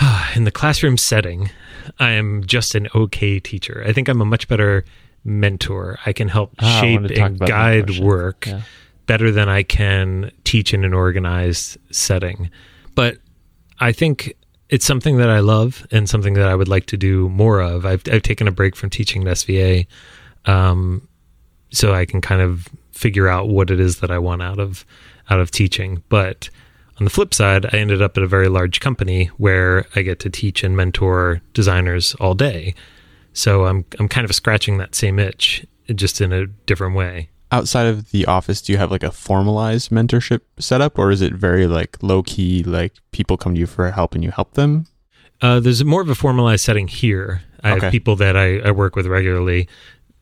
in 0.36 0.44
the 0.44 0.50
classroom 0.50 0.96
setting. 0.96 1.50
I 1.98 2.10
am 2.12 2.44
just 2.44 2.74
an 2.74 2.88
okay 2.94 3.38
teacher. 3.40 3.84
I 3.86 3.92
think 3.92 4.08
I'm 4.08 4.20
a 4.20 4.24
much 4.24 4.48
better 4.48 4.84
mentor. 5.24 5.98
I 6.06 6.12
can 6.12 6.28
help 6.28 6.54
Ah, 6.58 6.80
shape 6.80 7.00
wanted 7.00 7.08
to 7.08 7.14
talk 7.16 7.28
and 7.30 7.38
guide 7.40 7.98
work 7.98 8.46
Yeah. 8.46 8.62
better 9.06 9.30
than 9.30 9.48
I 9.48 9.62
can 9.62 10.30
teach 10.44 10.74
in 10.74 10.84
an 10.84 10.92
organized 10.94 11.78
setting. 11.90 12.50
But 12.94 13.18
I 13.78 13.92
think 13.92 14.34
it's 14.68 14.84
something 14.84 15.18
that 15.18 15.30
I 15.30 15.40
love 15.40 15.86
and 15.92 16.08
something 16.08 16.34
that 16.34 16.48
I 16.48 16.54
would 16.54 16.68
like 16.68 16.86
to 16.86 16.96
do 16.96 17.28
more 17.28 17.60
of. 17.60 17.86
I've, 17.86 18.02
I've 18.10 18.22
taken 18.22 18.48
a 18.48 18.52
break 18.52 18.74
from 18.74 18.90
teaching 18.90 19.26
at 19.28 19.36
SVA 19.36 19.86
um, 20.46 21.06
so 21.70 21.94
I 21.94 22.04
can 22.04 22.20
kind 22.20 22.40
of 22.42 22.66
figure 22.92 23.28
out 23.28 23.48
what 23.48 23.70
it 23.70 23.78
is 23.78 24.00
that 24.00 24.10
I 24.10 24.18
want 24.18 24.42
out 24.42 24.58
of 24.58 24.84
out 25.30 25.38
of 25.40 25.50
teaching. 25.50 26.02
But 26.08 26.50
on 26.98 27.04
the 27.04 27.10
flip 27.10 27.34
side, 27.34 27.66
I 27.74 27.78
ended 27.78 28.00
up 28.00 28.16
at 28.16 28.22
a 28.22 28.26
very 28.26 28.48
large 28.48 28.80
company 28.80 29.26
where 29.36 29.86
I 29.94 30.02
get 30.02 30.18
to 30.20 30.30
teach 30.30 30.64
and 30.64 30.76
mentor 30.76 31.42
designers 31.52 32.14
all 32.16 32.34
day. 32.34 32.74
So 33.32 33.66
I'm 33.66 33.84
I'm 33.98 34.08
kind 34.08 34.24
of 34.24 34.34
scratching 34.34 34.78
that 34.78 34.94
same 34.94 35.18
itch, 35.18 35.66
just 35.94 36.20
in 36.20 36.32
a 36.32 36.46
different 36.46 36.94
way. 36.96 37.28
Outside 37.52 37.86
of 37.86 38.10
the 38.10 38.26
office, 38.26 38.60
do 38.62 38.72
you 38.72 38.78
have 38.78 38.90
like 38.90 39.02
a 39.04 39.10
formalized 39.12 39.90
mentorship 39.90 40.40
setup 40.58 40.98
or 40.98 41.10
is 41.10 41.22
it 41.22 41.32
very 41.34 41.66
like 41.66 42.02
low 42.02 42.22
key, 42.22 42.62
like 42.64 42.94
people 43.12 43.36
come 43.36 43.54
to 43.54 43.60
you 43.60 43.66
for 43.66 43.90
help 43.90 44.14
and 44.14 44.24
you 44.24 44.30
help 44.30 44.54
them? 44.54 44.86
Uh, 45.40 45.60
there's 45.60 45.84
more 45.84 46.00
of 46.00 46.08
a 46.08 46.14
formalized 46.14 46.64
setting 46.64 46.88
here. 46.88 47.42
I 47.62 47.72
Okay. 47.72 47.80
have 47.86 47.92
people 47.92 48.16
that 48.16 48.36
I, 48.36 48.58
I 48.60 48.70
work 48.70 48.96
with 48.96 49.06
regularly, 49.06 49.68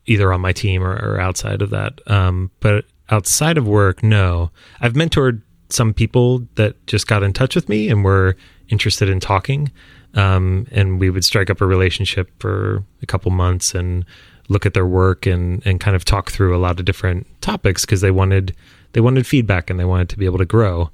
either 0.05 0.31
on 0.33 0.41
my 0.41 0.51
team 0.51 0.83
or, 0.83 0.93
or 0.93 1.19
outside 1.19 1.61
of 1.61 1.69
that. 1.71 1.99
Um, 2.11 2.51
but 2.59 2.85
outside 3.09 3.57
of 3.57 3.65
work, 3.67 4.03
no. 4.03 4.51
I've 4.81 4.93
mentored 4.93 5.41
some 5.75 5.93
people 5.93 6.47
that 6.55 6.75
just 6.87 7.07
got 7.07 7.21
in 7.23 7.33
touch 7.33 7.55
with 7.55 7.69
me 7.69 7.89
and 7.89 8.03
were 8.03 8.35
interested 8.69 9.09
in 9.09 9.19
talking. 9.19 9.71
Um, 10.13 10.67
and 10.71 10.99
we 10.99 11.09
would 11.09 11.25
strike 11.25 11.49
up 11.49 11.61
a 11.61 11.65
relationship 11.65 12.31
for 12.39 12.83
a 13.01 13.05
couple 13.05 13.31
months 13.31 13.75
and 13.75 14.05
look 14.47 14.65
at 14.65 14.73
their 14.73 14.85
work 14.85 15.25
and, 15.25 15.65
and 15.65 15.79
kind 15.79 15.95
of 15.95 16.05
talk 16.05 16.31
through 16.31 16.55
a 16.55 16.59
lot 16.59 16.79
of 16.79 16.85
different 16.85 17.27
topics 17.41 17.81
because 17.85 18.01
they 18.01 18.11
wanted 18.11 18.55
they 18.93 19.01
wanted 19.01 19.27
feedback 19.27 19.69
and 19.69 19.77
they 19.77 19.85
wanted 19.85 20.07
to 20.09 20.17
be 20.17 20.25
able 20.25 20.37
to 20.37 20.45
grow. 20.45 20.89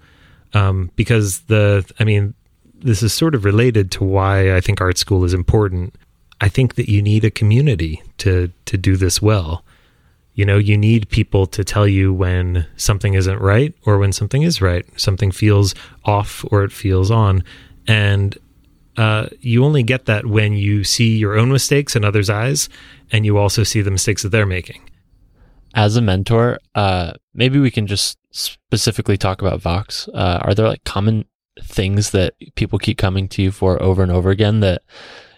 Um, 0.54 0.90
because 0.96 1.42
the 1.42 1.90
I 2.00 2.04
mean 2.04 2.34
this 2.74 3.04
is 3.04 3.14
sort 3.14 3.36
of 3.36 3.46
related 3.46 3.92
to 3.92 4.04
why 4.04 4.56
I 4.56 4.62
think 4.62 4.82
art 4.82 4.98
school 4.98 5.24
is 5.24 5.34
important. 5.34 5.96
I 6.40 6.50
think 6.50 6.76
that 6.76 6.90
you 6.90 7.02
need 7.02 7.24
a 7.24 7.32
community 7.32 8.02
to 8.20 8.52
to 8.66 8.78
do 8.78 8.98
this 8.98 9.22
well. 9.22 9.64
You 10.42 10.48
know, 10.48 10.58
you 10.58 10.76
need 10.76 11.08
people 11.10 11.46
to 11.46 11.64
tell 11.64 11.88
you 11.88 12.12
when 12.12 12.66
something 12.76 13.14
isn't 13.14 13.38
right 13.38 13.76
or 13.86 14.00
when 14.00 14.12
something 14.12 14.42
is 14.42 14.60
right. 14.60 14.84
Something 15.00 15.30
feels 15.30 15.76
off 16.04 16.44
or 16.50 16.64
it 16.64 16.72
feels 16.72 17.12
on. 17.12 17.44
And 17.86 18.36
uh, 18.98 19.28
you 19.40 19.64
only 19.64 19.84
get 19.84 20.08
that 20.08 20.26
when 20.26 20.54
you 20.54 20.84
see 20.84 21.16
your 21.16 21.38
own 21.38 21.52
mistakes 21.52 21.96
in 21.96 22.04
others' 22.04 22.28
eyes 22.28 22.70
and 23.12 23.24
you 23.24 23.38
also 23.38 23.62
see 23.62 23.82
the 23.84 23.92
mistakes 23.92 24.24
that 24.24 24.30
they're 24.30 24.48
making. 24.48 24.82
As 25.76 25.96
a 25.96 26.02
mentor, 26.02 26.58
uh, 26.74 27.14
maybe 27.36 27.60
we 27.60 27.70
can 27.70 27.86
just 27.86 28.18
specifically 28.32 29.18
talk 29.18 29.44
about 29.44 29.62
Vox. 29.62 30.08
Uh, 30.12 30.40
are 30.42 30.56
there 30.56 30.70
like 30.70 30.84
common 30.86 31.26
things 31.62 32.10
that 32.10 32.34
people 32.56 32.80
keep 32.80 32.98
coming 32.98 33.28
to 33.28 33.44
you 33.44 33.52
for 33.52 33.80
over 33.80 34.02
and 34.02 34.12
over 34.12 34.32
again 34.32 34.62
that 34.62 34.82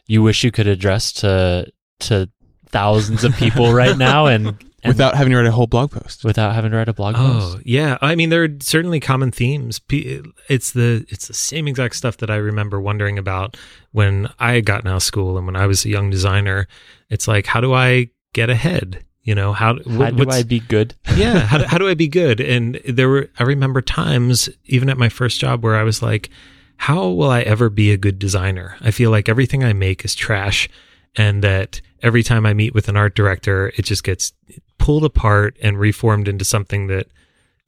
you 0.07 0.23
wish 0.23 0.45
you 0.45 0.51
could 0.51 0.67
address 0.67 1.11
to 1.11 1.69
to 1.99 2.29
thousands 2.67 3.25
of 3.25 3.35
people 3.35 3.73
right 3.73 3.97
now 4.09 4.27
and, 4.27 4.47
and 4.47 4.72
Without 4.85 5.15
having 5.15 5.31
to 5.31 5.37
write 5.37 5.45
a 5.45 5.51
whole 5.51 5.67
blog 5.67 5.91
post. 5.91 6.23
without 6.23 6.53
having 6.53 6.71
to 6.71 6.77
write 6.77 6.89
a 6.89 6.93
blog 6.93 7.15
oh, 7.17 7.19
post. 7.19 7.57
Oh 7.57 7.61
yeah, 7.63 7.97
I 8.01 8.15
mean 8.15 8.29
there 8.29 8.43
are 8.43 8.57
certainly 8.59 8.99
common 8.99 9.31
themes. 9.31 9.79
It's 9.89 10.71
the 10.71 11.05
it's 11.09 11.27
the 11.27 11.33
same 11.33 11.67
exact 11.67 11.95
stuff 11.95 12.17
that 12.17 12.29
I 12.29 12.35
remember 12.35 12.81
wondering 12.81 13.17
about 13.17 13.57
when 13.91 14.29
I 14.39 14.53
had 14.53 14.65
gotten 14.65 14.89
out 14.89 14.97
of 14.97 15.03
school 15.03 15.37
and 15.37 15.45
when 15.45 15.55
I 15.55 15.67
was 15.67 15.85
a 15.85 15.89
young 15.89 16.09
designer. 16.09 16.67
It's 17.09 17.27
like 17.27 17.45
how 17.45 17.61
do 17.61 17.73
I 17.73 18.09
get 18.33 18.49
ahead? 18.49 19.03
You 19.21 19.35
know 19.35 19.53
how 19.53 19.79
How 19.87 20.09
do 20.11 20.29
I 20.29 20.43
be 20.43 20.59
good? 20.59 20.95
yeah 21.15 21.39
how 21.39 21.57
do, 21.59 21.63
how 21.67 21.77
do 21.77 21.87
I 21.87 21.93
be 21.93 22.07
good? 22.07 22.41
And 22.41 22.79
there 22.85 23.09
were 23.09 23.29
I 23.39 23.43
remember 23.43 23.81
times 23.81 24.49
even 24.65 24.89
at 24.89 24.97
my 24.97 25.09
first 25.09 25.39
job 25.39 25.63
where 25.63 25.75
I 25.75 25.83
was 25.83 26.01
like, 26.01 26.29
how 26.77 27.07
will 27.09 27.29
I 27.29 27.41
ever 27.41 27.69
be 27.69 27.91
a 27.91 27.97
good 27.97 28.19
designer? 28.19 28.75
I 28.81 28.91
feel 28.91 29.11
like 29.11 29.29
everything 29.29 29.63
I 29.63 29.73
make 29.73 30.03
is 30.03 30.15
trash, 30.15 30.67
and 31.15 31.43
that 31.43 31.79
every 32.03 32.21
time 32.21 32.45
I 32.45 32.53
meet 32.53 32.75
with 32.75 32.89
an 32.89 32.97
art 32.97 33.15
director, 33.15 33.71
it 33.77 33.83
just 33.83 34.03
gets 34.03 34.33
pulled 34.77 35.05
apart 35.05 35.57
and 35.61 35.79
reformed 35.79 36.27
into 36.27 36.45
something 36.45 36.87
that 36.87 37.07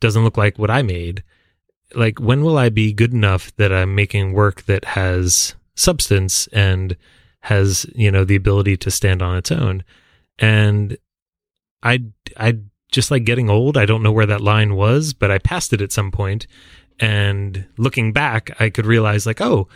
doesn't 0.01 0.23
look 0.23 0.37
like 0.37 0.59
what 0.59 0.69
I 0.69 0.81
made. 0.81 1.23
Like, 1.95 2.19
when 2.19 2.43
will 2.43 2.57
I 2.57 2.69
be 2.69 2.93
good 2.93 3.13
enough 3.13 3.55
that 3.55 3.71
I'm 3.71 3.95
making 3.95 4.33
work 4.33 4.63
that 4.63 4.83
has 4.85 5.55
substance 5.75 6.47
and 6.47 6.97
has, 7.41 7.85
you 7.95 8.11
know, 8.11 8.25
the 8.25 8.35
ability 8.35 8.75
to 8.77 8.91
stand 8.91 9.21
on 9.21 9.37
its 9.37 9.51
own? 9.51 9.83
And 10.37 10.97
I, 11.81 12.03
I 12.37 12.59
just 12.91 13.11
like 13.11 13.23
getting 13.23 13.49
old. 13.49 13.77
I 13.77 13.85
don't 13.85 14.03
know 14.03 14.11
where 14.11 14.25
that 14.25 14.41
line 14.41 14.75
was, 14.75 15.13
but 15.13 15.31
I 15.31 15.37
passed 15.37 15.71
it 15.71 15.81
at 15.81 15.93
some 15.93 16.11
point. 16.11 16.47
And 16.99 17.65
looking 17.77 18.11
back, 18.11 18.55
I 18.59 18.69
could 18.69 18.85
realize 18.85 19.25
like, 19.25 19.41
oh, 19.41 19.69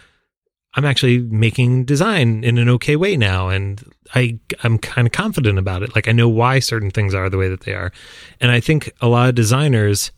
I'm 0.80 0.86
actually 0.86 1.20
making 1.20 1.84
design 1.84 2.42
in 2.46 2.58
an 2.58 2.70
okay 2.70 2.96
way 2.96 3.18
now. 3.18 3.50
And 3.50 3.84
I, 4.16 4.40
I'm 4.64 4.78
kind 4.78 5.06
of 5.06 5.12
confident 5.12 5.60
about 5.60 5.84
it. 5.84 5.94
Like 5.94 6.08
I 6.08 6.14
know 6.14 6.30
why 6.30 6.60
certain 6.60 6.90
things 6.90 7.14
are 7.14 7.30
the 7.30 7.38
way 7.38 7.50
that 7.50 7.62
they 7.62 7.74
are. 7.74 7.92
And 8.40 8.50
I 8.50 8.62
think 8.62 8.90
a 9.02 9.10
lot 9.10 9.28
of 9.28 9.36
designers 9.36 10.12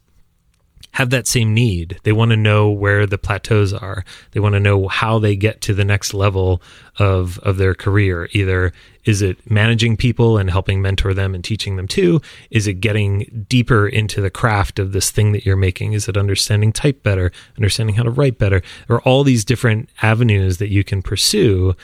have 0.94 1.10
that 1.12 1.28
same 1.28 1.54
need. 1.54 2.00
They 2.04 2.12
want 2.12 2.32
to 2.32 2.38
know 2.38 2.70
where 2.70 3.06
the 3.06 3.18
plateaus 3.18 3.74
are. 3.74 4.04
They 4.32 4.40
want 4.40 4.54
to 4.54 4.60
know 4.60 4.88
how 4.88 5.20
they 5.20 5.36
get 5.36 5.62
to 5.62 5.74
the 5.74 5.86
next 5.86 6.14
level 6.14 6.62
of 6.98 7.40
of 7.40 7.58
their 7.58 7.74
career. 7.74 8.30
Either 8.34 8.74
is 9.06 9.22
it 9.22 9.50
managing 9.50 9.98
people 9.98 10.38
and 10.38 10.50
helping 10.50 10.82
mentor 10.82 11.14
them 11.14 11.34
and 11.34 11.44
teaching 11.44 11.76
them 11.76 11.88
too? 11.88 12.22
Is 12.52 12.68
it 12.68 12.76
getting 12.76 13.46
deeper 13.50 13.88
into 13.88 14.22
the 14.22 14.30
craft 14.30 14.80
of 14.80 14.92
this 14.92 15.10
thing 15.10 15.32
that 15.32 15.46
you're 15.46 15.56
making? 15.56 15.94
Is 15.94 16.08
it 16.08 16.18
understanding 16.18 16.72
type 16.72 17.02
better, 17.02 17.32
understanding 17.58 17.96
how 17.96 18.04
to 18.04 18.12
write 18.12 18.38
better? 18.38 18.62
There 18.88 18.98
are 18.98 19.02
all 19.02 19.24
these 19.24 19.44
different 19.44 19.90
avenues 20.02 20.58
that 20.58 20.70
you 20.70 20.84
can 20.84 21.02
pursue 21.02 21.76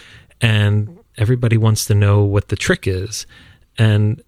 and 0.41 0.99
everybody 1.17 1.57
wants 1.57 1.85
to 1.85 1.95
know 1.95 2.23
what 2.23 2.49
the 2.49 2.55
trick 2.55 2.85
is. 2.85 3.25
And 3.77 4.21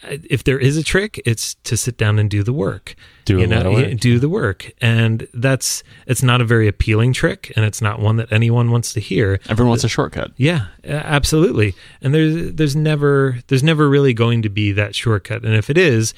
if 0.00 0.44
there 0.44 0.58
is 0.58 0.76
a 0.76 0.82
trick, 0.82 1.20
it's 1.26 1.54
to 1.64 1.76
sit 1.76 1.96
down 1.96 2.18
and 2.18 2.30
do 2.30 2.42
the 2.42 2.52
work. 2.52 2.94
Do 3.24 3.38
you 3.38 3.52
of 3.52 3.72
work. 3.72 3.96
do 3.98 4.18
the 4.18 4.28
work, 4.28 4.72
and 4.80 5.26
that's 5.34 5.82
it's 6.06 6.22
not 6.22 6.40
a 6.40 6.44
very 6.44 6.68
appealing 6.68 7.12
trick, 7.12 7.52
and 7.56 7.64
it's 7.64 7.82
not 7.82 8.00
one 8.00 8.16
that 8.16 8.32
anyone 8.32 8.70
wants 8.70 8.92
to 8.94 9.00
hear. 9.00 9.40
Everyone 9.48 9.70
wants 9.70 9.84
a 9.84 9.88
shortcut. 9.88 10.32
Yeah, 10.36 10.66
absolutely. 10.84 11.74
And 12.00 12.14
there's 12.14 12.54
there's 12.54 12.76
never 12.76 13.40
there's 13.48 13.62
never 13.62 13.88
really 13.88 14.14
going 14.14 14.42
to 14.42 14.48
be 14.48 14.72
that 14.72 14.94
shortcut, 14.94 15.44
and 15.44 15.54
if 15.54 15.68
it 15.68 15.76
is, 15.76 16.14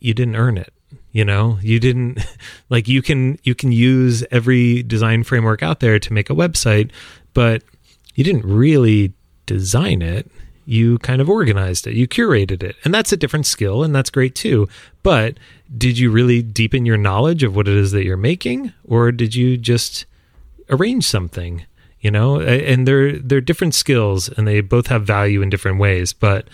you 0.00 0.14
didn't 0.14 0.36
earn 0.36 0.58
it. 0.58 0.72
You 1.12 1.24
know, 1.24 1.58
you 1.62 1.80
didn't 1.80 2.20
like 2.68 2.88
you 2.88 3.02
can 3.02 3.38
you 3.42 3.54
can 3.54 3.72
use 3.72 4.24
every 4.30 4.82
design 4.82 5.24
framework 5.24 5.62
out 5.62 5.80
there 5.80 5.98
to 5.98 6.12
make 6.12 6.28
a 6.30 6.34
website, 6.34 6.90
but 7.34 7.62
you 8.14 8.24
didn't 8.24 8.44
really 8.44 9.14
design 9.46 10.02
it. 10.02 10.30
You 10.68 10.98
kind 10.98 11.22
of 11.22 11.30
organized 11.30 11.86
it, 11.86 11.94
you 11.94 12.06
curated 12.06 12.62
it, 12.62 12.76
and 12.84 12.92
that's 12.92 13.10
a 13.10 13.16
different 13.16 13.46
skill, 13.46 13.82
and 13.82 13.94
that's 13.94 14.10
great 14.10 14.34
too. 14.34 14.68
But 15.02 15.38
did 15.74 15.96
you 15.96 16.10
really 16.10 16.42
deepen 16.42 16.84
your 16.84 16.98
knowledge 16.98 17.42
of 17.42 17.56
what 17.56 17.68
it 17.68 17.74
is 17.74 17.92
that 17.92 18.04
you're 18.04 18.18
making, 18.18 18.74
or 18.86 19.10
did 19.10 19.34
you 19.34 19.56
just 19.56 20.04
arrange 20.68 21.06
something? 21.06 21.64
You 22.00 22.10
know, 22.10 22.38
and 22.38 22.86
they're 22.86 23.18
they're 23.18 23.40
different 23.40 23.74
skills, 23.74 24.28
and 24.28 24.46
they 24.46 24.60
both 24.60 24.88
have 24.88 25.06
value 25.06 25.40
in 25.40 25.48
different 25.48 25.78
ways. 25.78 26.12
But 26.12 26.46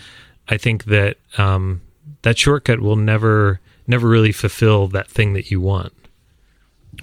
I 0.47 0.55
think 0.55 0.85
that 0.85 1.17
um, 1.37 1.81
that 2.21 2.37
shortcut 2.37 2.79
will 2.79 2.95
never 2.95 3.59
never 3.85 4.07
really 4.07 4.31
fulfill 4.31 4.87
that 4.87 5.09
thing 5.09 5.33
that 5.33 5.51
you 5.51 5.59
want. 5.59 5.91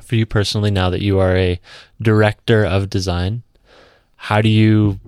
For 0.00 0.16
you 0.16 0.24
personally, 0.24 0.70
now 0.70 0.88
that 0.88 1.02
you 1.02 1.18
are 1.18 1.36
a 1.36 1.60
director 2.00 2.64
of 2.64 2.88
design, 2.88 3.42
how 4.16 4.40
do 4.40 4.48
you 4.48 4.98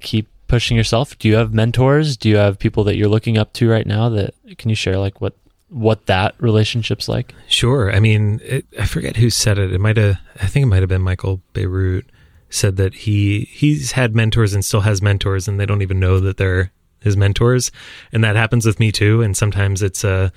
keep 0.00 0.26
pushing 0.54 0.76
yourself? 0.76 1.18
Do 1.18 1.26
you 1.26 1.34
have 1.34 1.52
mentors? 1.52 2.16
Do 2.16 2.28
you 2.28 2.36
have 2.36 2.60
people 2.60 2.84
that 2.84 2.94
you're 2.94 3.08
looking 3.08 3.36
up 3.36 3.52
to 3.54 3.68
right 3.68 3.84
now? 3.84 4.08
That 4.08 4.34
can 4.56 4.70
you 4.70 4.76
share 4.76 4.98
like 4.98 5.20
what 5.20 5.36
what 5.68 6.06
that 6.06 6.36
relationship's 6.38 7.08
like? 7.08 7.34
Sure. 7.48 7.92
I 7.92 7.98
mean, 7.98 8.40
it, 8.44 8.64
I 8.78 8.86
forget 8.86 9.16
who 9.16 9.30
said 9.30 9.58
it. 9.58 9.72
It 9.72 9.80
might 9.80 9.96
have. 9.96 10.16
I 10.40 10.46
think 10.46 10.62
it 10.62 10.66
might 10.66 10.82
have 10.82 10.88
been 10.88 11.02
Michael 11.02 11.42
Bierut 11.54 12.04
said 12.50 12.76
that 12.76 12.94
he 12.94 13.48
he's 13.50 13.92
had 13.92 14.14
mentors 14.14 14.54
and 14.54 14.64
still 14.64 14.82
has 14.82 15.02
mentors, 15.02 15.48
and 15.48 15.58
they 15.58 15.66
don't 15.66 15.82
even 15.82 15.98
know 15.98 16.20
that 16.20 16.36
they're 16.36 16.70
his 17.00 17.16
mentors, 17.16 17.72
and 18.12 18.22
that 18.22 18.36
happens 18.36 18.64
with 18.64 18.78
me 18.78 18.92
too. 18.92 19.22
And 19.22 19.36
sometimes 19.36 19.82
it's 19.82 20.04
a 20.04 20.32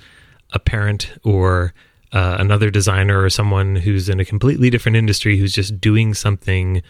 a 0.52 0.58
parent 0.58 1.12
or 1.22 1.74
uh, 2.10 2.38
another 2.40 2.70
designer 2.70 3.22
or 3.22 3.30
someone 3.30 3.76
who's 3.76 4.08
in 4.08 4.18
a 4.18 4.24
completely 4.24 4.68
different 4.68 4.96
industry 4.96 5.38
who's 5.38 5.52
just 5.52 5.80
doing 5.80 6.12
something 6.12 6.82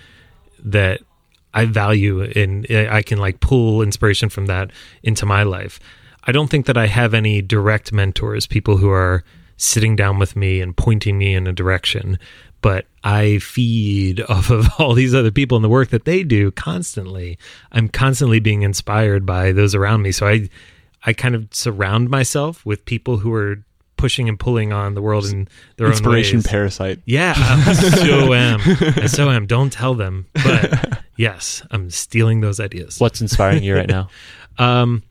that 0.64 1.02
I 1.58 1.64
value 1.66 2.22
and 2.22 2.66
I 2.70 3.02
can 3.02 3.18
like 3.18 3.40
pull 3.40 3.82
inspiration 3.82 4.28
from 4.28 4.46
that 4.46 4.70
into 5.02 5.26
my 5.26 5.42
life. 5.42 5.80
I 6.24 6.32
don't 6.32 6.48
think 6.50 6.66
that 6.66 6.76
I 6.76 6.86
have 6.86 7.14
any 7.14 7.40
direct 7.42 7.92
mentors, 7.92 8.46
people 8.46 8.76
who 8.76 8.90
are 8.90 9.24
sitting 9.56 9.96
down 9.96 10.18
with 10.18 10.36
me 10.36 10.60
and 10.60 10.76
pointing 10.76 11.18
me 11.18 11.34
in 11.34 11.46
a 11.46 11.52
direction, 11.52 12.18
but 12.60 12.86
I 13.02 13.38
feed 13.38 14.20
off 14.28 14.50
of 14.50 14.66
all 14.78 14.94
these 14.94 15.14
other 15.14 15.30
people 15.30 15.56
and 15.56 15.64
the 15.64 15.68
work 15.68 15.88
that 15.88 16.04
they 16.04 16.22
do 16.22 16.50
constantly. 16.52 17.38
I'm 17.72 17.88
constantly 17.88 18.40
being 18.40 18.62
inspired 18.62 19.26
by 19.26 19.52
those 19.52 19.74
around 19.74 20.02
me. 20.02 20.12
So 20.12 20.26
I 20.28 20.48
I 21.04 21.12
kind 21.12 21.34
of 21.34 21.46
surround 21.52 22.10
myself 22.10 22.64
with 22.66 22.84
people 22.84 23.18
who 23.18 23.32
are 23.32 23.62
pushing 23.96 24.28
and 24.28 24.38
pulling 24.38 24.72
on 24.72 24.94
the 24.94 25.02
world 25.02 25.26
in 25.26 25.48
their 25.76 25.88
Inspiration 25.88 26.36
own 26.36 26.38
ways. 26.40 26.46
parasite. 26.46 27.00
Yeah, 27.04 27.34
I 27.36 27.72
so 27.72 28.32
am. 28.32 28.60
I 28.96 29.06
so 29.06 29.28
am. 29.30 29.46
Don't 29.46 29.72
tell 29.72 29.94
them. 29.94 30.26
But 30.34 30.97
yes, 31.18 31.62
I'm 31.70 31.90
stealing 31.90 32.40
those 32.40 32.58
ideas. 32.58 32.98
What's 32.98 33.20
inspiring 33.20 33.62
you 33.62 33.76
right 33.76 33.88
now? 33.98 34.08
Um, 34.56 35.02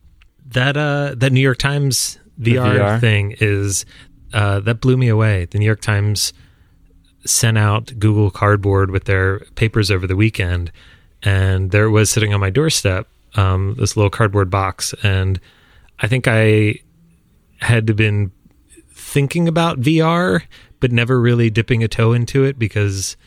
that 0.47 0.75
uh, 0.75 1.13
that 1.17 1.31
New 1.31 1.41
York 1.41 1.59
Times 1.59 2.17
VR, 2.39 2.79
VR? 2.79 2.99
thing 2.99 3.35
is 3.39 3.85
uh, 4.33 4.61
that 4.61 4.81
blew 4.81 4.97
me 4.97 5.09
away. 5.09 5.45
The 5.45 5.59
New 5.59 5.65
York 5.65 5.81
Times 5.81 6.33
sent 7.25 7.57
out 7.57 7.93
Google 7.99 8.31
Cardboard 8.31 8.89
with 8.89 9.03
their 9.03 9.39
papers 9.55 9.91
over 9.91 10.07
the 10.07 10.15
weekend, 10.15 10.71
and 11.21 11.69
there 11.69 11.85
it 11.85 11.91
was 11.91 12.09
sitting 12.09 12.33
on 12.33 12.39
my 12.39 12.49
doorstep, 12.49 13.07
um, 13.35 13.75
this 13.77 13.95
little 13.95 14.09
cardboard 14.09 14.49
box, 14.49 14.95
and 15.03 15.39
I 15.99 16.07
think 16.07 16.27
I 16.27 16.75
had 17.59 17.95
been 17.95 18.31
thinking 18.91 19.47
about 19.47 19.81
VR, 19.81 20.43
but 20.79 20.91
never 20.91 21.19
really 21.19 21.49
dipping 21.49 21.83
a 21.83 21.87
toe 21.87 22.13
into 22.13 22.43
it 22.43 22.57
because 22.57 23.17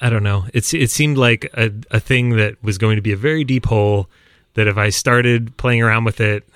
I 0.00 0.10
don't 0.10 0.22
know. 0.22 0.46
It's 0.52 0.74
it 0.74 0.90
seemed 0.90 1.16
like 1.16 1.50
a, 1.54 1.72
a 1.90 2.00
thing 2.00 2.30
that 2.36 2.62
was 2.62 2.78
going 2.78 2.96
to 2.96 3.02
be 3.02 3.12
a 3.12 3.16
very 3.16 3.44
deep 3.44 3.66
hole 3.66 4.08
that 4.54 4.66
if 4.66 4.76
I 4.76 4.90
started 4.90 5.56
playing 5.56 5.82
around 5.82 6.04
with 6.04 6.20
it, 6.20 6.46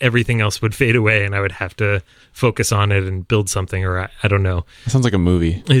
everything 0.00 0.40
else 0.40 0.60
would 0.60 0.74
fade 0.74 0.96
away 0.96 1.24
and 1.24 1.34
I 1.34 1.40
would 1.40 1.52
have 1.52 1.76
to 1.76 2.02
focus 2.32 2.72
on 2.72 2.90
it 2.90 3.04
and 3.04 3.26
build 3.26 3.48
something 3.48 3.84
or 3.84 4.00
I, 4.00 4.08
I 4.22 4.28
don't 4.28 4.42
know. 4.42 4.64
That 4.84 4.90
sounds 4.90 5.04
like 5.04 5.12
a 5.12 5.18
movie. 5.18 5.62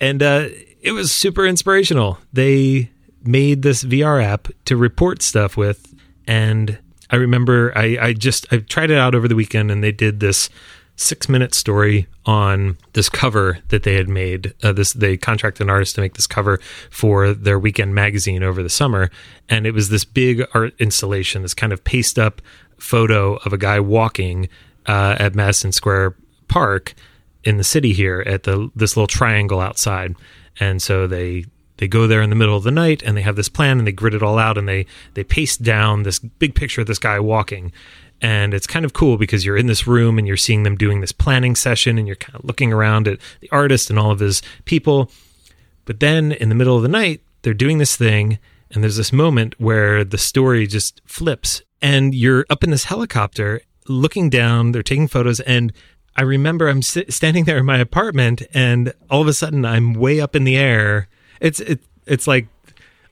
and 0.00 0.22
uh, 0.22 0.48
it 0.80 0.92
was 0.92 1.10
super 1.10 1.46
inspirational. 1.46 2.18
They 2.32 2.90
made 3.24 3.62
this 3.62 3.82
VR 3.82 4.22
app 4.22 4.48
to 4.66 4.76
report 4.76 5.22
stuff 5.22 5.56
with, 5.56 5.94
and 6.26 6.78
I 7.10 7.16
remember 7.16 7.72
I, 7.76 7.98
I 8.00 8.12
just 8.12 8.50
I 8.52 8.58
tried 8.58 8.90
it 8.90 8.98
out 8.98 9.14
over 9.14 9.28
the 9.28 9.34
weekend, 9.34 9.70
and 9.70 9.82
they 9.82 9.92
did 9.92 10.20
this 10.20 10.48
six 10.98 11.28
minute 11.28 11.54
story 11.54 12.06
on 12.26 12.76
this 12.92 13.08
cover 13.08 13.58
that 13.68 13.84
they 13.84 13.94
had 13.94 14.08
made. 14.08 14.52
Uh, 14.62 14.72
this 14.72 14.92
they 14.92 15.16
contracted 15.16 15.62
an 15.62 15.70
artist 15.70 15.94
to 15.94 16.00
make 16.00 16.14
this 16.14 16.26
cover 16.26 16.58
for 16.90 17.32
their 17.32 17.58
weekend 17.58 17.94
magazine 17.94 18.42
over 18.42 18.62
the 18.62 18.68
summer, 18.68 19.10
and 19.48 19.66
it 19.66 19.72
was 19.72 19.88
this 19.88 20.04
big 20.04 20.44
art 20.54 20.74
installation, 20.78 21.42
this 21.42 21.54
kind 21.54 21.72
of 21.72 21.82
paste 21.84 22.18
up 22.18 22.42
photo 22.78 23.36
of 23.36 23.52
a 23.52 23.58
guy 23.58 23.80
walking 23.80 24.48
uh, 24.86 25.16
at 25.18 25.34
Madison 25.34 25.72
Square 25.72 26.16
Park 26.48 26.94
in 27.44 27.56
the 27.56 27.64
city 27.64 27.92
here 27.92 28.22
at 28.26 28.42
the 28.42 28.70
this 28.74 28.96
little 28.96 29.06
triangle 29.06 29.60
outside. 29.60 30.14
And 30.60 30.82
so 30.82 31.06
they 31.06 31.44
they 31.78 31.86
go 31.86 32.06
there 32.06 32.22
in 32.22 32.30
the 32.30 32.36
middle 32.36 32.56
of 32.56 32.64
the 32.64 32.70
night 32.70 33.02
and 33.02 33.16
they 33.16 33.22
have 33.22 33.36
this 33.36 33.48
plan 33.48 33.78
and 33.78 33.86
they 33.86 33.92
grid 33.92 34.14
it 34.14 34.22
all 34.22 34.38
out 34.38 34.58
and 34.58 34.68
they 34.68 34.86
they 35.14 35.24
paste 35.24 35.62
down 35.62 36.02
this 36.02 36.18
big 36.18 36.54
picture 36.54 36.80
of 36.80 36.86
this 36.86 36.98
guy 36.98 37.20
walking. 37.20 37.72
And 38.20 38.52
it's 38.52 38.66
kind 38.66 38.84
of 38.84 38.92
cool 38.92 39.16
because 39.16 39.44
you're 39.44 39.56
in 39.56 39.66
this 39.66 39.86
room 39.86 40.18
and 40.18 40.26
you're 40.26 40.36
seeing 40.36 40.64
them 40.64 40.76
doing 40.76 41.00
this 41.00 41.12
planning 41.12 41.54
session 41.54 41.98
and 41.98 42.06
you're 42.06 42.16
kind 42.16 42.34
of 42.34 42.44
looking 42.44 42.72
around 42.72 43.06
at 43.06 43.18
the 43.40 43.50
artist 43.50 43.90
and 43.90 43.98
all 43.98 44.10
of 44.10 44.18
his 44.18 44.42
people. 44.64 45.10
But 45.84 46.00
then 46.00 46.32
in 46.32 46.48
the 46.48 46.54
middle 46.54 46.76
of 46.76 46.82
the 46.82 46.88
night, 46.88 47.22
they're 47.42 47.54
doing 47.54 47.78
this 47.78 47.96
thing 47.96 48.38
and 48.70 48.82
there's 48.82 48.96
this 48.96 49.12
moment 49.12 49.54
where 49.58 50.04
the 50.04 50.18
story 50.18 50.66
just 50.66 51.00
flips 51.06 51.62
and 51.80 52.14
you're 52.14 52.44
up 52.50 52.64
in 52.64 52.70
this 52.70 52.84
helicopter 52.84 53.60
looking 53.88 54.28
down, 54.28 54.72
they're 54.72 54.82
taking 54.82 55.08
photos 55.08 55.40
and 55.40 55.72
I 56.18 56.22
remember 56.22 56.68
I'm 56.68 56.82
standing 56.82 57.44
there 57.44 57.58
in 57.58 57.64
my 57.64 57.78
apartment, 57.78 58.42
and 58.52 58.92
all 59.08 59.22
of 59.22 59.28
a 59.28 59.32
sudden 59.32 59.64
I'm 59.64 59.94
way 59.94 60.20
up 60.20 60.34
in 60.34 60.42
the 60.42 60.56
air. 60.56 61.06
It's 61.40 61.60
it, 61.60 61.78
it's 62.06 62.26
like 62.26 62.48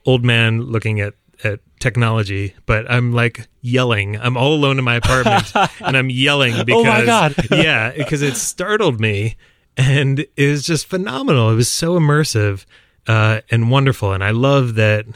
old 0.04 0.24
man 0.24 0.62
looking 0.62 0.98
at 0.98 1.14
at 1.44 1.60
technology, 1.80 2.54
but 2.66 2.90
I'm 2.90 3.12
like 3.12 3.48
yelling. 3.60 4.18
I'm 4.18 4.36
all 4.36 4.54
alone 4.54 4.78
in 4.78 4.84
my 4.84 4.96
apartment, 4.96 5.52
and 5.80 5.96
I'm 5.96 6.10
yelling 6.10 6.64
because 6.64 6.84
Oh 6.84 6.84
my 6.84 7.04
God. 7.04 7.34
yeah, 7.50 7.92
because 7.92 8.22
it 8.22 8.36
startled 8.36 9.00
me, 9.00 9.36
and 9.76 10.26
it 10.36 10.50
was 10.50 10.64
just 10.64 10.86
phenomenal. 10.86 11.50
It 11.50 11.56
was 11.56 11.70
so 11.70 11.98
immersive 11.98 12.64
uh, 13.06 13.40
and 13.50 13.70
wonderful, 13.70 14.12
and 14.12 14.24
I 14.24 14.30
love 14.30 14.74
that 14.74 15.06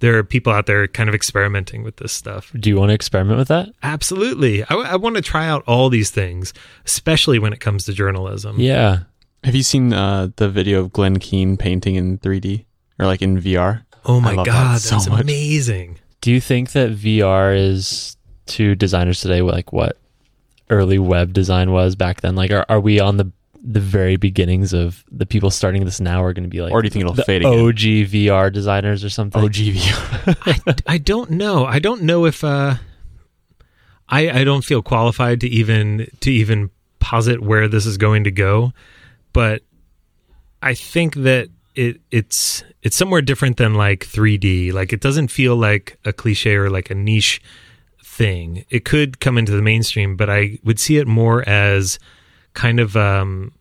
there 0.00 0.16
are 0.16 0.24
people 0.24 0.52
out 0.52 0.66
there 0.66 0.86
kind 0.88 1.08
of 1.08 1.14
experimenting 1.14 1.82
with 1.82 1.96
this 1.96 2.12
stuff. 2.12 2.52
Do 2.58 2.70
you 2.70 2.76
want 2.76 2.88
to 2.90 2.94
experiment 2.94 3.38
with 3.38 3.48
that? 3.48 3.68
Absolutely. 3.82 4.64
I, 4.64 4.74
I 4.74 4.96
want 4.96 5.16
to 5.16 5.22
try 5.22 5.46
out 5.46 5.62
all 5.66 5.90
these 5.90 6.10
things, 6.10 6.52
especially 6.86 7.38
when 7.38 7.52
it 7.52 7.60
comes 7.60 7.84
to 7.84 7.92
journalism. 7.92 8.58
Yeah. 8.58 9.00
Have 9.44 9.54
you 9.54 9.62
seen 9.62 9.92
uh, 9.92 10.30
the 10.36 10.48
video 10.48 10.80
of 10.80 10.92
Glenn 10.92 11.18
Keane 11.18 11.56
painting 11.56 11.94
in 11.96 12.18
3D 12.18 12.64
or 12.98 13.06
like 13.06 13.22
in 13.22 13.40
VR? 13.40 13.84
Oh 14.04 14.20
my 14.20 14.32
I 14.32 14.34
love 14.34 14.46
that 14.46 14.52
God, 14.52 14.80
so 14.80 14.94
that's 14.96 15.08
much. 15.08 15.20
amazing. 15.22 15.98
Do 16.20 16.30
you 16.30 16.40
think 16.40 16.72
that 16.72 16.90
VR 16.90 17.56
is 17.56 18.16
to 18.46 18.74
designers 18.74 19.20
today 19.20 19.42
like 19.42 19.72
what 19.72 19.96
early 20.68 20.98
web 20.98 21.32
design 21.32 21.72
was 21.72 21.96
back 21.96 22.20
then? 22.20 22.36
Like, 22.36 22.50
are, 22.50 22.66
are 22.68 22.80
we 22.80 23.00
on 23.00 23.16
the 23.16 23.30
the 23.62 23.80
very 23.80 24.16
beginnings 24.16 24.72
of 24.72 25.04
the 25.10 25.26
people 25.26 25.50
starting 25.50 25.84
this 25.84 26.00
now 26.00 26.22
are 26.22 26.32
going 26.32 26.44
to 26.44 26.48
be 26.48 26.62
like 26.62 26.72
or 26.72 26.80
do 26.80 26.86
you 26.86 26.90
think 26.90 27.02
it'll 27.02 27.12
the 27.12 27.24
fade 27.24 27.42
again? 27.42 27.52
OG 27.52 27.76
VR 27.76 28.50
designers 28.52 29.04
or 29.04 29.10
something? 29.10 29.42
OGV. 29.42 30.64
I, 30.66 30.94
I 30.94 30.98
don't 30.98 31.30
know. 31.32 31.66
I 31.66 31.78
don't 31.78 32.02
know 32.02 32.24
if 32.24 32.42
uh, 32.42 32.76
I 34.08 34.30
I 34.30 34.44
don't 34.44 34.64
feel 34.64 34.82
qualified 34.82 35.40
to 35.42 35.48
even 35.48 36.08
to 36.20 36.32
even 36.32 36.70
posit 37.00 37.40
where 37.42 37.68
this 37.68 37.86
is 37.86 37.98
going 37.98 38.24
to 38.24 38.30
go, 38.30 38.72
but 39.32 39.62
I 40.62 40.74
think 40.74 41.14
that 41.16 41.48
it 41.74 42.00
it's 42.10 42.62
it's 42.82 42.96
somewhere 42.96 43.22
different 43.22 43.56
than 43.56 43.74
like 43.74 44.06
3D. 44.06 44.72
Like 44.72 44.92
it 44.92 45.00
doesn't 45.00 45.28
feel 45.28 45.56
like 45.56 45.98
a 46.04 46.12
cliche 46.12 46.56
or 46.56 46.70
like 46.70 46.90
a 46.90 46.94
niche 46.94 47.40
thing. 48.04 48.64
It 48.70 48.84
could 48.84 49.20
come 49.20 49.38
into 49.38 49.52
the 49.52 49.62
mainstream, 49.62 50.16
but 50.16 50.28
I 50.30 50.58
would 50.64 50.78
see 50.80 50.96
it 50.98 51.06
more 51.06 51.48
as 51.48 51.98
kind 52.54 52.80
of 52.80 52.96
um, 52.96 53.52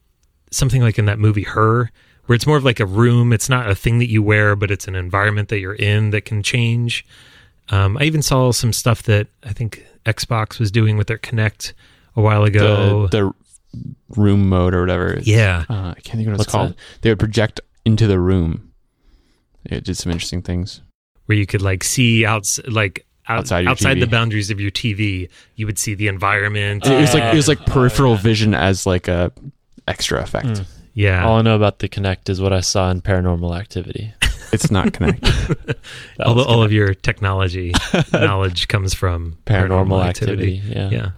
something 0.52 0.82
like 0.82 0.98
in 0.98 1.06
that 1.06 1.20
movie 1.20 1.44
Her, 1.44 1.92
where 2.26 2.36
it's 2.36 2.48
more 2.48 2.58
of 2.58 2.66
like 2.66 2.80
a 2.80 2.86
room. 2.86 3.32
It's 3.32 3.50
not 3.50 3.70
a 3.70 3.76
thing 3.76 4.00
that 4.00 4.10
you 4.10 4.24
wear, 4.24 4.56
but 4.56 4.72
it's 4.72 4.88
an 4.88 4.96
environment 4.96 5.50
that 5.50 5.60
you're 5.60 5.76
in 5.76 6.10
that 6.12 6.26
can 6.26 6.42
change. 6.44 7.06
Um, 7.70 7.98
I 7.98 8.04
even 8.06 8.22
saw 8.24 8.52
some 8.52 8.74
stuff 8.74 9.04
that 9.04 9.28
I 9.44 9.54
think 9.54 9.86
Xbox 10.06 10.60
was 10.60 10.72
doing 10.72 10.98
with 10.98 11.08
their 11.08 11.20
Kinect 11.20 11.74
a 12.16 12.22
while 12.22 12.44
ago. 12.44 13.08
the, 13.08 13.22
the 13.22 13.34
room 14.20 14.50
mode 14.50 14.74
or 14.74 14.82
whatever. 14.82 15.20
yeah, 15.22 15.66
Uh, 15.70 15.94
I 15.96 16.00
can't 16.02 16.16
think 16.18 16.22
of 16.22 16.32
what 16.32 16.38
What's 16.40 16.48
it's 16.48 16.52
called. 16.52 16.76
They 17.02 17.12
would 17.12 17.20
project 17.20 17.62
into 17.90 18.08
the 18.08 18.20
room. 18.20 18.72
It 19.66 19.84
did 19.84 19.98
some 19.98 20.12
interesting 20.12 20.42
things. 20.42 20.82
where 21.26 21.38
you 21.38 21.46
could 21.46 21.62
like 21.62 21.84
see 21.84 22.26
outs 22.26 22.60
like 22.68 23.06
out, 23.28 23.40
Outside 23.40 23.68
outside, 23.68 23.98
your 23.98 24.06
the 24.08 24.12
boundaries 24.12 24.50
of 24.50 24.60
your 24.60 24.72
TV. 24.72 25.30
You 25.56 25.66
would 25.68 25.78
see 25.78 25.94
the 25.94 26.08
environment. 26.08 26.86
it 26.88 27.00
was 27.02 27.14
like 27.14 27.24
it 27.34 27.36
was 27.36 27.48
like 27.48 27.60
Oh, 27.62 27.72
peripheral 27.72 28.14
yeah. 28.16 28.22
vision 28.22 28.54
as 28.56 28.86
like 28.86 29.08
a 29.08 29.32
extra 29.88 30.22
effect. 30.22 30.48
Mm. 30.48 30.66
yeah, 30.94 31.26
All 31.26 31.38
I 31.38 31.42
know 31.44 31.56
about 31.56 31.80
the 31.80 31.90
Kinect 31.90 32.30
is 32.30 32.40
what 32.42 32.54
I 32.54 32.62
saw 32.62 32.90
in 32.90 33.02
Paranormal 33.02 33.58
Activity. 33.60 34.14
It's 34.52 34.72
not 34.72 34.94
connected. 34.94 35.30
That 36.18 36.26
all, 36.26 36.34
was 36.34 36.66
of 36.66 36.72
your 36.72 36.96
technology 36.96 37.72
knowledge 38.14 38.68
comes 38.68 38.96
from 38.96 39.38
Paranormal 39.46 40.04
Activity. 40.04 40.60
Yeah. 40.66 40.90
Yeah. 40.90 41.10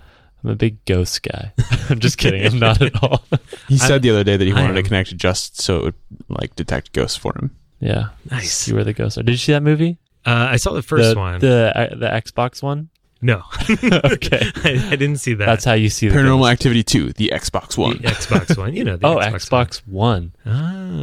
I'm 0.43 0.49
a 0.49 0.55
big 0.55 0.83
ghost 0.85 1.21
guy. 1.23 1.53
I'm 1.89 1.99
just 1.99 2.17
kidding. 2.17 2.45
I'm 2.45 2.59
not 2.59 2.81
at 2.81 3.01
all. 3.03 3.23
he 3.67 3.75
I- 3.75 3.77
said 3.77 4.01
the 4.01 4.09
other 4.09 4.23
day 4.23 4.37
that 4.37 4.45
he 4.45 4.53
wanted 4.53 4.73
to 4.73 4.79
am. 4.79 4.85
connect 4.85 5.15
just 5.17 5.61
so 5.61 5.77
it 5.77 5.83
would 5.83 5.93
like 6.29 6.55
detect 6.55 6.93
ghosts 6.93 7.17
for 7.17 7.33
him. 7.37 7.51
Yeah. 7.79 8.09
Nice. 8.29 8.51
See 8.53 8.73
where 8.73 8.83
the 8.83 8.93
ghosts 8.93 9.17
are. 9.17 9.23
Did 9.23 9.31
you 9.33 9.37
see 9.37 9.51
that 9.53 9.63
movie? 9.63 9.97
Uh, 10.25 10.47
I 10.51 10.57
saw 10.57 10.73
the 10.73 10.81
first 10.83 11.13
the, 11.13 11.19
one. 11.19 11.39
The 11.39 11.73
uh, 11.75 11.95
the 11.95 12.07
Xbox 12.07 12.61
one. 12.61 12.89
no, 13.23 13.41
Okay. 13.69 14.41
I, 14.63 14.89
I 14.91 14.95
didn't 14.95 15.17
see 15.17 15.33
that. 15.35 15.45
That's 15.45 15.65
how 15.65 15.73
you 15.73 15.89
see 15.89 16.07
the 16.09 16.15
Paranormal 16.15 16.41
ghost. 16.41 16.51
Activity 16.53 16.83
2, 16.83 17.13
the 17.13 17.31
Xbox 17.33 17.75
the 17.75 17.81
One. 17.81 17.97
Xbox 17.99 18.57
one. 18.57 18.73
You 18.75 18.83
know 18.83 18.97
the 18.97 19.07
Oh, 19.07 19.15
Xbox, 19.17 19.49
Xbox 19.49 19.87
One. 19.87 20.31
One. 20.43 20.55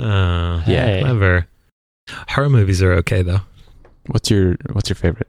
Ah, 0.02 0.62
Hey. 0.64 1.00
clever. 1.02 1.46
Horror 2.28 2.48
movies 2.50 2.82
are 2.82 2.92
okay 2.94 3.22
though. 3.22 3.40
What's 4.06 4.30
your 4.30 4.56
What's 4.72 4.88
your 4.88 4.96
favorite? 4.96 5.28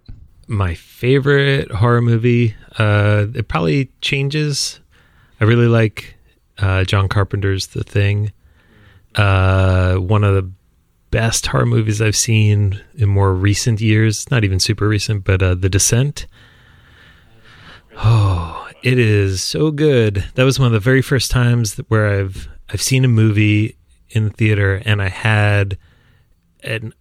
My 0.50 0.74
favorite 0.74 1.72
horror 1.72 2.02
movie. 2.02 2.56
Uh, 2.78 3.28
it 3.36 3.48
probably 3.48 3.92
changes. 4.02 4.80
I 5.40 5.44
really 5.44 5.68
like 5.68 6.16
uh, 6.58 6.84
John 6.86 7.08
Carpenter's 7.08 7.68
The 7.68 7.84
Thing. 7.84 8.34
Uh, 9.14 9.98
one 9.98 10.24
of 10.24 10.34
the 10.34 10.52
best 11.12 11.46
horror 11.46 11.68
movies 11.68 12.02
I've 12.02 12.16
seen 12.16 12.82
in 12.96 13.10
more 13.10 13.34
recent 13.34 13.80
years. 13.80 14.30
Not 14.32 14.44
even 14.44 14.60
super 14.60 14.88
recent, 14.88 15.24
but 15.24 15.44
uh, 15.44 15.54
The 15.54 15.70
Descent. 15.70 16.26
Oh, 17.98 18.68
it 18.82 18.98
is 18.98 19.44
so 19.44 19.70
good. 19.70 20.26
That 20.34 20.46
was 20.46 20.58
one 20.58 20.66
of 20.66 20.74
the 20.74 20.80
very 20.80 21.04
first 21.04 21.30
times 21.30 21.76
where 21.90 22.08
I've 22.08 22.50
I've 22.70 22.82
seen 22.82 23.06
a 23.06 23.10
movie 23.10 23.78
in 24.10 24.26
the 24.26 24.32
theater 24.32 24.82
and 24.84 25.00
I 25.00 25.10
had 25.10 25.78
an 26.64 26.94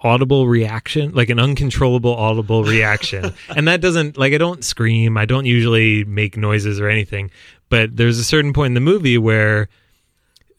audible 0.00 0.46
reaction, 0.46 1.12
like 1.12 1.30
an 1.30 1.38
uncontrollable 1.38 2.14
audible 2.14 2.64
reaction. 2.64 3.32
and 3.56 3.68
that 3.68 3.80
doesn't 3.80 4.16
like 4.16 4.32
I 4.32 4.38
don't 4.38 4.64
scream, 4.64 5.16
I 5.16 5.24
don't 5.24 5.46
usually 5.46 6.04
make 6.04 6.36
noises 6.36 6.80
or 6.80 6.88
anything, 6.88 7.30
but 7.68 7.96
there's 7.96 8.18
a 8.18 8.24
certain 8.24 8.52
point 8.52 8.70
in 8.70 8.74
the 8.74 8.80
movie 8.80 9.18
where 9.18 9.68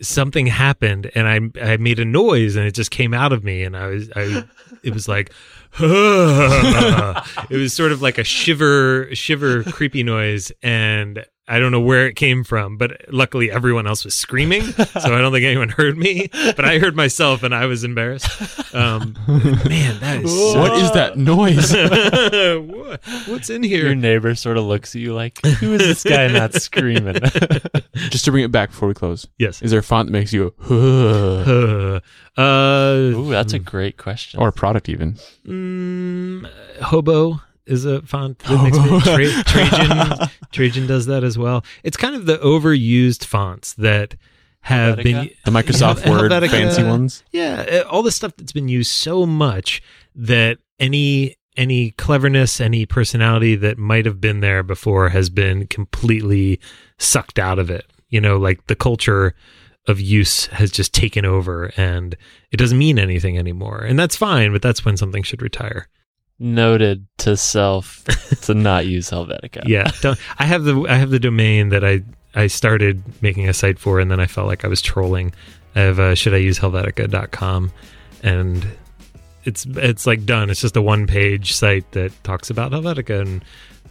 something 0.01 0.45
happened 0.45 1.09
and 1.15 1.27
I 1.27 1.71
I 1.73 1.77
made 1.77 1.99
a 1.99 2.05
noise 2.05 2.55
and 2.55 2.67
it 2.67 2.73
just 2.73 2.91
came 2.91 3.13
out 3.13 3.33
of 3.33 3.43
me. 3.43 3.63
And 3.63 3.75
I 3.75 3.87
was 3.87 4.09
I 4.15 4.43
it 4.83 4.93
was 4.93 5.07
like 5.07 5.31
it 5.79 7.57
was 7.57 7.73
sort 7.73 7.91
of 7.91 8.01
like 8.01 8.17
a 8.17 8.23
shiver 8.23 9.13
shiver 9.13 9.63
creepy 9.63 10.03
noise. 10.03 10.51
And 10.61 11.25
I 11.49 11.59
don't 11.59 11.71
know 11.71 11.79
where 11.79 12.07
it 12.07 12.15
came 12.15 12.43
from, 12.43 12.75
but 12.77 13.01
luckily 13.09 13.49
everyone 13.49 13.87
else 13.87 14.03
was 14.03 14.13
screaming, 14.15 14.63
so 14.73 14.83
I 15.15 15.21
don't 15.21 15.31
think 15.31 15.45
anyone 15.45 15.69
heard 15.69 15.97
me. 15.97 16.29
But 16.31 16.65
I 16.65 16.77
heard 16.79 16.95
myself, 16.95 17.41
and 17.43 17.55
I 17.55 17.65
was 17.67 17.83
embarrassed. 17.85 18.27
Um, 18.75 19.15
man, 19.27 19.99
that 20.01 20.21
is 20.23 20.31
so 20.51 20.59
What 20.59 20.73
is 20.73 20.91
that 20.91 21.17
noise? 21.17 21.71
What's 23.29 23.49
in 23.49 23.63
here? 23.63 23.85
Your 23.85 23.95
neighbor 23.95 24.35
sort 24.35 24.57
of 24.57 24.65
looks 24.65 24.93
at 24.95 25.01
you 25.01 25.13
like, 25.13 25.43
"Who 25.45 25.73
is 25.73 25.79
this 25.81 26.03
guy 26.03 26.27
not 26.27 26.53
screaming?" 26.53 27.15
Just 27.95 28.25
to 28.25 28.31
bring 28.31 28.43
it 28.43 28.51
back 28.51 28.71
before 28.71 28.89
we 28.89 28.93
close, 28.93 29.27
Yes. 29.37 29.61
is 29.61 29.71
there 29.71 29.79
a 29.79 29.83
font 29.83 30.07
that 30.07 30.11
makes 30.11 30.33
you 30.33 30.53
go, 30.67 32.01
Uh, 32.37 32.41
uh, 32.41 32.93
Ooh, 33.15 33.29
that's 33.29 33.53
a 33.53 33.59
great 33.59 33.97
question. 33.97 34.39
or 34.39 34.49
a 34.49 34.53
product 34.53 34.89
even? 34.89 35.15
mm, 35.47 36.47
hobo 36.81 37.41
is 37.67 37.85
a 37.85 38.01
font 38.03 38.39
that 38.39 38.63
makes 38.63 38.77
me 38.77 38.99
Tra- 39.01 39.43
Trajan. 39.43 40.29
Trajan 40.51 40.87
does 40.87 41.05
that 41.07 41.23
as 41.23 41.37
well. 41.37 41.63
It's 41.83 41.97
kind 41.97 42.15
of 42.15 42.25
the 42.25 42.37
overused 42.37 43.25
fonts 43.25 43.73
that 43.75 44.15
have 44.61 44.97
been 44.97 45.29
The 45.45 45.51
Microsoft 45.51 45.99
Hel- 46.01 46.13
Word 46.21 46.31
Helvetica. 46.31 46.49
fancy 46.49 46.83
ones. 46.83 47.23
Yeah, 47.31 47.83
uh, 47.85 47.89
all 47.89 48.03
the 48.03 48.11
stuff 48.11 48.35
that's 48.37 48.51
been 48.51 48.67
used 48.69 48.91
so 48.91 49.25
much 49.25 49.81
that 50.15 50.57
any 50.79 51.35
any 51.55 51.91
cleverness, 51.91 52.61
any 52.61 52.85
personality 52.85 53.55
that 53.55 53.77
might 53.79 54.05
have 54.05 54.21
been 54.21 54.41
there 54.41 54.61
before 54.61 55.09
has 55.09 55.29
been 55.29 55.65
completely 55.67 56.59
sucked 56.99 57.39
out 57.39 57.57
of 57.59 57.69
it. 57.71 57.85
You 58.09 58.21
know, 58.21 58.37
like 58.37 58.67
the 58.67 58.75
culture 58.75 59.33
of 59.87 59.99
use 59.99 60.45
has 60.47 60.69
just 60.69 60.93
taken 60.93 61.25
over 61.25 61.71
and 61.77 62.15
it 62.51 62.57
doesn't 62.57 62.77
mean 62.77 62.99
anything 62.99 63.37
anymore. 63.37 63.79
And 63.79 63.97
that's 63.97 64.15
fine, 64.15 64.51
but 64.51 64.61
that's 64.61 64.83
when 64.85 64.97
something 64.97 65.23
should 65.23 65.41
retire. 65.41 65.87
Noted 66.39 67.07
to 67.19 67.35
self 67.35 68.03
to 68.41 68.53
not 68.53 68.85
use 68.85 69.09
Helvetica. 69.09 69.63
Yeah. 69.65 69.89
Don't, 70.01 70.19
I 70.37 70.45
have 70.45 70.63
the 70.63 70.85
I 70.87 70.95
have 70.95 71.09
the 71.09 71.19
domain 71.19 71.69
that 71.69 71.83
I 71.83 72.03
I 72.35 72.47
started 72.47 73.01
making 73.21 73.49
a 73.49 73.53
site 73.53 73.79
for 73.79 73.99
and 73.99 74.11
then 74.11 74.19
I 74.19 74.27
felt 74.27 74.47
like 74.47 74.63
I 74.63 74.67
was 74.67 74.81
trolling. 74.81 75.33
I 75.75 75.79
have 75.81 75.99
uh, 75.99 76.15
should 76.15 76.33
I 76.33 76.37
use 76.37 76.59
helvetica.com 76.59 77.71
and 78.23 78.67
it's 79.47 79.65
it's 79.65 80.05
like 80.05 80.25
done. 80.25 80.49
It's 80.49 80.61
just 80.61 80.75
a 80.75 80.81
one 80.81 81.07
page 81.07 81.53
site 81.53 81.89
that 81.93 82.11
talks 82.23 82.49
about 82.49 82.71
Helvetica 82.71 83.21
and 83.21 83.43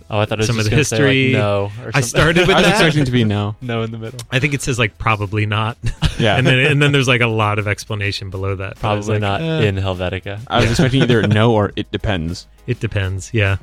Oh, 0.09 0.21
I 0.21 0.25
thought 0.25 0.39
it 0.39 0.43
was 0.43 0.47
Some 0.47 0.59
of 0.59 0.65
the 0.65 0.71
gonna 0.71 0.85
say, 0.85 0.97
like, 0.99 1.05
history. 1.07 1.33
no, 1.33 1.73
or 1.83 1.91
I 1.93 2.01
started 2.01 2.47
with 2.47 2.57
I 2.57 2.61
was 2.61 2.67
that. 2.67 2.75
expecting 2.75 3.05
to 3.07 3.11
be 3.11 3.25
no. 3.25 3.57
no 3.61 3.83
in 3.83 3.91
the 3.91 3.99
middle. 3.99 4.21
I 4.31 4.39
think 4.39 4.55
it 4.55 4.63
says 4.63 4.79
like 4.79 4.99
probably 4.99 5.47
not. 5.47 5.77
Yeah. 6.19 6.37
and 6.39 6.47
then 6.47 6.59
and 6.61 6.81
then 6.81 6.93
there's 6.93 7.09
like 7.09 7.21
a 7.21 7.27
lot 7.27 7.59
of 7.59 7.69
explanation 7.69 8.31
below 8.31 8.55
that. 8.55 8.79
But 8.81 8.89
I 8.89 8.95
was 8.95 9.05
Probably 9.07 9.21
like, 9.21 9.41
not 9.41 9.43
uh, 9.43 9.63
in 9.67 9.77
Helvetica. 9.77 10.41
I 10.47 10.61
was 10.63 10.71
expecting 10.71 11.03
either 11.03 11.23
no 11.27 11.53
or 11.53 11.73
it 11.77 11.91
depends. 11.93 12.47
It 12.67 12.81
depends. 12.81 13.35
Yeah. 13.35 13.59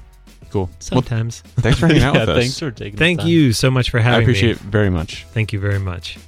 Cool. 0.52 0.66
Well, 0.66 0.72
Sometimes. 0.78 1.42
thanks 1.62 1.80
for 1.80 1.88
hanging 1.88 2.04
out 2.04 2.14
yeah, 2.14 2.20
with 2.22 2.30
us. 2.30 2.38
thanks 2.38 2.60
for 2.60 2.70
taking. 2.70 2.92
the 2.92 2.98
Thank 3.00 3.22
time. 3.22 3.30
you 3.30 3.54
so 3.54 3.72
much 3.72 3.90
for 3.90 4.00
having 4.00 4.20
me. 4.20 4.22
I 4.22 4.22
appreciate 4.22 4.50
me. 4.50 4.68
it 4.68 4.72
very 4.72 4.92
much. 4.92 5.26
Thank 5.32 5.52
you 5.52 5.60
very 5.60 5.80
much. 5.80 6.20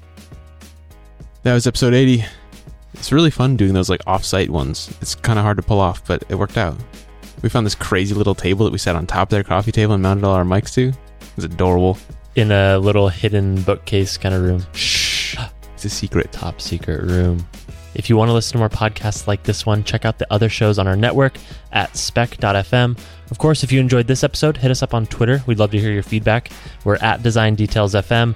That 1.44 1.54
was 1.54 1.68
episode 1.68 1.94
80. 1.94 2.26
It's 2.96 3.12
really 3.12 3.30
fun 3.30 3.56
doing 3.56 3.74
those 3.74 3.88
like 3.92 4.02
off-site 4.08 4.50
ones. 4.50 4.92
It's 5.02 5.14
kind 5.14 5.38
of 5.38 5.44
hard 5.46 5.58
to 5.58 5.64
pull 5.64 5.80
off, 5.80 6.04
but 6.08 6.24
it 6.28 6.36
worked 6.36 6.58
out. 6.58 6.76
We 7.46 7.50
found 7.50 7.64
this 7.64 7.76
crazy 7.76 8.16
little 8.16 8.34
table 8.34 8.66
that 8.66 8.72
we 8.72 8.80
sat 8.80 8.96
on 8.96 9.06
top 9.06 9.28
of 9.28 9.30
their 9.30 9.44
coffee 9.44 9.72
table 9.72 9.94
and 9.94 10.02
mounted 10.02 10.24
all 10.24 10.34
our 10.34 10.44
mics 10.44 10.74
to. 10.74 10.88
It 10.88 11.36
was 11.36 11.46
adorable. 11.46 11.96
in 12.36 12.52
a 12.52 12.80
little 12.80 13.08
hidden 13.08 13.62
bookcase 13.62 14.18
kind 14.18 14.34
of 14.34 14.42
room. 14.42 14.66
Shh. 14.74 15.38
It's 15.76 15.86
a 15.86 15.90
secret. 15.92 16.32
top 16.32 16.60
secret 16.60 17.04
room. 17.04 17.48
If 17.94 18.10
you 18.10 18.18
want 18.18 18.30
to 18.30 18.34
listen 18.34 18.54
to 18.54 18.58
more 18.58 18.70
podcasts 18.70 19.28
like 19.28 19.44
this 19.44 19.64
one, 19.64 19.84
check 19.84 20.06
out 20.06 20.18
the 20.18 20.26
other 20.34 20.50
shows 20.50 20.80
on 20.80 20.88
our 20.88 20.96
network 20.96 21.38
at 21.72 21.96
spec.fm. 21.96 22.98
Of 23.30 23.38
course, 23.38 23.64
if 23.64 23.72
you 23.72 23.80
enjoyed 23.80 24.08
this 24.08 24.24
episode, 24.24 24.58
hit 24.58 24.72
us 24.72 24.82
up 24.82 24.96
on 24.96 25.06
Twitter. 25.06 25.44
We'd 25.46 25.60
love 25.60 25.70
to 25.70 25.80
hear 25.80 25.92
your 25.92 26.02
feedback. 26.02 26.50
We're 26.84 26.96
at 26.96 27.22
Design 27.22 27.54
Details 27.54 27.94
FM. 27.94 28.34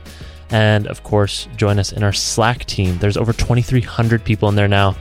And 0.52 0.86
of 0.86 1.02
course, 1.02 1.48
join 1.56 1.80
us 1.80 1.94
in 1.94 2.04
our 2.04 2.14
Slack 2.14 2.66
team. 2.66 3.00
There's 3.00 3.18
over 3.18 3.34
2,300 3.34 4.24
people 4.24 4.50
in 4.50 4.56
there 4.56 4.68
now 4.68 4.96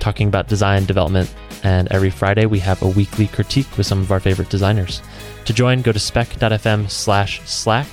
talking 0.00 0.28
about 0.28 0.48
design 0.48 0.84
development. 0.84 1.34
And 1.62 1.88
every 1.88 2.10
Friday, 2.10 2.46
we 2.46 2.58
have 2.60 2.82
a 2.82 2.88
weekly 2.88 3.26
critique 3.26 3.76
with 3.76 3.86
some 3.86 4.00
of 4.00 4.12
our 4.12 4.20
favorite 4.20 4.50
designers. 4.50 5.02
To 5.44 5.52
join, 5.52 5.82
go 5.82 5.92
to 5.92 5.98
spec.fm 5.98 6.90
slash 6.90 7.40
Slack. 7.44 7.86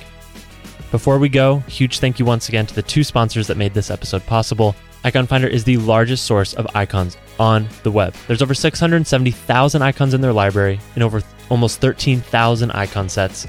Before 0.90 1.18
we 1.18 1.28
go, 1.28 1.58
huge 1.60 1.98
thank 1.98 2.18
you 2.18 2.24
once 2.24 2.48
again 2.48 2.66
to 2.66 2.74
the 2.74 2.82
two 2.82 3.02
sponsors 3.02 3.46
that 3.48 3.56
made 3.56 3.74
this 3.74 3.90
episode 3.90 4.24
possible. 4.26 4.76
Iconfinder 5.04 5.48
is 5.48 5.64
the 5.64 5.76
largest 5.78 6.24
source 6.24 6.54
of 6.54 6.66
icons 6.74 7.16
on 7.38 7.68
the 7.82 7.90
web. 7.90 8.14
There's 8.26 8.42
over 8.42 8.54
670,000 8.54 9.82
icons 9.82 10.14
in 10.14 10.20
their 10.20 10.32
library 10.32 10.80
and 10.94 11.04
over 11.04 11.22
almost 11.48 11.80
13,000 11.80 12.70
icon 12.72 13.08
sets. 13.08 13.46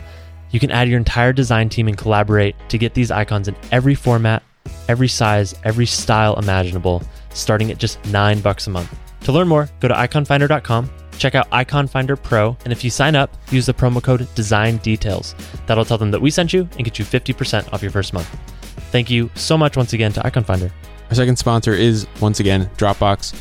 You 0.52 0.60
can 0.60 0.72
add 0.72 0.88
your 0.88 0.98
entire 0.98 1.34
design 1.34 1.70
team 1.70 1.88
and 1.88 1.98
collaborate 1.98 2.56
to 2.70 2.78
get 2.78 2.94
these 2.94 3.12
icons 3.12 3.48
in 3.48 3.56
every 3.72 3.96
format, 3.96 4.44
every 4.88 5.08
size, 5.08 5.56
every 5.64 5.86
style 5.86 6.38
imaginable, 6.40 7.04
starting 7.30 7.72
at 7.72 7.78
just 7.78 8.04
nine 8.08 8.40
bucks 8.40 8.68
a 8.68 8.70
month. 8.70 8.96
To 9.28 9.34
learn 9.34 9.50
more, 9.50 9.70
go 9.82 9.90
to 9.90 9.94
iconfinder.com, 9.94 10.90
check 11.18 11.36
out 11.36 11.50
Iconfinder 11.50 12.16
Pro, 12.24 12.56
and 12.64 12.72
if 12.72 12.82
you 12.82 12.90
sign 12.90 13.14
up, 13.14 13.36
use 13.52 13.66
the 13.66 13.74
promo 13.74 14.02
code 14.02 14.26
Design 14.36 14.78
Details. 14.78 15.36
That'll 15.66 15.84
tell 15.84 15.98
them 15.98 16.12
that 16.12 16.22
we 16.22 16.32
sent 16.32 16.54
you 16.54 16.62
and 16.62 16.86
get 16.86 16.98
you 16.98 17.04
50% 17.04 17.74
off 17.74 17.82
your 17.82 17.92
first 17.92 18.14
month. 18.14 18.26
Thank 18.90 19.10
you 19.10 19.30
so 19.36 19.58
much 19.58 19.76
once 19.76 19.92
again 19.92 20.14
to 20.14 20.22
Iconfinder. 20.22 20.72
Our 21.10 21.16
second 21.16 21.36
sponsor 21.36 21.74
is 21.74 22.08
once 22.22 22.40
again 22.40 22.72
Dropbox. 22.78 23.34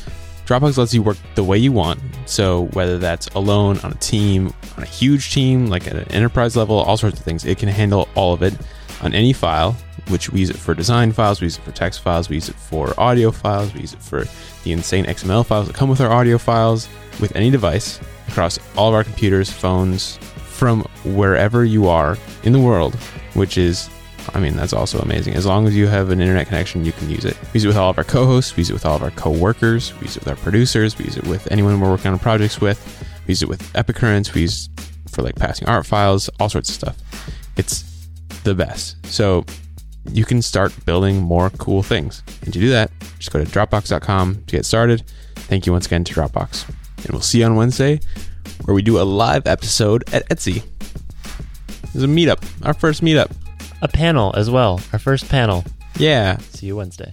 Dropbox 0.45 0.77
lets 0.77 0.93
you 0.93 1.05
work 1.05 1.19
the 1.37 1.45
way 1.45 1.57
you 1.57 1.71
want. 1.71 2.01
So 2.25 2.65
whether 2.73 2.99
that's 2.99 3.29
alone, 3.29 3.79
on 3.85 3.93
a 3.93 3.99
team, 3.99 4.53
on 4.77 4.83
a 4.83 4.87
huge 4.87 5.33
team, 5.33 5.67
like 5.69 5.87
at 5.87 5.95
an 5.95 6.11
enterprise 6.11 6.57
level, 6.57 6.79
all 6.79 6.97
sorts 6.97 7.21
of 7.21 7.25
things, 7.25 7.45
it 7.45 7.59
can 7.59 7.69
handle 7.69 8.09
all 8.17 8.35
of 8.35 8.43
it 8.43 8.55
on 9.03 9.15
any 9.15 9.33
file. 9.33 9.77
Which 10.09 10.31
we 10.31 10.41
use 10.41 10.51
it 10.51 10.57
for 10.57 10.75
design 10.75 11.13
files, 11.13 11.41
we 11.41 11.47
use 11.47 11.59
it 11.59 11.63
for 11.63 11.73
text 11.73 12.01
files, 12.01 12.29
we 12.29 12.37
use 12.37 12.49
it 12.49 12.55
for 12.55 12.99
audio 12.99 13.31
files, 13.33 13.75
we 13.75 13.81
use 13.81 13.93
it 13.93 14.03
for 14.03 14.25
the 14.63 14.73
insane 14.73 15.05
XML 15.05 15.45
files 15.45 15.67
that 15.67 15.75
come 15.75 15.89
with 15.89 16.01
our 16.01 16.13
audio 16.13 16.39
files, 16.39 16.89
with 17.21 17.35
any 17.35 17.51
device 17.51 18.01
across 18.29 18.59
all 18.77 18.89
of 18.89 18.95
our 18.95 19.05
computers, 19.05 19.51
phones, 19.51 20.19
from 20.47 20.83
wherever 21.05 21.65
you 21.65 21.89
are 21.89 22.17
in 22.45 22.53
the 22.53 22.61
world, 22.61 22.95
which 23.35 23.59
is 23.59 23.91
I 24.35 24.41
mean, 24.41 24.57
that's 24.57 24.73
also 24.73 24.99
amazing. 24.99 25.35
As 25.35 25.47
long 25.47 25.67
as 25.67 25.77
you 25.77 25.87
have 25.87 26.11
an 26.11 26.21
internet 26.21 26.49
connection, 26.49 26.85
you 26.85 26.93
can 26.93 27.09
use 27.09 27.25
it. 27.25 27.37
We 27.53 27.59
use 27.59 27.65
it 27.65 27.69
with 27.69 27.77
all 27.77 27.91
of 27.91 27.99
our 27.99 28.05
co-hosts. 28.05 28.57
We 28.57 28.63
use 28.63 28.71
it 28.71 28.73
with 28.73 28.85
all 28.85 28.97
of 28.97 29.03
our 29.03 29.13
co-workers. 29.13 29.95
We 29.95 30.07
use 30.07 30.17
it 30.17 30.25
with 30.25 30.29
our 30.29 30.37
producers. 30.37 30.99
We 30.99 31.05
use 31.05 31.17
it 31.17 31.25
with 31.27 31.51
anyone 31.53 31.79
we're 31.81 31.91
working 31.91 32.11
on 32.11 32.19
projects 32.19 32.61
with. 32.61 33.07
We 33.27 33.33
use 33.33 33.43
it 33.43 33.49
with 33.49 33.63
Epicurrence. 33.75 34.35
We 34.35 34.43
use 34.43 34.69
for 35.09 35.23
like 35.23 35.37
passing 35.37 35.69
art 35.69 35.87
files, 35.87 36.29
all 36.41 36.49
sorts 36.49 36.69
of 36.69 36.75
stuff. 36.75 36.97
It's 37.57 37.85
the 38.43 38.55
best. 38.55 38.97
So 39.07 39.45
you 40.11 40.25
can 40.25 40.43
start 40.43 40.73
building 40.85 41.23
more 41.23 41.51
cool 41.51 41.83
things. 41.83 42.23
And 42.43 42.53
to 42.53 42.59
do 42.59 42.71
that, 42.71 42.91
just 43.19 43.33
go 43.33 43.43
to 43.43 43.51
Dropbox.com 43.51 44.45
to 44.47 44.57
get 44.57 44.65
started. 44.65 45.03
Thank 45.37 45.67
you 45.67 45.73
once 45.73 45.87
again 45.87 46.05
to 46.05 46.15
Dropbox. 46.15 46.69
And 47.05 47.13
we'll 47.13 47.21
see 47.21 47.41
you 47.41 47.47
on 47.47 47.57
Wednesday 47.57 48.01
where 48.65 48.75
we 48.75 48.83
do 48.83 49.01
a 49.01 49.05
live 49.05 49.47
episode 49.47 50.03
at 50.13 50.29
Etsy. 50.29 50.63
There's 51.93 52.05
a 52.05 52.09
meetup, 52.09 52.45
our 52.67 52.75
first 52.75 53.03
meetup. 53.03 53.31
A 53.83 53.89
panel 53.89 54.35
as 54.37 54.51
well, 54.51 54.81
our 54.93 54.99
first 54.99 55.29
panel. 55.29 55.65
Yeah. 55.99 56.39
See 56.39 56.67
you 56.67 56.77
Wednesday. 56.77 57.11